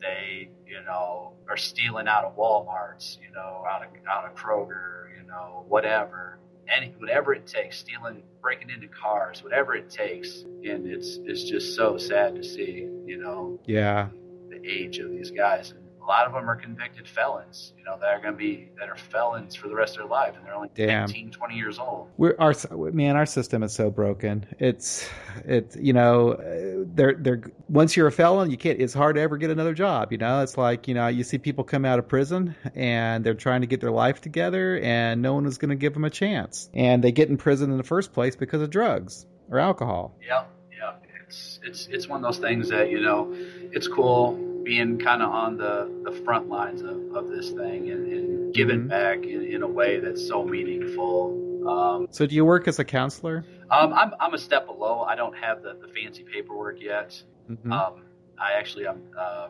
they, 0.00 0.48
you 0.66 0.82
know, 0.84 1.32
are 1.48 1.56
stealing 1.56 2.08
out 2.08 2.24
of 2.24 2.36
Walmart's, 2.36 3.18
you 3.22 3.32
know, 3.34 3.64
out 3.68 3.82
of 3.82 3.88
out 4.10 4.24
of 4.24 4.34
Kroger, 4.34 5.08
you 5.16 5.26
know, 5.26 5.64
whatever, 5.68 6.38
any 6.68 6.94
whatever 6.98 7.34
it 7.34 7.46
takes, 7.46 7.78
stealing, 7.78 8.22
breaking 8.40 8.70
into 8.70 8.88
cars, 8.88 9.42
whatever 9.42 9.74
it 9.74 9.90
takes, 9.90 10.42
and 10.64 10.86
it's 10.86 11.18
it's 11.24 11.44
just 11.44 11.76
so 11.76 11.96
sad 11.96 12.34
to 12.36 12.42
see, 12.42 12.88
you 13.06 13.18
know, 13.18 13.58
yeah, 13.66 14.08
the 14.48 14.60
age 14.66 14.98
of 14.98 15.10
these 15.10 15.30
guys. 15.30 15.74
A 16.02 16.06
lot 16.06 16.26
of 16.26 16.32
them 16.32 16.48
are 16.48 16.56
convicted 16.56 17.06
felons, 17.06 17.72
you 17.76 17.84
know, 17.84 17.98
that 18.00 18.06
are 18.06 18.20
going 18.20 18.32
to 18.32 18.38
be 18.38 18.68
that 18.78 18.88
are 18.88 18.96
felons 18.96 19.54
for 19.54 19.68
the 19.68 19.74
rest 19.74 19.96
of 19.96 19.98
their 19.98 20.08
life, 20.08 20.34
and 20.36 20.44
they're 20.44 20.54
only 20.54 20.70
Damn. 20.74 21.06
19, 21.06 21.30
20 21.30 21.54
years 21.54 21.78
old. 21.78 22.08
We're 22.16 22.36
our 22.38 22.54
man, 22.92 23.16
our 23.16 23.26
system 23.26 23.62
is 23.62 23.72
so 23.72 23.90
broken. 23.90 24.46
It's 24.58 25.08
it's 25.44 25.76
you 25.76 25.92
know, 25.92 26.32
uh, 26.32 26.84
they're 26.94 27.14
they're 27.14 27.42
once 27.68 27.96
you're 27.96 28.06
a 28.06 28.12
felon, 28.12 28.50
you 28.50 28.56
can't. 28.56 28.80
It's 28.80 28.94
hard 28.94 29.16
to 29.16 29.22
ever 29.22 29.36
get 29.36 29.50
another 29.50 29.74
job. 29.74 30.12
You 30.12 30.18
know, 30.18 30.42
it's 30.42 30.56
like 30.56 30.88
you 30.88 30.94
know, 30.94 31.08
you 31.08 31.22
see 31.22 31.38
people 31.38 31.64
come 31.64 31.84
out 31.84 31.98
of 31.98 32.08
prison 32.08 32.56
and 32.74 33.24
they're 33.24 33.34
trying 33.34 33.60
to 33.60 33.66
get 33.66 33.80
their 33.80 33.90
life 33.90 34.20
together, 34.20 34.78
and 34.82 35.20
no 35.20 35.34
one 35.34 35.46
is 35.46 35.58
going 35.58 35.70
to 35.70 35.76
give 35.76 35.92
them 35.92 36.04
a 36.04 36.10
chance, 36.10 36.70
and 36.74 37.04
they 37.04 37.12
get 37.12 37.28
in 37.28 37.36
prison 37.36 37.70
in 37.70 37.76
the 37.76 37.84
first 37.84 38.12
place 38.12 38.36
because 38.36 38.62
of 38.62 38.70
drugs 38.70 39.26
or 39.50 39.58
alcohol. 39.58 40.16
Yeah. 40.26 40.44
yep. 40.72 41.04
It's 41.26 41.60
it's 41.62 41.86
it's 41.88 42.08
one 42.08 42.24
of 42.24 42.32
those 42.32 42.40
things 42.40 42.70
that 42.70 42.90
you 42.90 43.00
know, 43.00 43.34
it's 43.72 43.86
cool 43.86 44.49
being 44.62 44.98
kind 44.98 45.22
of 45.22 45.30
on 45.30 45.56
the, 45.56 45.90
the 46.04 46.12
front 46.24 46.48
lines 46.48 46.82
of, 46.82 47.14
of 47.14 47.28
this 47.28 47.50
thing 47.50 47.90
and, 47.90 48.12
and 48.12 48.54
giving 48.54 48.80
mm-hmm. 48.80 48.88
back 48.88 49.24
in, 49.24 49.44
in, 49.44 49.62
a 49.62 49.66
way 49.68 49.98
that's 50.00 50.26
so 50.26 50.44
meaningful. 50.44 51.66
Um, 51.68 52.08
so, 52.10 52.26
do 52.26 52.34
you 52.34 52.44
work 52.44 52.68
as 52.68 52.78
a 52.78 52.84
counselor? 52.84 53.44
Um, 53.70 53.92
I'm, 53.92 54.12
I'm 54.20 54.34
a 54.34 54.38
step 54.38 54.66
below. 54.66 55.02
I 55.02 55.14
don't 55.14 55.36
have 55.36 55.62
the, 55.62 55.76
the 55.80 55.88
fancy 55.88 56.24
paperwork 56.24 56.80
yet. 56.80 57.22
Mm-hmm. 57.50 57.72
Um, 57.72 58.02
I 58.38 58.52
actually 58.52 58.86
I'm 58.86 59.02
uh, 59.18 59.48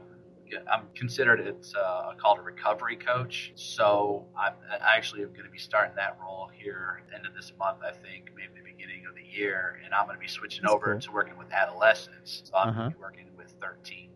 I'm 0.71 0.87
considered 0.95 1.41
it's 1.41 1.75
uh, 1.75 2.13
called 2.19 2.39
a 2.39 2.43
recovery 2.43 2.97
coach. 2.97 3.53
So 3.55 4.27
I'm, 4.37 4.55
I 4.71 4.97
actually 4.97 5.23
am 5.23 5.31
going 5.31 5.45
to 5.45 5.51
be 5.51 5.59
starting 5.59 5.95
that 5.97 6.19
role 6.21 6.51
here 6.53 7.01
at 7.03 7.09
the 7.09 7.17
end 7.17 7.27
of 7.27 7.35
this 7.35 7.53
month. 7.59 7.79
I 7.83 7.93
think 7.93 8.31
maybe 8.37 8.53
the 8.57 8.71
beginning 8.71 9.05
of 9.09 9.15
the 9.15 9.23
year, 9.23 9.81
and 9.85 9.95
I'm 9.95 10.07
going 10.07 10.17
to 10.17 10.21
be 10.21 10.29
switching 10.29 10.63
That's 10.63 10.75
over 10.75 10.93
cool. 10.93 11.01
to 11.01 11.13
working 11.13 11.39
with 11.39 11.53
adolescents. 11.53 12.43
So 12.45 12.57
I'm 12.57 12.71
uh-huh. 12.71 12.81
going 12.81 12.91
to 12.91 12.97
be 12.97 13.03
working 13.03 13.27
with 13.37 13.55
13 13.61 13.71
to 13.81 13.85
18, 13.91 14.10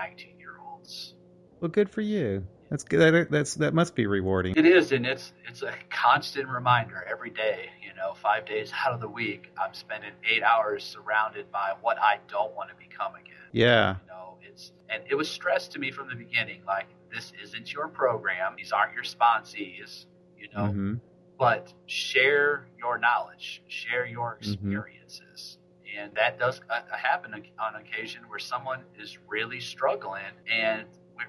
19 0.00 0.38
year 0.38 0.54
olds. 0.66 1.14
Well, 1.60 1.70
good 1.70 1.90
for 1.90 2.00
you. 2.00 2.46
That's 2.70 2.84
good. 2.84 3.28
That's 3.30 3.56
that 3.56 3.74
must 3.74 3.94
be 3.94 4.06
rewarding. 4.06 4.54
It 4.56 4.64
is, 4.64 4.92
and 4.92 5.04
it's 5.04 5.32
it's 5.48 5.62
a 5.62 5.74
constant 5.90 6.48
reminder 6.48 7.04
every 7.10 7.30
day. 7.30 7.68
You 7.84 7.94
know, 7.94 8.14
five 8.14 8.46
days 8.46 8.72
out 8.86 8.94
of 8.94 9.00
the 9.00 9.08
week, 9.08 9.50
I'm 9.60 9.74
spending 9.74 10.12
eight 10.24 10.42
hours 10.42 10.84
surrounded 10.84 11.50
by 11.50 11.74
what 11.80 11.98
I 12.00 12.18
don't 12.28 12.54
want 12.54 12.70
to 12.70 12.76
become 12.76 13.14
again. 13.14 13.34
Yeah. 13.52 13.96
You 14.04 14.06
know, 14.06 14.38
it's 14.40 14.72
and 14.88 15.02
it 15.10 15.16
was 15.16 15.28
stressed 15.28 15.72
to 15.72 15.80
me 15.80 15.90
from 15.90 16.08
the 16.08 16.14
beginning. 16.14 16.62
Like 16.64 16.86
this 17.12 17.32
isn't 17.42 17.72
your 17.72 17.88
program. 17.88 18.54
These 18.56 18.72
aren't 18.72 18.94
your 18.94 19.04
sponsees. 19.04 20.06
You 20.38 20.48
know, 20.54 20.70
mm-hmm. 20.70 20.94
but 21.38 21.74
share 21.86 22.68
your 22.78 22.98
knowledge, 22.98 23.62
share 23.66 24.06
your 24.06 24.38
mm-hmm. 24.40 24.52
experiences. 24.52 25.26
Mm-hmm 25.36 25.59
and 25.98 26.14
that 26.14 26.38
does 26.38 26.60
uh, 26.70 26.80
happen 26.96 27.32
on 27.58 27.76
occasion 27.76 28.22
where 28.28 28.38
someone 28.38 28.80
is 28.98 29.18
really 29.28 29.60
struggling, 29.60 30.22
and 30.50 30.84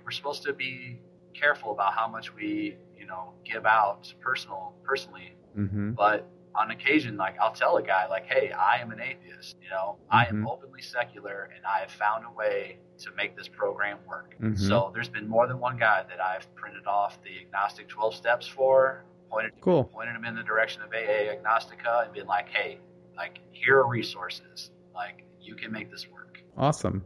we're 0.05 0.11
supposed 0.11 0.43
to 0.43 0.53
be 0.53 0.99
careful 1.33 1.71
about 1.71 1.93
how 1.93 2.07
much 2.07 2.33
we, 2.33 2.75
you 2.97 3.05
know, 3.05 3.33
give 3.43 3.65
out 3.65 4.13
personal, 4.19 4.73
personally. 4.83 5.33
Mm-hmm. 5.57 5.91
But 5.91 6.27
on 6.55 6.71
occasion, 6.71 7.17
like 7.17 7.37
I'll 7.39 7.53
tell 7.53 7.77
a 7.77 7.83
guy, 7.83 8.07
like, 8.07 8.25
"Hey, 8.25 8.51
I 8.51 8.77
am 8.77 8.91
an 8.91 8.99
atheist. 8.99 9.57
You 9.61 9.69
know, 9.69 9.97
mm-hmm. 9.97 10.15
I 10.15 10.25
am 10.25 10.37
mm-hmm. 10.37 10.47
openly 10.47 10.81
secular, 10.81 11.49
and 11.55 11.65
I 11.65 11.79
have 11.79 11.91
found 11.91 12.25
a 12.25 12.31
way 12.31 12.77
to 12.99 13.11
make 13.15 13.35
this 13.35 13.47
program 13.47 13.97
work." 14.07 14.35
Mm-hmm. 14.41 14.55
So 14.55 14.91
there's 14.93 15.09
been 15.09 15.27
more 15.27 15.47
than 15.47 15.59
one 15.59 15.77
guy 15.77 16.03
that 16.07 16.19
I've 16.21 16.53
printed 16.55 16.87
off 16.87 17.21
the 17.23 17.39
agnostic 17.45 17.87
12 17.87 18.15
steps 18.15 18.47
for, 18.47 19.05
pointed, 19.29 19.53
cool. 19.61 19.85
pointed 19.85 20.15
him 20.15 20.25
in 20.25 20.35
the 20.35 20.43
direction 20.43 20.81
of 20.81 20.89
AA 20.89 21.33
Agnostica, 21.33 22.05
and 22.05 22.13
been 22.13 22.27
like, 22.27 22.49
"Hey, 22.49 22.79
like, 23.15 23.39
here 23.51 23.77
are 23.77 23.87
resources. 23.87 24.71
Like, 24.93 25.23
you 25.41 25.55
can 25.55 25.71
make 25.71 25.91
this 25.91 26.07
work. 26.09 26.41
Awesome. 26.57 27.03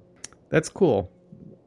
That's 0.50 0.70
cool. 0.70 1.12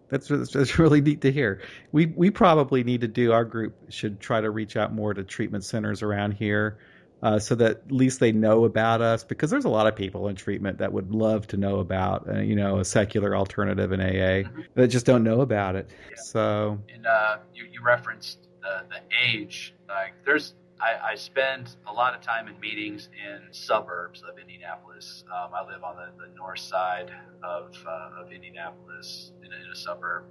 That's, 0.08 0.28
that's 0.28 0.78
really 0.78 1.00
neat 1.00 1.20
to 1.22 1.32
hear. 1.32 1.60
We 1.92 2.06
we 2.06 2.30
probably 2.30 2.82
need 2.82 3.02
to 3.02 3.08
do 3.08 3.32
our 3.32 3.44
group 3.44 3.76
should 3.90 4.20
try 4.20 4.40
to 4.40 4.50
reach 4.50 4.76
out 4.76 4.92
more 4.92 5.12
to 5.12 5.22
treatment 5.22 5.64
centers 5.64 6.02
around 6.02 6.32
here, 6.32 6.78
uh, 7.22 7.38
so 7.38 7.54
that 7.56 7.70
at 7.70 7.92
least 7.92 8.20
they 8.20 8.32
know 8.32 8.64
about 8.64 9.02
us 9.02 9.24
because 9.24 9.50
there's 9.50 9.64
a 9.64 9.68
lot 9.68 9.86
of 9.86 9.96
people 9.96 10.28
in 10.28 10.36
treatment 10.36 10.78
that 10.78 10.92
would 10.92 11.12
love 11.12 11.46
to 11.48 11.56
know 11.56 11.80
about 11.80 12.28
uh, 12.28 12.38
you 12.40 12.56
know 12.56 12.78
a 12.78 12.84
secular 12.84 13.36
alternative 13.36 13.92
in 13.92 14.00
AA 14.00 14.48
mm-hmm. 14.48 14.60
that 14.74 14.88
just 14.88 15.04
don't 15.04 15.24
know 15.24 15.40
about 15.40 15.76
it. 15.76 15.90
Yeah. 16.10 16.16
So 16.16 16.78
and 16.94 17.06
uh, 17.06 17.38
you 17.54 17.64
you 17.70 17.82
referenced 17.82 18.48
the 18.62 18.84
the 18.88 19.00
age 19.26 19.74
like 19.88 20.14
there's 20.24 20.54
I, 20.80 21.12
I, 21.12 21.14
spend 21.16 21.76
a 21.86 21.92
lot 21.92 22.14
of 22.14 22.20
time 22.20 22.48
in 22.48 22.58
meetings 22.60 23.08
in 23.26 23.52
suburbs 23.52 24.22
of 24.22 24.38
Indianapolis. 24.38 25.24
Um, 25.26 25.50
I 25.54 25.66
live 25.66 25.82
on 25.82 25.96
the, 25.96 26.10
the 26.24 26.34
north 26.36 26.60
side 26.60 27.10
of, 27.42 27.76
uh, 27.86 28.20
of 28.20 28.32
Indianapolis 28.32 29.32
in 29.44 29.52
a, 29.52 29.56
in 29.56 29.72
a, 29.72 29.76
suburb. 29.76 30.24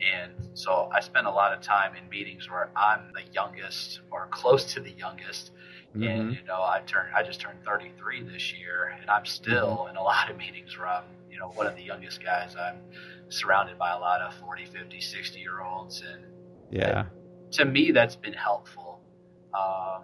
And 0.00 0.32
so 0.54 0.90
I 0.92 1.00
spend 1.00 1.26
a 1.26 1.30
lot 1.30 1.52
of 1.52 1.60
time 1.60 1.94
in 1.94 2.08
meetings 2.08 2.50
where 2.50 2.70
I'm 2.76 3.12
the 3.14 3.22
youngest 3.32 4.00
or 4.10 4.26
close 4.30 4.72
to 4.74 4.80
the 4.80 4.90
youngest. 4.90 5.52
Mm-hmm. 5.96 6.02
And, 6.02 6.32
you 6.32 6.44
know, 6.44 6.62
I 6.62 6.80
turned, 6.84 7.14
I 7.14 7.22
just 7.22 7.40
turned 7.40 7.62
33 7.64 8.22
this 8.24 8.52
year 8.52 8.96
and 9.00 9.08
I'm 9.08 9.24
still 9.24 9.78
mm-hmm. 9.78 9.90
in 9.90 9.96
a 9.96 10.02
lot 10.04 10.30
of 10.30 10.36
meetings 10.36 10.76
where 10.76 10.88
I'm, 10.88 11.04
you 11.30 11.38
know, 11.38 11.50
one 11.50 11.66
of 11.66 11.76
the 11.76 11.82
youngest 11.82 12.22
guys. 12.22 12.56
I'm 12.56 12.80
surrounded 13.28 13.78
by 13.78 13.92
a 13.92 13.98
lot 13.98 14.20
of 14.20 14.34
40, 14.34 14.66
50, 14.66 15.00
60 15.00 15.38
year 15.38 15.60
olds. 15.60 16.02
And 16.02 16.24
yeah, 16.70 17.06
to 17.52 17.64
me, 17.64 17.92
that's 17.92 18.16
been 18.16 18.32
helpful 18.32 18.81
um, 19.54 20.02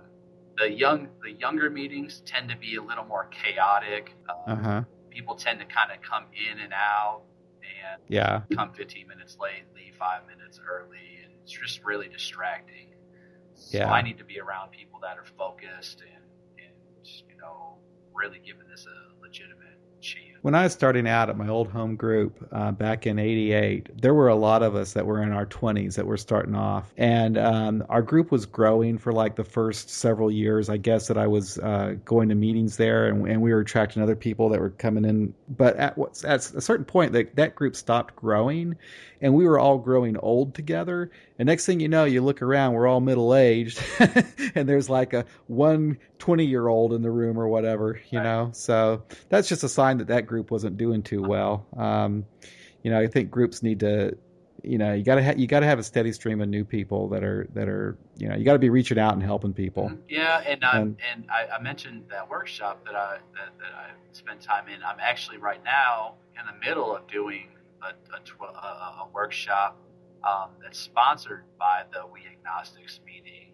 the 0.57 0.71
young, 0.71 1.09
the 1.23 1.33
younger 1.33 1.71
meetings 1.71 2.23
tend 2.25 2.49
to 2.51 2.57
be 2.57 2.77
a 2.77 2.83
little 2.83 3.05
more 3.05 3.27
chaotic. 3.27 4.13
Um, 4.29 4.59
uh-huh. 4.59 4.83
People 5.11 5.35
tend 5.35 5.61
to 5.61 5.67
kind 5.67 5.91
of 5.91 6.03
come 6.03 6.25
in 6.33 6.59
and 6.61 6.73
out, 6.73 7.23
and 7.63 8.03
yeah, 8.09 8.43
come 8.55 8.73
15 8.73 9.07
minutes 9.09 9.37
late, 9.41 9.65
leave 9.75 9.95
five 9.97 10.23
minutes 10.27 10.61
early, 10.69 11.23
and 11.25 11.33
it's 11.43 11.53
just 11.53 11.85
really 11.85 12.09
distracting. 12.09 12.95
So 13.55 13.79
yeah. 13.79 13.93
I 13.93 14.03
need 14.03 14.19
to 14.19 14.25
be 14.25 14.39
around 14.39 14.71
people 14.71 15.01
that 15.03 15.19
are 15.19 15.25
focused 15.37 16.01
and, 16.01 16.25
and 16.59 17.07
you 17.29 17.37
know, 17.41 17.79
really 18.15 18.39
giving 18.45 18.69
this 18.71 18.87
a 18.87 19.21
legitimate 19.21 19.78
when 20.43 20.55
I 20.55 20.63
was 20.65 20.73
starting 20.73 21.09
out 21.09 21.29
at 21.29 21.37
my 21.37 21.49
old 21.49 21.69
home 21.69 21.97
group 21.97 22.47
uh, 22.53 22.71
back 22.73 23.07
in 23.07 23.19
'88, 23.19 24.01
there 24.01 24.15
were 24.15 24.29
a 24.29 24.35
lot 24.35 24.63
of 24.63 24.77
us 24.77 24.93
that 24.93 25.05
were 25.05 25.23
in 25.23 25.33
our 25.33 25.47
20s 25.47 25.95
that 25.97 26.07
were 26.07 26.17
starting 26.17 26.55
off, 26.55 26.93
and 26.97 27.37
um, 27.37 27.85
our 27.89 28.03
group 28.03 28.31
was 28.31 28.47
growing 28.47 28.99
for 28.99 29.13
like 29.13 29.37
the 29.37 29.45
first 29.45 29.91
several 29.91 30.31
years. 30.31 30.69
I 30.69 30.77
guess 30.77 31.09
that 31.09 31.19
I 31.19 31.27
was 31.27 31.59
uh, 31.59 31.97
going 32.05 32.29
to 32.29 32.35
meetings 32.35 32.77
there, 32.77 33.09
and, 33.09 33.27
and, 33.27 33.43
we 33.43 33.53
were 33.53 33.61
attracting 33.61 34.03
other 34.03 34.17
people 34.17 34.49
that 34.51 34.61
were 34.61 34.71
coming 34.71 35.05
in. 35.05 35.35
But 35.49 35.77
at, 35.77 35.99
at 36.25 36.55
a 36.55 36.61
certain 36.61 36.85
point, 36.85 37.13
that 37.13 37.35
that 37.37 37.55
group 37.55 37.75
stopped 37.75 38.15
growing, 38.17 38.77
and 39.21 39.35
we 39.35 39.47
were 39.47 39.59
all 39.59 39.79
growing 39.79 40.17
old 40.17 40.55
together. 40.55 41.11
And 41.39 41.47
next 41.47 41.67
thing 41.67 41.81
you 41.81 41.89
know, 41.89 42.05
you 42.05 42.23
look 42.23 42.43
around, 42.43 42.75
we're 42.75 42.87
all 42.87 43.01
middle 43.01 43.35
aged, 43.35 43.83
and 44.55 44.69
there's 44.69 44.89
like 44.89 45.13
a 45.13 45.25
one 45.47 45.99
20 46.19 46.45
year 46.45 46.69
old 46.69 46.93
in 46.93 47.03
the 47.03 47.11
room 47.11 47.39
or 47.39 47.49
whatever, 47.49 48.01
you 48.11 48.19
right. 48.19 48.25
know. 48.25 48.51
So 48.53 49.05
that's 49.29 49.49
just 49.49 49.65
a 49.65 49.69
sign 49.69 49.99
that 49.99 50.09
that 50.09 50.27
group 50.27 50.51
wasn't 50.51 50.77
doing 50.77 51.03
too 51.03 51.23
well. 51.23 51.67
Um, 51.77 52.25
you 52.83 52.91
know, 52.91 53.01
I 53.01 53.07
think 53.07 53.31
groups 53.31 53.63
need 53.63 53.81
to, 53.81 54.17
you 54.63 54.79
know, 54.79 54.93
you 54.93 55.05
gotta 55.05 55.23
ha- 55.23 55.35
you 55.37 55.47
gotta 55.47 55.67
have 55.67 55.79
a 55.79 55.83
steady 55.83 56.13
stream 56.13 56.41
of 56.41 56.49
new 56.49 56.65
people 56.65 57.09
that 57.11 57.23
are 57.23 57.49
that 57.55 57.69
are, 57.69 57.97
you 58.17 58.29
know, 58.29 58.37
you 58.37 58.45
got 58.45 58.55
to 58.55 58.59
be 58.59 58.71
reaching 58.71 58.99
out 58.99 59.15
and 59.15 59.23
helping 59.23 59.53
people. 59.53 59.85
Mm-hmm. 59.85 60.01
Yeah, 60.09 60.43
and 60.47 60.65
um, 60.65 60.77
and, 60.77 60.97
and 61.13 61.31
I, 61.31 61.57
I, 61.57 61.63
mentioned 61.63 62.05
that 62.11 62.29
workshop 62.29 62.85
that 62.85 62.95
I 62.95 63.19
that, 63.35 63.53
that 63.59 63.75
I 63.75 63.91
spent 64.13 64.41
time 64.41 64.69
in. 64.69 64.83
I'm 64.83 64.99
actually 65.01 65.39
right 65.39 65.63
now 65.65 66.15
in 66.39 66.47
the 66.47 66.67
middle 66.67 66.95
of 66.95 67.07
doing 67.09 67.49
a, 67.83 68.17
a, 68.17 68.21
tw- 68.21 68.41
a, 68.41 69.03
a 69.03 69.09
workshop 69.13 69.79
um, 70.25 70.51
that's 70.63 70.79
sponsored 70.79 71.45
by 71.59 71.83
the 71.93 72.03
We 72.13 72.21
Agnostics 72.27 73.01
meeting, 73.07 73.53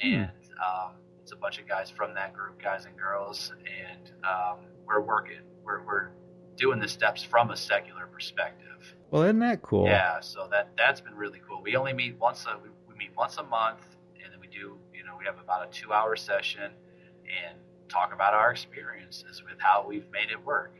hmm. 0.00 0.22
and 0.22 0.30
um, 0.64 0.92
it's 1.22 1.32
a 1.32 1.36
bunch 1.36 1.58
of 1.58 1.68
guys 1.68 1.90
from 1.90 2.14
that 2.14 2.32
group, 2.32 2.62
guys 2.62 2.86
and 2.86 2.96
girls, 2.96 3.52
and 3.66 4.10
um, 4.24 4.58
we're 4.86 5.00
working. 5.00 5.40
We're 5.64 5.84
we're 5.84 6.08
doing 6.56 6.80
the 6.80 6.88
steps 6.88 7.22
from 7.22 7.50
a 7.50 7.56
secular 7.56 8.06
perspective. 8.06 8.66
Well, 9.10 9.22
isn't 9.22 9.38
that 9.40 9.62
cool? 9.62 9.86
Yeah, 9.86 10.20
so 10.20 10.48
that 10.50 10.70
that's 10.76 11.00
been 11.00 11.14
really 11.14 11.40
cool. 11.48 11.62
We 11.62 11.76
only 11.76 11.92
meet 11.92 12.18
once 12.18 12.46
a 12.46 12.58
we, 12.62 12.70
we 12.88 12.94
meet 12.94 13.10
once 13.16 13.36
a 13.36 13.42
month, 13.42 13.80
and 14.22 14.32
then 14.32 14.40
we 14.40 14.46
do 14.46 14.78
you 14.94 15.04
know 15.04 15.16
we 15.18 15.24
have 15.26 15.38
about 15.38 15.68
a 15.68 15.70
two 15.70 15.92
hour 15.92 16.16
session 16.16 16.72
and 17.24 17.58
talk 17.88 18.12
about 18.14 18.34
our 18.34 18.50
experiences 18.50 19.42
with 19.42 19.58
how 19.58 19.84
we've 19.86 20.10
made 20.12 20.30
it 20.30 20.44
work. 20.44 20.74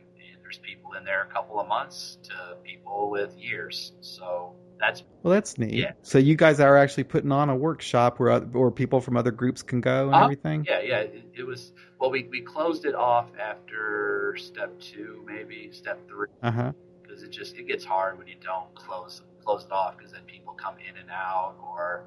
There's 0.51 0.59
people 0.59 0.95
in 0.99 1.05
there 1.05 1.21
a 1.23 1.33
couple 1.33 1.61
of 1.61 1.67
months 1.69 2.17
to 2.23 2.57
people 2.61 3.09
with 3.09 3.37
years. 3.37 3.93
So 4.01 4.53
that's 4.81 5.01
well, 5.23 5.33
that's 5.33 5.57
neat. 5.57 5.75
Yeah. 5.75 5.93
So 6.01 6.17
you 6.17 6.35
guys 6.35 6.59
are 6.59 6.75
actually 6.75 7.05
putting 7.05 7.31
on 7.31 7.49
a 7.49 7.55
workshop 7.55 8.19
where 8.19 8.37
where 8.37 8.69
people 8.69 8.99
from 8.99 9.15
other 9.15 9.31
groups 9.31 9.61
can 9.61 9.79
go 9.79 10.07
and 10.07 10.15
Uh, 10.15 10.23
everything. 10.23 10.65
Yeah, 10.67 10.81
yeah. 10.81 10.97
It, 10.99 11.23
it 11.37 11.43
was 11.47 11.71
well. 11.99 12.11
We, 12.11 12.27
we 12.29 12.41
closed 12.41 12.83
it 12.83 12.95
off 12.95 13.29
after 13.39 14.35
step 14.37 14.77
two, 14.81 15.23
maybe 15.25 15.69
step 15.71 16.05
three, 16.09 16.27
because 16.41 17.23
it 17.23 17.29
just 17.29 17.55
it 17.55 17.65
gets 17.65 17.85
hard 17.85 18.17
when 18.17 18.27
you 18.27 18.35
don't 18.43 18.75
close 18.75 19.21
close 19.45 19.63
it 19.63 19.71
off, 19.71 19.95
because 19.95 20.11
then 20.11 20.23
people 20.27 20.51
come 20.51 20.75
in 20.79 20.97
and 20.99 21.09
out, 21.09 21.55
or 21.63 22.03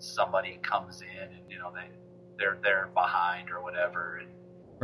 somebody 0.00 0.58
comes 0.62 1.00
in 1.00 1.28
and 1.32 1.48
you 1.48 1.60
know 1.60 1.70
they 1.72 1.86
they're 2.38 2.58
they're 2.60 2.90
behind 2.92 3.50
or 3.52 3.62
whatever, 3.62 4.18
and 4.20 4.30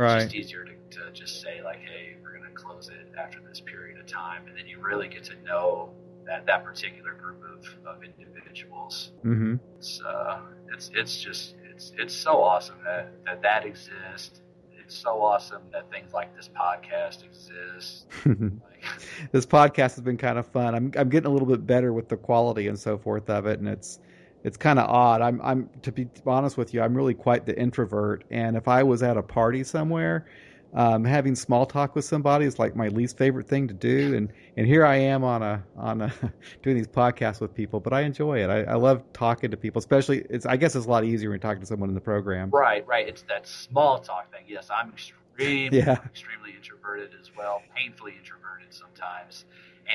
it's 0.05 0.13
Right. 0.13 0.23
just 0.23 0.35
easier 0.35 0.65
to, 0.65 0.71
to 0.97 1.11
just 1.13 1.41
say 1.41 1.61
like, 1.63 1.79
hey, 1.79 2.15
we're 2.23 2.33
gonna 2.37 2.53
close 2.53 2.89
it 2.89 3.07
after 3.19 3.39
this 3.47 3.61
period 3.61 3.99
of 3.99 4.05
time, 4.07 4.47
and 4.47 4.57
then 4.57 4.67
you 4.67 4.79
really 4.81 5.07
get 5.07 5.23
to 5.25 5.33
know 5.45 5.89
that 6.25 6.45
that 6.45 6.63
particular 6.63 7.13
group 7.13 7.41
of, 7.43 7.65
of 7.87 8.03
individuals 8.03 9.11
Mm-hmm. 9.25 9.55
it's 9.77 10.01
uh, 10.01 10.39
it's 10.73 10.91
it's 10.93 11.19
just 11.21 11.55
it's 11.73 11.93
it's 11.97 12.13
so 12.13 12.41
awesome 12.43 12.77
that 12.85 13.11
that 13.25 13.41
that 13.43 13.65
exists. 13.65 14.41
It's 14.83 14.95
so 14.97 15.21
awesome 15.21 15.61
that 15.71 15.89
things 15.89 16.11
like 16.13 16.35
this 16.35 16.49
podcast 16.49 17.23
exist. 17.23 18.07
Like, 18.25 18.83
this 19.31 19.45
podcast 19.45 19.95
has 19.95 20.01
been 20.01 20.17
kind 20.17 20.37
of 20.39 20.47
fun. 20.47 20.73
I'm 20.75 20.91
I'm 20.97 21.09
getting 21.09 21.27
a 21.27 21.33
little 21.33 21.47
bit 21.47 21.65
better 21.65 21.93
with 21.93 22.09
the 22.09 22.17
quality 22.17 22.67
and 22.67 22.77
so 22.77 22.97
forth 22.97 23.29
of 23.29 23.45
it, 23.45 23.59
and 23.59 23.67
it's 23.69 23.99
it's 24.43 24.57
kind 24.57 24.79
of 24.79 24.89
odd. 24.89 25.21
I'm 25.21 25.41
I'm 25.41 25.69
to 25.83 25.91
be 25.91 26.07
honest 26.25 26.57
with 26.57 26.73
you, 26.73 26.81
I'm 26.81 26.95
really 26.95 27.13
quite 27.13 27.45
the 27.45 27.57
introvert, 27.59 28.23
and 28.31 28.55
if 28.57 28.67
I 28.67 28.83
was 28.83 29.03
at 29.03 29.17
a 29.17 29.23
party 29.23 29.63
somewhere, 29.63 30.27
um, 30.73 31.03
having 31.03 31.35
small 31.35 31.65
talk 31.65 31.95
with 31.95 32.05
somebody 32.05 32.45
is 32.45 32.57
like 32.59 32.75
my 32.75 32.87
least 32.87 33.17
favorite 33.17 33.47
thing 33.47 33.67
to 33.67 33.73
do, 33.73 34.13
and 34.15 34.31
and 34.57 34.65
here 34.67 34.85
I 34.85 34.95
am 34.97 35.23
on 35.23 35.43
a 35.43 35.63
on 35.75 36.01
a 36.01 36.13
doing 36.63 36.77
these 36.77 36.87
podcasts 36.87 37.41
with 37.41 37.53
people, 37.53 37.79
but 37.79 37.93
I 37.93 38.01
enjoy 38.01 38.39
it. 38.43 38.49
I, 38.49 38.63
I 38.71 38.75
love 38.75 39.03
talking 39.13 39.51
to 39.51 39.57
people, 39.57 39.79
especially 39.79 40.25
it's 40.29 40.45
I 40.45 40.57
guess 40.57 40.75
it's 40.75 40.85
a 40.85 40.89
lot 40.89 41.03
easier 41.03 41.29
when 41.29 41.35
you're 41.35 41.39
talking 41.39 41.61
to 41.61 41.67
someone 41.67 41.89
in 41.89 41.95
the 41.95 42.01
program. 42.01 42.53
right, 42.53 42.85
right. 42.87 43.07
It's 43.07 43.23
that 43.23 43.47
small 43.47 43.99
talk 43.99 44.31
thing. 44.31 44.45
Yes, 44.47 44.69
I'm 44.73 44.89
extremely 45.37 45.79
Yeah. 45.79 45.97
extremely 46.05 46.51
introverted 46.55 47.11
as 47.19 47.31
well, 47.35 47.61
painfully 47.75 48.13
introverted 48.17 48.73
sometimes, 48.73 49.45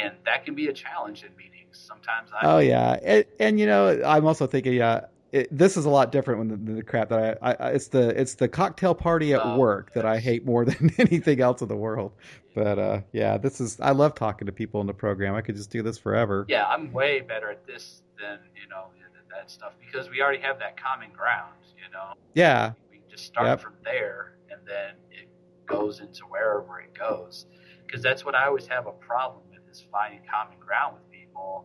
and 0.03 0.15
that 0.25 0.45
can 0.45 0.55
be 0.55 0.69
a 0.69 0.73
challenge 0.73 1.23
in 1.25 1.35
meetings. 1.37 1.53
Sometimes 1.73 2.31
I 2.33 2.47
Oh 2.47 2.59
yeah, 2.59 2.99
and, 3.03 3.25
and 3.41 3.61
you 3.61 3.67
know, 3.67 4.03
I'm 4.05 4.27
also 4.27 4.47
thinking, 4.47 4.75
yeah, 4.75 5.07
it, 5.33 5.49
this 5.57 5.77
is 5.77 5.85
a 5.85 5.91
lot 5.91 6.13
different 6.13 6.49
than 6.49 6.65
the, 6.65 6.73
the 6.75 6.83
crap 6.83 7.09
that 7.11 7.39
I, 7.43 7.57
I. 7.59 7.69
It's 7.73 7.89
the 7.89 8.19
it's 8.19 8.35
the 8.37 8.49
cocktail 8.49 8.95
party 8.95 9.35
at 9.35 9.41
Oh, 9.45 9.57
work 9.59 9.93
that 9.95 10.07
I 10.07 10.19
hate 10.19 10.47
more 10.47 10.65
than 10.71 10.91
anything 10.99 11.41
else 11.41 11.63
in 11.63 11.69
the 11.69 11.77
world. 11.77 12.13
But 12.55 12.79
uh, 12.79 13.01
yeah, 13.13 13.37
this 13.37 13.61
is 13.61 13.79
I 13.81 13.91
love 13.91 14.15
talking 14.15 14.47
to 14.47 14.53
people 14.53 14.81
in 14.81 14.87
the 14.87 14.95
program. 14.95 15.35
I 15.35 15.43
could 15.43 15.57
just 15.57 15.71
do 15.71 15.83
this 15.83 15.99
forever. 15.99 16.47
yeah, 16.49 16.67
I'm 16.67 16.93
way 16.93 17.21
better 17.21 17.51
at 17.51 17.67
this 17.67 18.03
than 18.19 18.39
you 18.55 18.69
know 18.69 18.85
that 19.31 19.51
stuff 19.51 19.73
because 19.85 20.09
we 20.09 20.23
already 20.23 20.41
have 20.41 20.59
that 20.61 20.81
common 20.81 21.11
ground. 21.13 21.53
You 21.77 21.93
know. 21.93 22.13
Yeah, 22.35 22.73
we 22.91 23.01
just 23.11 23.25
start 23.27 23.47
Yep. 23.47 23.61
from 23.61 23.75
there 23.85 24.37
and 24.51 24.61
then 24.67 24.95
it 25.11 25.29
goes 25.67 26.01
into 26.01 26.21
wherever 26.29 26.81
it 26.81 26.95
goes 26.97 27.47
because 27.85 28.01
that's 28.03 28.25
what 28.25 28.35
i 28.37 28.47
always 28.47 28.67
have 28.69 28.87
a 28.87 28.93
problem 28.93 29.43
is 29.77 29.87
finding 29.93 30.21
common 30.31 30.59
ground 30.59 30.95
with 30.95 31.11
people 31.11 31.65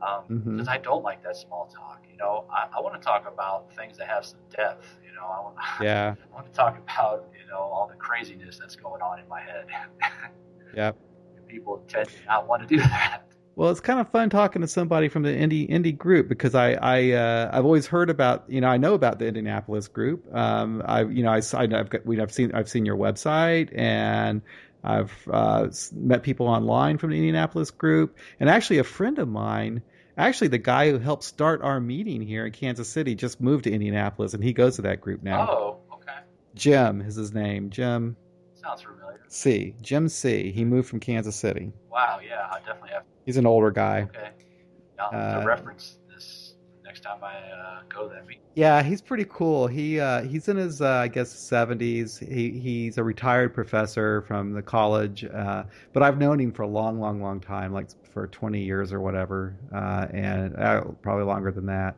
because 0.00 0.66
Mhm. 0.66 0.68
i 0.68 0.78
don't 0.78 1.04
like 1.04 1.22
that 1.22 1.36
small 1.36 1.66
talk 1.66 2.04
you 2.10 2.16
know 2.16 2.44
i, 2.50 2.66
I 2.76 2.80
want 2.80 3.00
to 3.00 3.04
talk 3.04 3.26
about 3.32 3.72
things 3.76 3.96
that 3.98 4.08
have 4.08 4.24
some 4.24 4.40
depth 4.56 4.98
you 5.06 5.12
know 5.14 5.26
i 5.26 5.40
want, 5.40 5.56
yeah, 5.80 6.14
I 6.30 6.34
want 6.34 6.46
to 6.46 6.52
talk 6.52 6.76
about 6.78 7.28
you 7.38 7.46
know 7.50 7.58
all 7.58 7.86
the 7.88 7.94
craziness 7.96 8.58
that's 8.58 8.76
going 8.76 9.00
on 9.02 9.20
in 9.20 9.28
my 9.28 9.40
head 9.40 9.66
yeah. 10.74 10.92
people 11.48 11.82
tend 11.88 12.08
to 12.08 12.24
not 12.26 12.48
want 12.48 12.62
to 12.62 12.68
do 12.68 12.78
that 12.82 13.22
Well, 13.54 13.70
it's 13.70 13.80
kind 13.80 14.00
of 14.00 14.10
fun 14.10 14.30
talking 14.30 14.62
to 14.62 14.68
somebody 14.68 15.08
from 15.10 15.22
the 15.24 15.36
Indy 15.36 15.64
Indy 15.64 15.92
group 15.92 16.26
because 16.26 16.54
I 16.54 16.72
I 16.72 17.10
uh, 17.12 17.50
I've 17.52 17.66
always 17.66 17.86
heard 17.86 18.08
about 18.08 18.44
you 18.48 18.62
know 18.62 18.68
I 18.68 18.78
know 18.78 18.94
about 18.94 19.18
the 19.18 19.26
Indianapolis 19.26 19.88
group. 19.88 20.24
Um, 20.34 20.82
I 20.86 21.02
you 21.02 21.22
know 21.22 21.30
I 21.30 21.42
I- 21.54 21.78
I've 21.78 21.90
got 21.90 22.06
we 22.06 22.18
I've 22.18 22.32
seen 22.32 22.52
I've 22.54 22.70
seen 22.70 22.86
your 22.86 22.96
website 22.96 23.68
and 23.76 24.40
I've 24.84 25.12
uh, 25.30 25.68
met 25.94 26.22
people 26.22 26.48
online 26.48 26.98
from 26.98 27.10
the 27.10 27.16
Indianapolis 27.16 27.70
group 27.70 28.16
and 28.40 28.48
actually 28.50 28.78
a 28.78 28.84
friend 28.84 29.18
of 29.18 29.28
mine. 29.28 29.82
Actually, 30.18 30.48
the 30.48 30.58
guy 30.58 30.90
who 30.90 30.98
helped 30.98 31.24
start 31.24 31.62
our 31.62 31.80
meeting 31.80 32.20
here 32.20 32.44
in 32.44 32.52
Kansas 32.52 32.88
City 32.88 33.14
just 33.14 33.40
moved 33.40 33.64
to 33.64 33.70
Indianapolis, 33.72 34.34
and 34.34 34.44
he 34.44 34.52
goes 34.52 34.76
to 34.76 34.82
that 34.82 35.00
group 35.00 35.22
now. 35.22 35.48
oh 35.50 35.76
okay 35.94 36.18
Jim 36.54 37.00
is 37.00 37.14
his 37.14 37.32
name. 37.32 37.70
Jim 37.70 38.16
sounds 38.54 38.82
familiar 38.82 39.20
C. 39.28 39.74
Jim 39.80 40.08
C. 40.08 40.52
He 40.52 40.64
moved 40.64 40.88
from 40.88 41.00
Kansas 41.00 41.34
City. 41.36 41.72
wow 41.90 42.18
yeah 42.26 42.46
i 42.50 42.58
definitely 42.58 42.90
have 42.90 43.04
He's 43.24 43.36
an 43.38 43.46
older 43.46 43.70
guy. 43.70 44.02
okay 44.10 44.30
have 44.98 45.42
Uh, 45.42 45.46
reference 45.46 45.98
uh, 47.06 47.80
go 47.88 48.08
that 48.08 48.24
Yeah, 48.54 48.82
he's 48.82 49.00
pretty 49.00 49.26
cool. 49.28 49.66
He 49.66 50.00
uh, 50.00 50.22
he's 50.22 50.48
in 50.48 50.56
his 50.56 50.80
uh, 50.80 50.88
I 50.88 51.08
guess 51.08 51.30
seventies. 51.30 52.18
He 52.18 52.50
he's 52.50 52.98
a 52.98 53.04
retired 53.04 53.54
professor 53.54 54.22
from 54.22 54.52
the 54.52 54.62
college, 54.62 55.24
uh, 55.24 55.64
but 55.92 56.02
I've 56.02 56.18
known 56.18 56.40
him 56.40 56.52
for 56.52 56.62
a 56.62 56.68
long, 56.68 57.00
long, 57.00 57.20
long 57.20 57.40
time, 57.40 57.72
like 57.72 57.88
for 58.12 58.26
twenty 58.28 58.62
years 58.62 58.92
or 58.92 59.00
whatever, 59.00 59.56
uh, 59.74 60.06
and 60.12 60.56
uh, 60.56 60.82
probably 61.02 61.24
longer 61.24 61.50
than 61.50 61.66
that. 61.66 61.96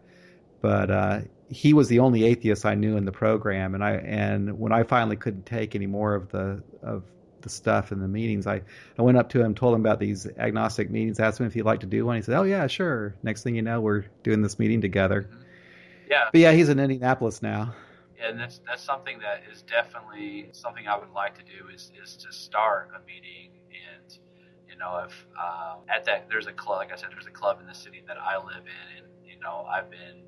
But 0.60 1.26
he 1.50 1.72
was 1.74 1.88
the 1.88 1.98
only 1.98 2.24
atheist 2.24 2.64
I 2.64 2.74
knew 2.74 2.96
in 2.96 3.04
the 3.04 3.12
program, 3.12 3.74
and 3.74 3.84
I 3.84 3.92
and 3.96 4.58
when 4.58 4.72
I 4.72 4.82
finally 4.82 5.16
couldn't 5.16 5.46
take 5.46 5.74
any 5.74 5.86
more 5.86 6.14
of 6.14 6.30
the 6.30 6.62
of 6.82 7.04
the 7.44 7.50
stuff 7.50 7.92
and 7.92 8.02
the 8.02 8.08
meetings, 8.08 8.48
I, 8.48 8.62
I 8.98 9.02
went 9.02 9.16
up 9.16 9.28
to 9.30 9.40
him, 9.42 9.54
told 9.54 9.74
him 9.76 9.82
about 9.82 10.00
these 10.00 10.26
agnostic 10.38 10.90
meetings, 10.90 11.20
asked 11.20 11.38
him 11.40 11.46
if 11.46 11.54
he'd 11.54 11.62
like 11.62 11.80
to 11.80 11.86
do 11.86 12.04
one. 12.04 12.16
He 12.16 12.22
said, 12.22 12.36
"Oh 12.36 12.42
yeah, 12.42 12.66
sure." 12.66 13.14
Next 13.22 13.44
thing 13.44 13.54
you 13.54 13.62
know, 13.62 13.80
we're 13.80 14.06
doing 14.24 14.42
this 14.42 14.58
meeting 14.58 14.80
together. 14.80 15.28
yeah 16.10 16.24
But 16.32 16.40
yeah, 16.40 16.52
he's 16.52 16.68
in 16.68 16.80
Indianapolis 16.80 17.42
now. 17.42 17.74
and 18.22 18.38
that's 18.40 18.60
that's 18.66 18.82
something 18.82 19.18
that 19.20 19.42
is 19.52 19.62
definitely 19.62 20.48
something 20.52 20.86
I 20.88 20.96
would 20.98 21.12
like 21.14 21.36
to 21.38 21.44
do 21.44 21.68
is 21.72 21.92
is 22.02 22.16
to 22.18 22.32
start 22.32 22.90
a 22.96 23.00
meeting 23.06 23.50
and 23.70 24.18
you 24.68 24.76
know 24.78 24.98
if 25.06 25.26
um, 25.38 25.78
at 25.88 26.04
that 26.06 26.28
there's 26.28 26.46
a 26.46 26.52
club 26.52 26.78
like 26.78 26.92
I 26.92 26.96
said 26.96 27.10
there's 27.12 27.26
a 27.26 27.30
club 27.30 27.60
in 27.60 27.66
the 27.66 27.74
city 27.74 28.02
that 28.08 28.16
I 28.18 28.36
live 28.38 28.64
in 28.64 28.96
and 28.98 29.06
you 29.26 29.38
know 29.40 29.66
I've 29.70 29.90
been 29.90 30.22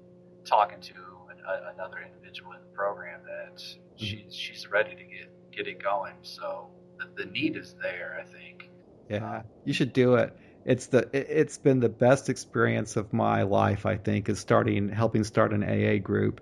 talking 0.44 0.80
to 0.80 0.94
an, 1.30 1.38
a, 1.48 1.72
another 1.74 1.98
individual 2.04 2.52
in 2.52 2.60
the 2.60 2.74
program 2.76 3.20
that 3.24 3.62
she's 3.96 4.34
she's 4.34 4.70
ready 4.70 4.90
to 4.94 5.04
get 5.04 5.28
get 5.52 5.66
it 5.66 5.82
going 5.82 6.14
so 6.22 6.68
the, 6.99 7.24
the 7.24 7.30
need 7.30 7.57
is 7.57 7.74
there 7.82 8.18
I 8.20 8.24
think 8.24 8.70
Yeah, 9.09 9.16
uh-huh. 9.24 9.42
you 9.64 9.72
should 9.72 9.92
do 9.92 10.14
it. 10.16 10.36
It's 10.64 10.88
the 10.88 11.09
it- 11.16 11.26
it's 11.30 11.59
been 11.59 11.80
the 11.80 11.88
best 11.88 12.28
experience 12.28 12.97
of 12.97 13.12
my 13.12 13.42
life. 13.42 13.86
I 13.86 13.97
think 13.97 14.28
is 14.28 14.40
starting 14.40 14.88
helping 14.88 15.24
start 15.24 15.53
an 15.53 15.62
AA 15.62 15.99
group, 15.99 16.40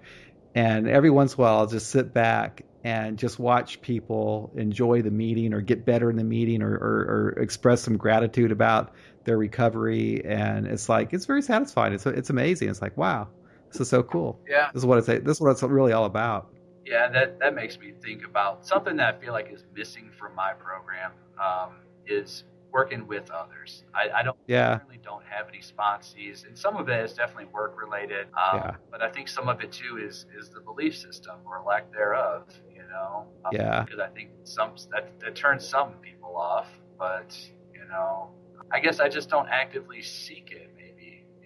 and 0.55 0.89
every 0.89 1.11
once 1.11 1.35
in 1.35 1.41
a 1.41 1.43
while 1.43 1.59
I'll 1.59 1.67
just 1.67 1.91
sit 1.91 2.15
back 2.15 2.65
and 2.85 3.19
just 3.19 3.39
watch 3.39 3.81
people 3.81 4.53
enjoy 4.57 5.03
the 5.03 5.11
meeting 5.11 5.55
or 5.55 5.61
get 5.63 5.87
better 5.87 6.11
in 6.11 6.17
the 6.17 6.25
meeting 6.25 6.63
or, 6.63 6.73
or, 6.75 7.35
or 7.37 7.39
express 7.43 7.83
some 7.83 7.97
gratitude 7.97 8.53
about 8.53 8.93
their 9.25 9.39
recovery, 9.39 10.25
and 10.25 10.67
it's 10.67 10.89
like 10.89 11.13
it's 11.13 11.27
very 11.27 11.43
satisfying. 11.43 11.93
It's 11.95 12.07
it's 12.07 12.31
amazing. 12.31 12.69
It's 12.71 12.83
like 12.83 12.97
wow, 12.97 13.31
this 13.73 13.81
is 13.81 13.89
so 13.91 14.03
cool. 14.03 14.43
yeah 14.49 14.69
This 14.73 14.83
is 14.83 14.87
what 14.87 14.99
it's 14.99 15.07
this 15.09 15.37
is 15.37 15.41
what 15.41 15.51
it's 15.53 15.63
really 15.63 15.93
all 15.93 16.05
about. 16.07 16.54
Yeah, 16.85 17.09
that 17.11 17.39
that 17.41 17.55
makes 17.55 17.79
me 17.79 17.93
think 18.03 18.25
about 18.25 18.67
something 18.67 18.97
that 18.97 19.15
I 19.15 19.19
feel 19.19 19.33
like 19.33 19.51
is 19.53 19.65
missing 19.75 20.11
from 20.19 20.35
my 20.35 20.53
program 20.53 21.13
um, 21.43 21.77
is 22.07 22.45
working 22.73 23.07
with 23.07 23.31
others. 23.31 23.85
I, 23.95 24.11
I 24.19 24.23
don't 24.23 24.37
Yeah. 24.49 24.81
really 24.87 24.99
don't 25.03 25.25
have 25.25 25.49
any 25.49 25.61
sponsees, 25.61 26.45
and 26.47 26.59
some 26.59 26.77
of 26.77 26.89
it 26.89 27.05
is 27.05 27.15
definitely 27.15 27.47
work 27.53 27.81
related. 27.81 28.27
Um, 28.35 28.57
Yeah. 28.59 28.77
But 28.91 29.01
I 29.03 29.11
think 29.11 29.29
some 29.29 29.49
of 29.49 29.61
it 29.63 29.73
too 29.73 29.99
is 29.99 30.27
is 30.39 30.51
the 30.51 30.61
belief 30.61 30.97
system 30.97 31.37
or 31.47 31.63
lack 31.67 31.93
thereof. 31.93 32.49
You 32.75 32.83
know. 32.91 33.27
Um, 33.45 33.51
Yeah. 33.53 33.83
Because 33.85 34.01
I 34.01 34.09
think 34.09 34.31
some 34.45 34.73
that 34.91 35.09
that 35.21 35.35
turns 35.35 35.67
some 35.67 35.93
people 36.03 36.37
off, 36.37 36.69
but 36.99 37.31
you 37.73 37.85
know, 37.87 38.31
I 38.71 38.81
guess 38.81 39.01
I 39.01 39.09
just 39.09 39.29
don't 39.31 39.49
actively 39.49 40.03
seek 40.03 40.51
it. 40.51 40.69
Maybe 40.77 40.84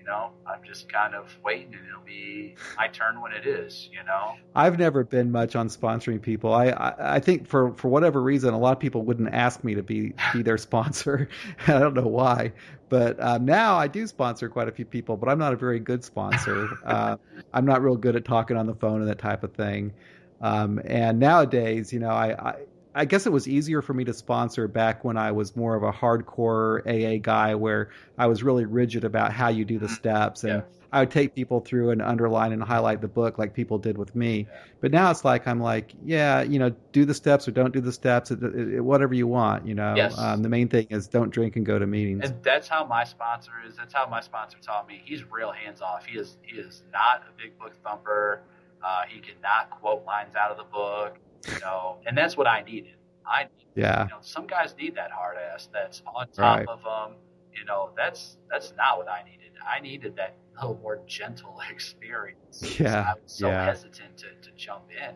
know, 0.09 0.31
I'm 0.47 0.65
just 0.65 0.93
kind 0.93 1.15
of 1.15 1.33
waiting, 1.45 1.75
and 1.75 1.87
it'll 1.89 2.03
be 2.05 2.57
my 2.77 2.89
turn 2.89 3.21
when 3.21 3.33
it 3.33 3.47
is. 3.47 3.89
You 3.93 4.05
know. 4.05 4.35
I've 4.57 4.79
never 4.79 5.05
been 5.05 5.31
much 5.31 5.55
on 5.55 5.69
sponsoring 5.69 6.21
people. 6.21 6.53
I, 6.53 6.71
I 6.71 7.17
I 7.17 7.21
think 7.21 7.47
for 7.47 7.73
for 7.75 7.89
whatever 7.89 8.21
reason, 8.23 8.55
a 8.55 8.59
lot 8.59 8.73
of 8.73 8.81
people 8.81 9.03
wouldn't 9.03 9.33
ask 9.33 9.63
me 9.63 9.75
to 9.75 9.83
be 9.83 10.15
be 10.33 10.43
their 10.43 10.59
sponsor. 10.69 11.29
I 11.67 11.79
don't 11.79 11.95
know 11.95 12.09
why, 12.09 12.53
but 12.89 13.23
um, 13.23 13.45
now 13.45 13.77
I 13.77 13.87
do 13.87 14.07
sponsor 14.07 14.49
quite 14.49 14.69
a 14.69 14.73
few 14.73 14.85
people. 14.85 15.17
But 15.17 15.29
I'm 15.29 15.39
not 15.39 15.53
a 15.53 15.57
very 15.57 15.79
good 15.79 16.03
sponsor. 16.03 16.69
uh, 16.85 17.17
I'm 17.53 17.65
not 17.65 17.83
real 17.83 17.97
good 17.97 18.17
at 18.17 18.25
talking 18.25 18.57
on 18.57 18.67
the 18.67 18.75
phone 18.75 19.01
and 19.01 19.09
that 19.09 19.19
type 19.19 19.45
of 19.45 19.53
thing. 19.53 19.93
Um, 20.41 20.81
and 20.85 21.19
nowadays, 21.19 21.93
you 21.93 21.99
know, 21.99 22.11
I, 22.11 22.51
I 22.51 22.55
I 22.99 23.05
guess 23.05 23.27
it 23.27 23.33
was 23.33 23.47
easier 23.49 23.81
for 23.81 23.95
me 23.95 24.05
to 24.05 24.13
sponsor 24.13 24.67
back 24.69 25.05
when 25.05 25.17
I 25.17 25.33
was 25.33 25.55
more 25.57 25.75
of 25.77 25.83
a 25.83 25.93
hardcore 25.93 26.81
AA 26.87 27.19
guy, 27.23 27.55
where 27.55 27.91
I 28.19 28.27
was 28.27 28.43
really 28.43 28.65
rigid 28.67 29.05
about 29.05 29.33
how 29.33 29.49
you 29.49 29.65
do 29.65 29.79
the 29.79 29.89
steps, 29.89 30.45
and 30.45 30.53
Yeah. 30.63 30.63
I 30.91 31.01
would 31.01 31.11
take 31.11 31.35
people 31.35 31.61
through 31.61 31.91
and 31.91 32.01
underline 32.01 32.51
and 32.53 32.63
highlight 32.63 33.03
the 33.03 33.09
book 33.09 33.37
like 33.39 33.53
people 33.53 33.77
did 33.79 33.99
with 33.99 34.17
me. 34.17 34.47
Yeah. 34.51 34.59
But 34.81 34.91
now 34.91 35.11
it's 35.11 35.23
like 35.23 35.47
I'm 35.47 35.61
like, 35.61 35.93
yeah, 36.03 36.41
you 36.43 36.59
know, 36.59 36.75
do 36.93 37.05
the 37.05 37.13
steps 37.13 37.47
or 37.47 37.51
don't 37.51 37.75
do 37.75 37.81
the 37.83 37.93
steps, 37.93 38.31
it, 38.31 38.43
it, 38.43 38.75
it- 38.77 38.81
whatever 38.81 39.13
you 39.15 39.27
want. 39.27 39.67
You 39.67 39.75
know, 39.75 39.95
Yes. 39.95 40.19
um, 40.19 40.43
the 40.43 40.49
main 40.49 40.69
thing 40.69 40.87
is 40.91 41.07
don't 41.07 41.31
drink 41.31 41.57
and 41.57 41.67
go 41.67 41.79
to 41.79 41.87
meetings. 41.87 42.25
And 42.31 42.43
that's 42.43 42.69
how 42.69 42.85
my 42.87 43.05
sponsor 43.05 43.53
is. 43.67 43.77
That's 43.77 43.93
how 43.93 44.07
my 44.09 44.21
sponsor 44.21 44.57
taught 44.63 44.89
me. 44.89 45.03
He's 45.05 45.23
real 45.31 45.53
hands 45.53 45.83
off. 45.83 46.07
He 46.07 46.19
is 46.19 46.39
he 46.43 46.57
is 46.57 46.83
not 46.93 47.23
a 47.29 47.41
big 47.43 47.59
book 47.59 47.75
thumper. 47.85 48.41
Uh, 48.83 49.03
he 49.09 49.21
cannot 49.21 49.71
quote 49.71 50.05
lines 50.07 50.35
out 50.37 50.51
of 50.51 50.57
the 50.57 50.65
book. 50.65 51.17
You 51.47 51.59
know, 51.61 51.99
and 52.07 52.17
that's 52.17 52.37
what 52.37 52.47
I 52.47 52.63
needed. 52.63 52.97
I 53.27 53.49
yeah, 53.75 54.05
you 54.05 54.11
know 54.11 54.19
some 54.21 54.47
guys 54.47 54.75
need 54.79 54.95
that 54.97 55.11
hard 55.11 55.37
ass 55.37 55.69
that's 55.73 56.03
on 56.15 56.29
top 56.33 56.59
Right. 56.59 56.69
of 56.69 56.83
them. 56.83 57.17
You 57.55 57.65
know, 57.65 57.91
that's 57.97 58.37
that's 58.51 58.73
not 58.77 58.99
what 58.99 59.09
I 59.09 59.23
needed. 59.25 59.53
I 59.67 59.81
needed 59.81 60.17
that 60.17 60.37
little 60.61 60.79
more 60.83 61.01
gentle 61.07 61.59
experience. 61.71 62.79
Yeah, 62.79 63.05
I 63.11 63.15
was 63.15 63.33
so 63.33 63.49
yeah. 63.49 63.65
hesitant 63.65 64.17
to, 64.19 64.27
to 64.43 64.51
jump 64.57 64.85
in. 64.91 65.15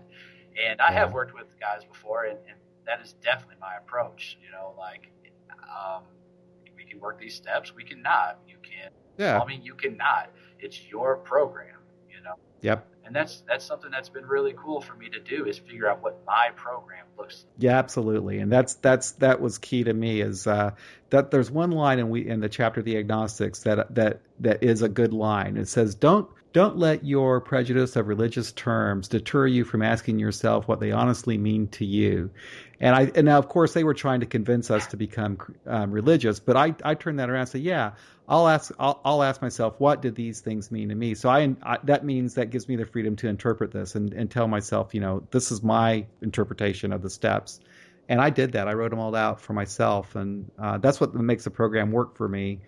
And 0.62 0.80
I 0.80 0.92
Yeah. 0.92 1.00
have 1.00 1.12
worked 1.12 1.34
with 1.34 1.58
guys 1.58 1.84
before, 1.84 2.24
and, 2.24 2.38
and 2.48 2.58
that 2.86 3.00
is 3.00 3.14
definitely 3.14 3.56
my 3.60 3.74
approach. 3.76 4.38
You 4.44 4.50
know, 4.50 4.74
like 4.78 5.10
um, 5.62 6.02
we 6.76 6.84
can 6.84 7.00
work 7.00 7.18
these 7.20 7.34
steps, 7.34 7.74
we 7.74 7.84
cannot. 7.84 8.38
You 8.48 8.56
can. 8.62 8.90
yeah, 9.18 9.40
I 9.40 9.46
mean, 9.46 9.62
you 9.62 9.74
cannot. 9.74 10.30
It's 10.58 10.88
your 10.90 11.16
program. 11.16 11.78
You 12.10 12.22
know, 12.22 12.34
yep. 12.60 12.86
And 13.12 13.16
that's 13.16 13.42
that's 13.46 13.66
something 13.66 13.90
that's 13.90 14.08
been 14.08 14.24
really 14.24 14.54
cool 14.56 14.80
for 14.80 14.94
me 14.94 15.10
to 15.10 15.20
do 15.20 15.44
is 15.44 15.58
figure 15.58 15.86
out 15.86 16.02
what 16.02 16.18
my 16.26 16.48
program 16.56 17.04
looks. 17.18 17.44
like. 17.44 17.64
Yeah, 17.64 17.78
absolutely, 17.78 18.38
and 18.38 18.50
that's 18.50 18.74
that's 18.74 19.12
that 19.12 19.38
was 19.38 19.58
key 19.58 19.84
to 19.84 19.92
me. 19.92 20.22
Is 20.22 20.46
uh, 20.46 20.70
that 21.10 21.30
there's 21.30 21.50
one 21.50 21.72
line 21.72 21.98
in 21.98 22.08
we 22.08 22.26
in 22.26 22.40
the 22.40 22.48
chapter 22.48 22.80
the 22.80 22.96
agnostics 22.96 23.64
that 23.64 23.94
that 23.94 24.22
that 24.40 24.62
is 24.62 24.80
a 24.80 24.88
good 24.88 25.12
line. 25.12 25.58
It 25.58 25.68
says, 25.68 25.94
"Don't 25.94 26.26
don't 26.54 26.78
let 26.78 27.04
your 27.04 27.38
prejudice 27.42 27.96
of 27.96 28.08
religious 28.08 28.50
terms 28.52 29.08
deter 29.08 29.46
you 29.46 29.64
from 29.64 29.82
asking 29.82 30.18
yourself 30.18 30.66
what 30.66 30.80
they 30.80 30.90
honestly 30.90 31.36
mean 31.36 31.68
to 31.68 31.84
you." 31.84 32.30
And 32.82 32.94
I 32.94 33.10
and 33.14 33.24
now 33.24 33.38
of 33.38 33.48
course 33.48 33.72
they 33.72 33.84
were 33.84 33.94
trying 33.94 34.20
to 34.20 34.26
convince 34.26 34.70
us 34.70 34.88
to 34.88 34.96
become 34.96 35.38
um, 35.66 35.92
religious, 35.92 36.40
but 36.40 36.56
I 36.56 36.74
I 36.84 36.94
turned 36.94 37.20
that 37.20 37.30
around 37.30 37.42
and 37.42 37.48
said, 37.48 37.62
"Yeah, 37.62 37.92
I'll 38.28 38.48
ask 38.48 38.72
I'll, 38.78 39.00
I'll 39.04 39.22
ask 39.22 39.40
myself 39.40 39.76
what 39.78 40.02
did 40.02 40.16
these 40.16 40.40
things 40.40 40.70
mean 40.70 40.88
to 40.90 40.94
me." 40.94 41.14
So 41.14 41.30
I, 41.30 41.54
I 41.62 41.78
that 41.84 42.04
means 42.04 42.34
that 42.34 42.50
gives 42.50 42.68
me 42.68 42.76
the 42.76 42.84
freedom 42.84 43.16
to 43.16 43.28
interpret 43.28 43.70
this 43.70 43.94
and 43.94 44.12
and 44.12 44.30
tell 44.30 44.48
myself, 44.48 44.94
you 44.94 45.00
know, 45.00 45.26
this 45.30 45.52
is 45.52 45.62
my 45.62 46.06
interpretation 46.20 46.92
of 46.92 47.02
the 47.02 47.10
steps 47.10 47.60
and 48.08 48.20
I 48.20 48.30
did 48.30 48.52
that. 48.52 48.68
I 48.68 48.74
wrote 48.74 48.90
them 48.90 48.98
all 48.98 49.14
out 49.14 49.40
for 49.40 49.52
myself, 49.52 50.16
and 50.16 50.50
uh, 50.58 50.78
that's 50.78 51.00
what 51.00 51.14
makes 51.14 51.44
the 51.44 51.50
program 51.50 51.92
work 51.92 52.16
for 52.16 52.28
me. 52.28 52.60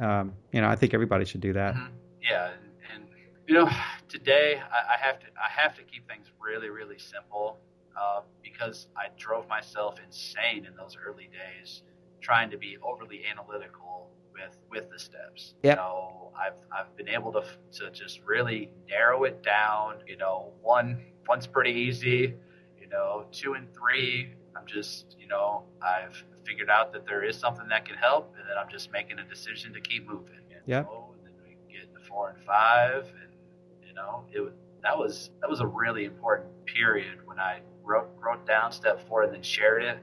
Um, 0.00 0.32
you 0.52 0.60
know, 0.60 0.68
I 0.68 0.76
think 0.76 0.94
everybody 0.94 1.24
should 1.24 1.40
do 1.40 1.52
that. 1.52 1.74
Mhm. 1.74 1.90
Yeah, 2.22 2.50
and, 2.50 3.02
and 3.02 3.10
you 3.46 3.54
know, 3.54 3.68
today 4.08 4.60
I, 4.60 4.94
I 4.94 4.98
have 4.98 5.20
to 5.20 5.26
I 5.36 5.62
have 5.62 5.76
to 5.76 5.82
keep 5.82 6.08
things 6.08 6.26
really 6.40 6.70
really 6.70 6.98
simple 6.98 7.58
uh, 7.98 8.20
because 8.42 8.88
I 8.96 9.08
drove 9.16 9.48
myself 9.48 9.98
insane 10.04 10.66
in 10.66 10.76
those 10.76 10.96
early 10.96 11.28
days 11.32 11.82
trying 12.20 12.50
to 12.50 12.58
be 12.58 12.76
overly 12.82 13.22
analytical 13.30 14.10
with 14.32 14.58
with 14.70 14.90
the 14.90 14.98
steps. 14.98 15.54
Yep. 15.62 15.76
You 15.76 15.82
know, 15.82 16.32
I've 16.38 16.58
I've 16.72 16.96
been 16.96 17.08
able 17.08 17.32
to 17.32 17.44
to 17.78 17.90
just 17.90 18.20
really 18.24 18.70
narrow 18.88 19.24
it 19.24 19.42
down. 19.42 19.96
You 20.06 20.16
know, 20.16 20.52
one 20.62 21.02
one's 21.28 21.46
pretty 21.46 21.72
easy. 21.72 22.34
You 22.80 22.88
know, 22.88 23.26
two 23.32 23.54
and 23.54 23.72
three, 23.74 24.34
I'm 24.56 24.66
just 24.66 25.16
you 25.18 25.26
know 25.26 25.64
I've 25.82 26.22
figured 26.44 26.70
out 26.70 26.92
that 26.92 27.06
there 27.06 27.24
is 27.24 27.36
something 27.36 27.68
that 27.68 27.84
can 27.84 27.96
help, 27.96 28.34
and 28.38 28.48
then 28.48 28.56
I'm 28.58 28.70
just 28.70 28.90
making 28.92 29.18
a 29.18 29.24
decision 29.24 29.72
to 29.74 29.80
keep 29.80 30.06
moving. 30.08 30.40
You 30.50 30.56
know, 30.82 31.14
and 31.16 31.26
then 31.26 31.32
we 31.44 31.56
get 31.72 31.88
into 31.88 32.00
four 32.08 32.30
and 32.30 32.42
five, 32.44 33.04
and 33.22 33.32
you 33.86 33.94
know, 33.94 34.24
it 34.32 34.52
that 34.82 34.96
was 34.98 35.30
that 35.40 35.50
was 35.50 35.60
a 35.60 35.66
really 35.66 36.04
important 36.04 36.48
period 36.66 37.18
when 37.26 37.38
I 37.38 37.60
wrote 37.84 38.08
wrote 38.20 38.46
down 38.46 38.72
step 38.72 39.06
four 39.08 39.22
and 39.24 39.32
then 39.34 39.42
shared 39.42 39.82
it 39.82 39.98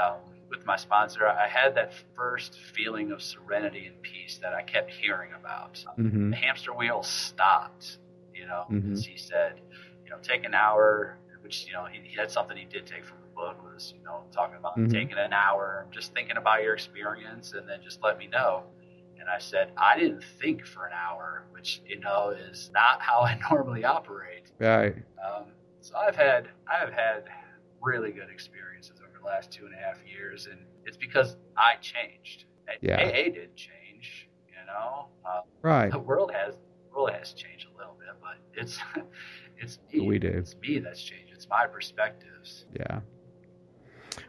um, 0.00 0.18
with 0.50 0.64
my 0.66 0.76
sponsor. 0.76 1.26
I 1.26 1.48
had 1.48 1.74
that 1.74 1.92
first 2.16 2.58
feeling 2.74 3.12
of 3.12 3.22
serenity 3.22 3.86
and 3.86 4.00
peace 4.02 4.38
that 4.42 4.54
I 4.54 4.62
kept 4.62 4.90
hearing 4.90 5.30
about. 5.38 5.84
hmm 5.96 6.30
The 6.30 6.36
hamster 6.36 6.72
wheel 6.72 7.02
stopped, 7.02 7.98
you 8.34 8.46
know, 8.46 8.64
Mhm. 8.70 8.82
because 8.82 9.04
he 9.04 9.16
said, 9.16 9.60
you 10.04 10.10
know, 10.10 10.18
take 10.22 10.44
an 10.44 10.54
hour, 10.54 11.18
which 11.42 11.66
you 11.66 11.72
know 11.72 11.84
he, 11.86 12.00
he 12.08 12.16
had 12.16 12.30
something 12.30 12.56
he 12.56 12.64
did 12.64 12.86
take 12.86 13.04
from 13.04 13.18
the 13.20 13.28
book 13.34 13.62
was 13.64 13.94
you 13.96 14.04
know 14.04 14.22
talking 14.32 14.56
about 14.56 14.76
Mhm. 14.78 14.90
taking 14.90 15.18
an 15.18 15.32
hour, 15.32 15.86
just 15.90 16.14
thinking 16.14 16.36
about 16.36 16.62
your 16.62 16.74
experience, 16.74 17.52
and 17.52 17.68
then 17.68 17.80
just 17.82 18.02
let 18.02 18.18
me 18.18 18.26
know. 18.26 18.64
And 19.20 19.28
I 19.28 19.38
said, 19.38 19.72
I 19.76 19.98
didn't 19.98 20.22
think 20.40 20.64
for 20.66 20.86
an 20.86 20.92
hour, 20.92 21.44
which 21.50 21.82
you 21.86 21.98
know 22.00 22.30
is 22.30 22.70
not 22.72 23.00
how 23.08 23.20
I 23.20 23.38
normally 23.50 23.84
operate. 23.84 24.50
Right. 24.58 24.94
Um, 25.24 25.46
so 25.80 25.96
I've 25.96 26.16
had 26.16 26.48
I've 26.66 26.92
had 26.92 27.24
really 27.80 28.10
good 28.12 28.28
experiences 28.30 29.00
over 29.00 29.18
the 29.20 29.26
last 29.26 29.50
two 29.50 29.66
and 29.66 29.74
a 29.74 29.78
half 29.78 29.98
years, 30.06 30.46
and 30.50 30.60
it's 30.84 30.96
because 30.96 31.36
I 31.56 31.74
changed. 31.80 32.44
Yeah. 32.82 32.96
AA 33.00 33.30
did 33.32 33.56
change, 33.56 34.28
you 34.48 34.66
know. 34.66 35.06
Uh, 35.24 35.40
Right. 35.62 35.90
the 35.90 35.98
world 35.98 36.30
has 36.32 36.54
the 36.54 36.94
world 36.94 37.10
has 37.12 37.32
changed 37.32 37.66
a 37.74 37.76
little 37.78 37.94
bit, 37.98 38.08
but 38.20 38.36
it's 38.60 38.78
it's 39.58 39.78
me. 39.92 40.06
We 40.06 40.18
do. 40.18 40.28
It's 40.28 40.54
me 40.56 40.78
that's 40.78 41.02
changed. 41.02 41.32
It's 41.34 41.48
my 41.48 41.66
perspectives. 41.66 42.66
Yeah. 42.78 43.00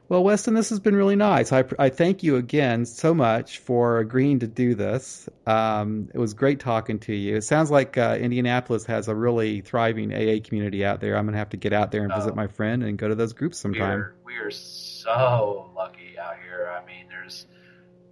Well, 0.09 0.23
Weston, 0.23 0.55
this 0.55 0.69
has 0.69 0.79
been 0.79 0.95
really 0.95 1.15
nice. 1.15 1.51
I, 1.53 1.65
I 1.77 1.89
thank 1.89 2.23
you 2.23 2.37
again 2.37 2.85
so 2.85 3.13
much 3.13 3.59
for 3.59 3.99
agreeing 3.99 4.39
to 4.39 4.47
do 4.47 4.73
this. 4.73 5.29
Um, 5.45 6.09
it 6.11 6.17
was 6.17 6.33
great 6.33 6.59
talking 6.59 6.97
to 7.01 7.13
you. 7.13 7.35
It 7.35 7.43
sounds 7.43 7.69
like 7.69 7.95
uh, 7.95 8.17
Indianapolis 8.19 8.85
has 8.87 9.07
a 9.07 9.13
really 9.13 9.61
thriving 9.61 10.11
AA 10.11 10.39
community 10.43 10.83
out 10.83 10.99
there. 10.99 11.15
I'm 11.15 11.25
going 11.25 11.33
to 11.33 11.37
have 11.39 11.49
to 11.49 11.57
get 11.57 11.73
out 11.73 11.91
there 11.91 12.03
and 12.03 12.11
visit 12.11 12.31
Oh. 12.31 12.35
my 12.35 12.47
friend 12.47 12.83
and 12.83 12.97
go 12.97 13.07
to 13.07 13.13
those 13.13 13.33
groups 13.33 13.57
We 13.63 13.75
sometime. 13.75 13.99
are 13.99 14.15
we 14.25 14.33
are 14.37 14.49
so 14.49 15.69
lucky 15.75 16.17
out 16.19 16.37
here. 16.43 16.71
I 16.75 16.83
mean, 16.87 17.05
there's 17.07 17.45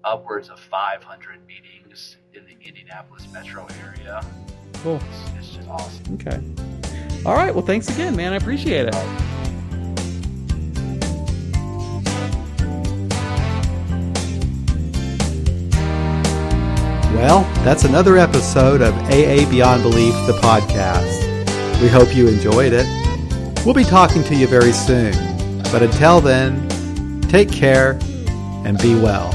upwards 0.03 0.49
of 0.49 0.59
500 0.59 1.39
meetings 1.47 2.17
in 2.31 2.43
the 2.45 2.55
Indianapolis 2.67 3.27
metro 3.33 3.65
area. 3.83 4.23
Cool. 4.83 4.97
It's, 4.97 5.31
it's 5.39 5.55
just 5.55 5.67
awesome. 5.67 6.13
Okay. 6.13 7.23
All 7.25 7.33
right. 7.33 7.55
Well, 7.55 7.65
thanks 7.65 7.89
again, 7.89 8.15
man. 8.15 8.33
I 8.33 8.35
appreciate 8.35 8.85
it. 8.87 8.95
Well, 17.17 17.41
that's 17.63 17.83
another 17.83 18.15
episode 18.15 18.83
of 18.83 18.93
AA 19.05 19.49
Beyond 19.49 19.81
Belief, 19.81 20.13
the 20.27 20.37
podcast. 20.39 21.81
We 21.81 21.87
hope 21.87 22.15
you 22.15 22.27
enjoyed 22.27 22.73
it. 22.73 22.85
We'll 23.65 23.73
be 23.73 23.83
talking 23.83 24.23
to 24.25 24.35
you 24.35 24.45
very 24.45 24.71
soon. 24.71 25.13
But 25.71 25.81
until 25.81 26.21
then, 26.21 27.19
take 27.21 27.51
care 27.51 27.97
and 28.63 28.77
be 28.77 28.93
well. 28.93 29.33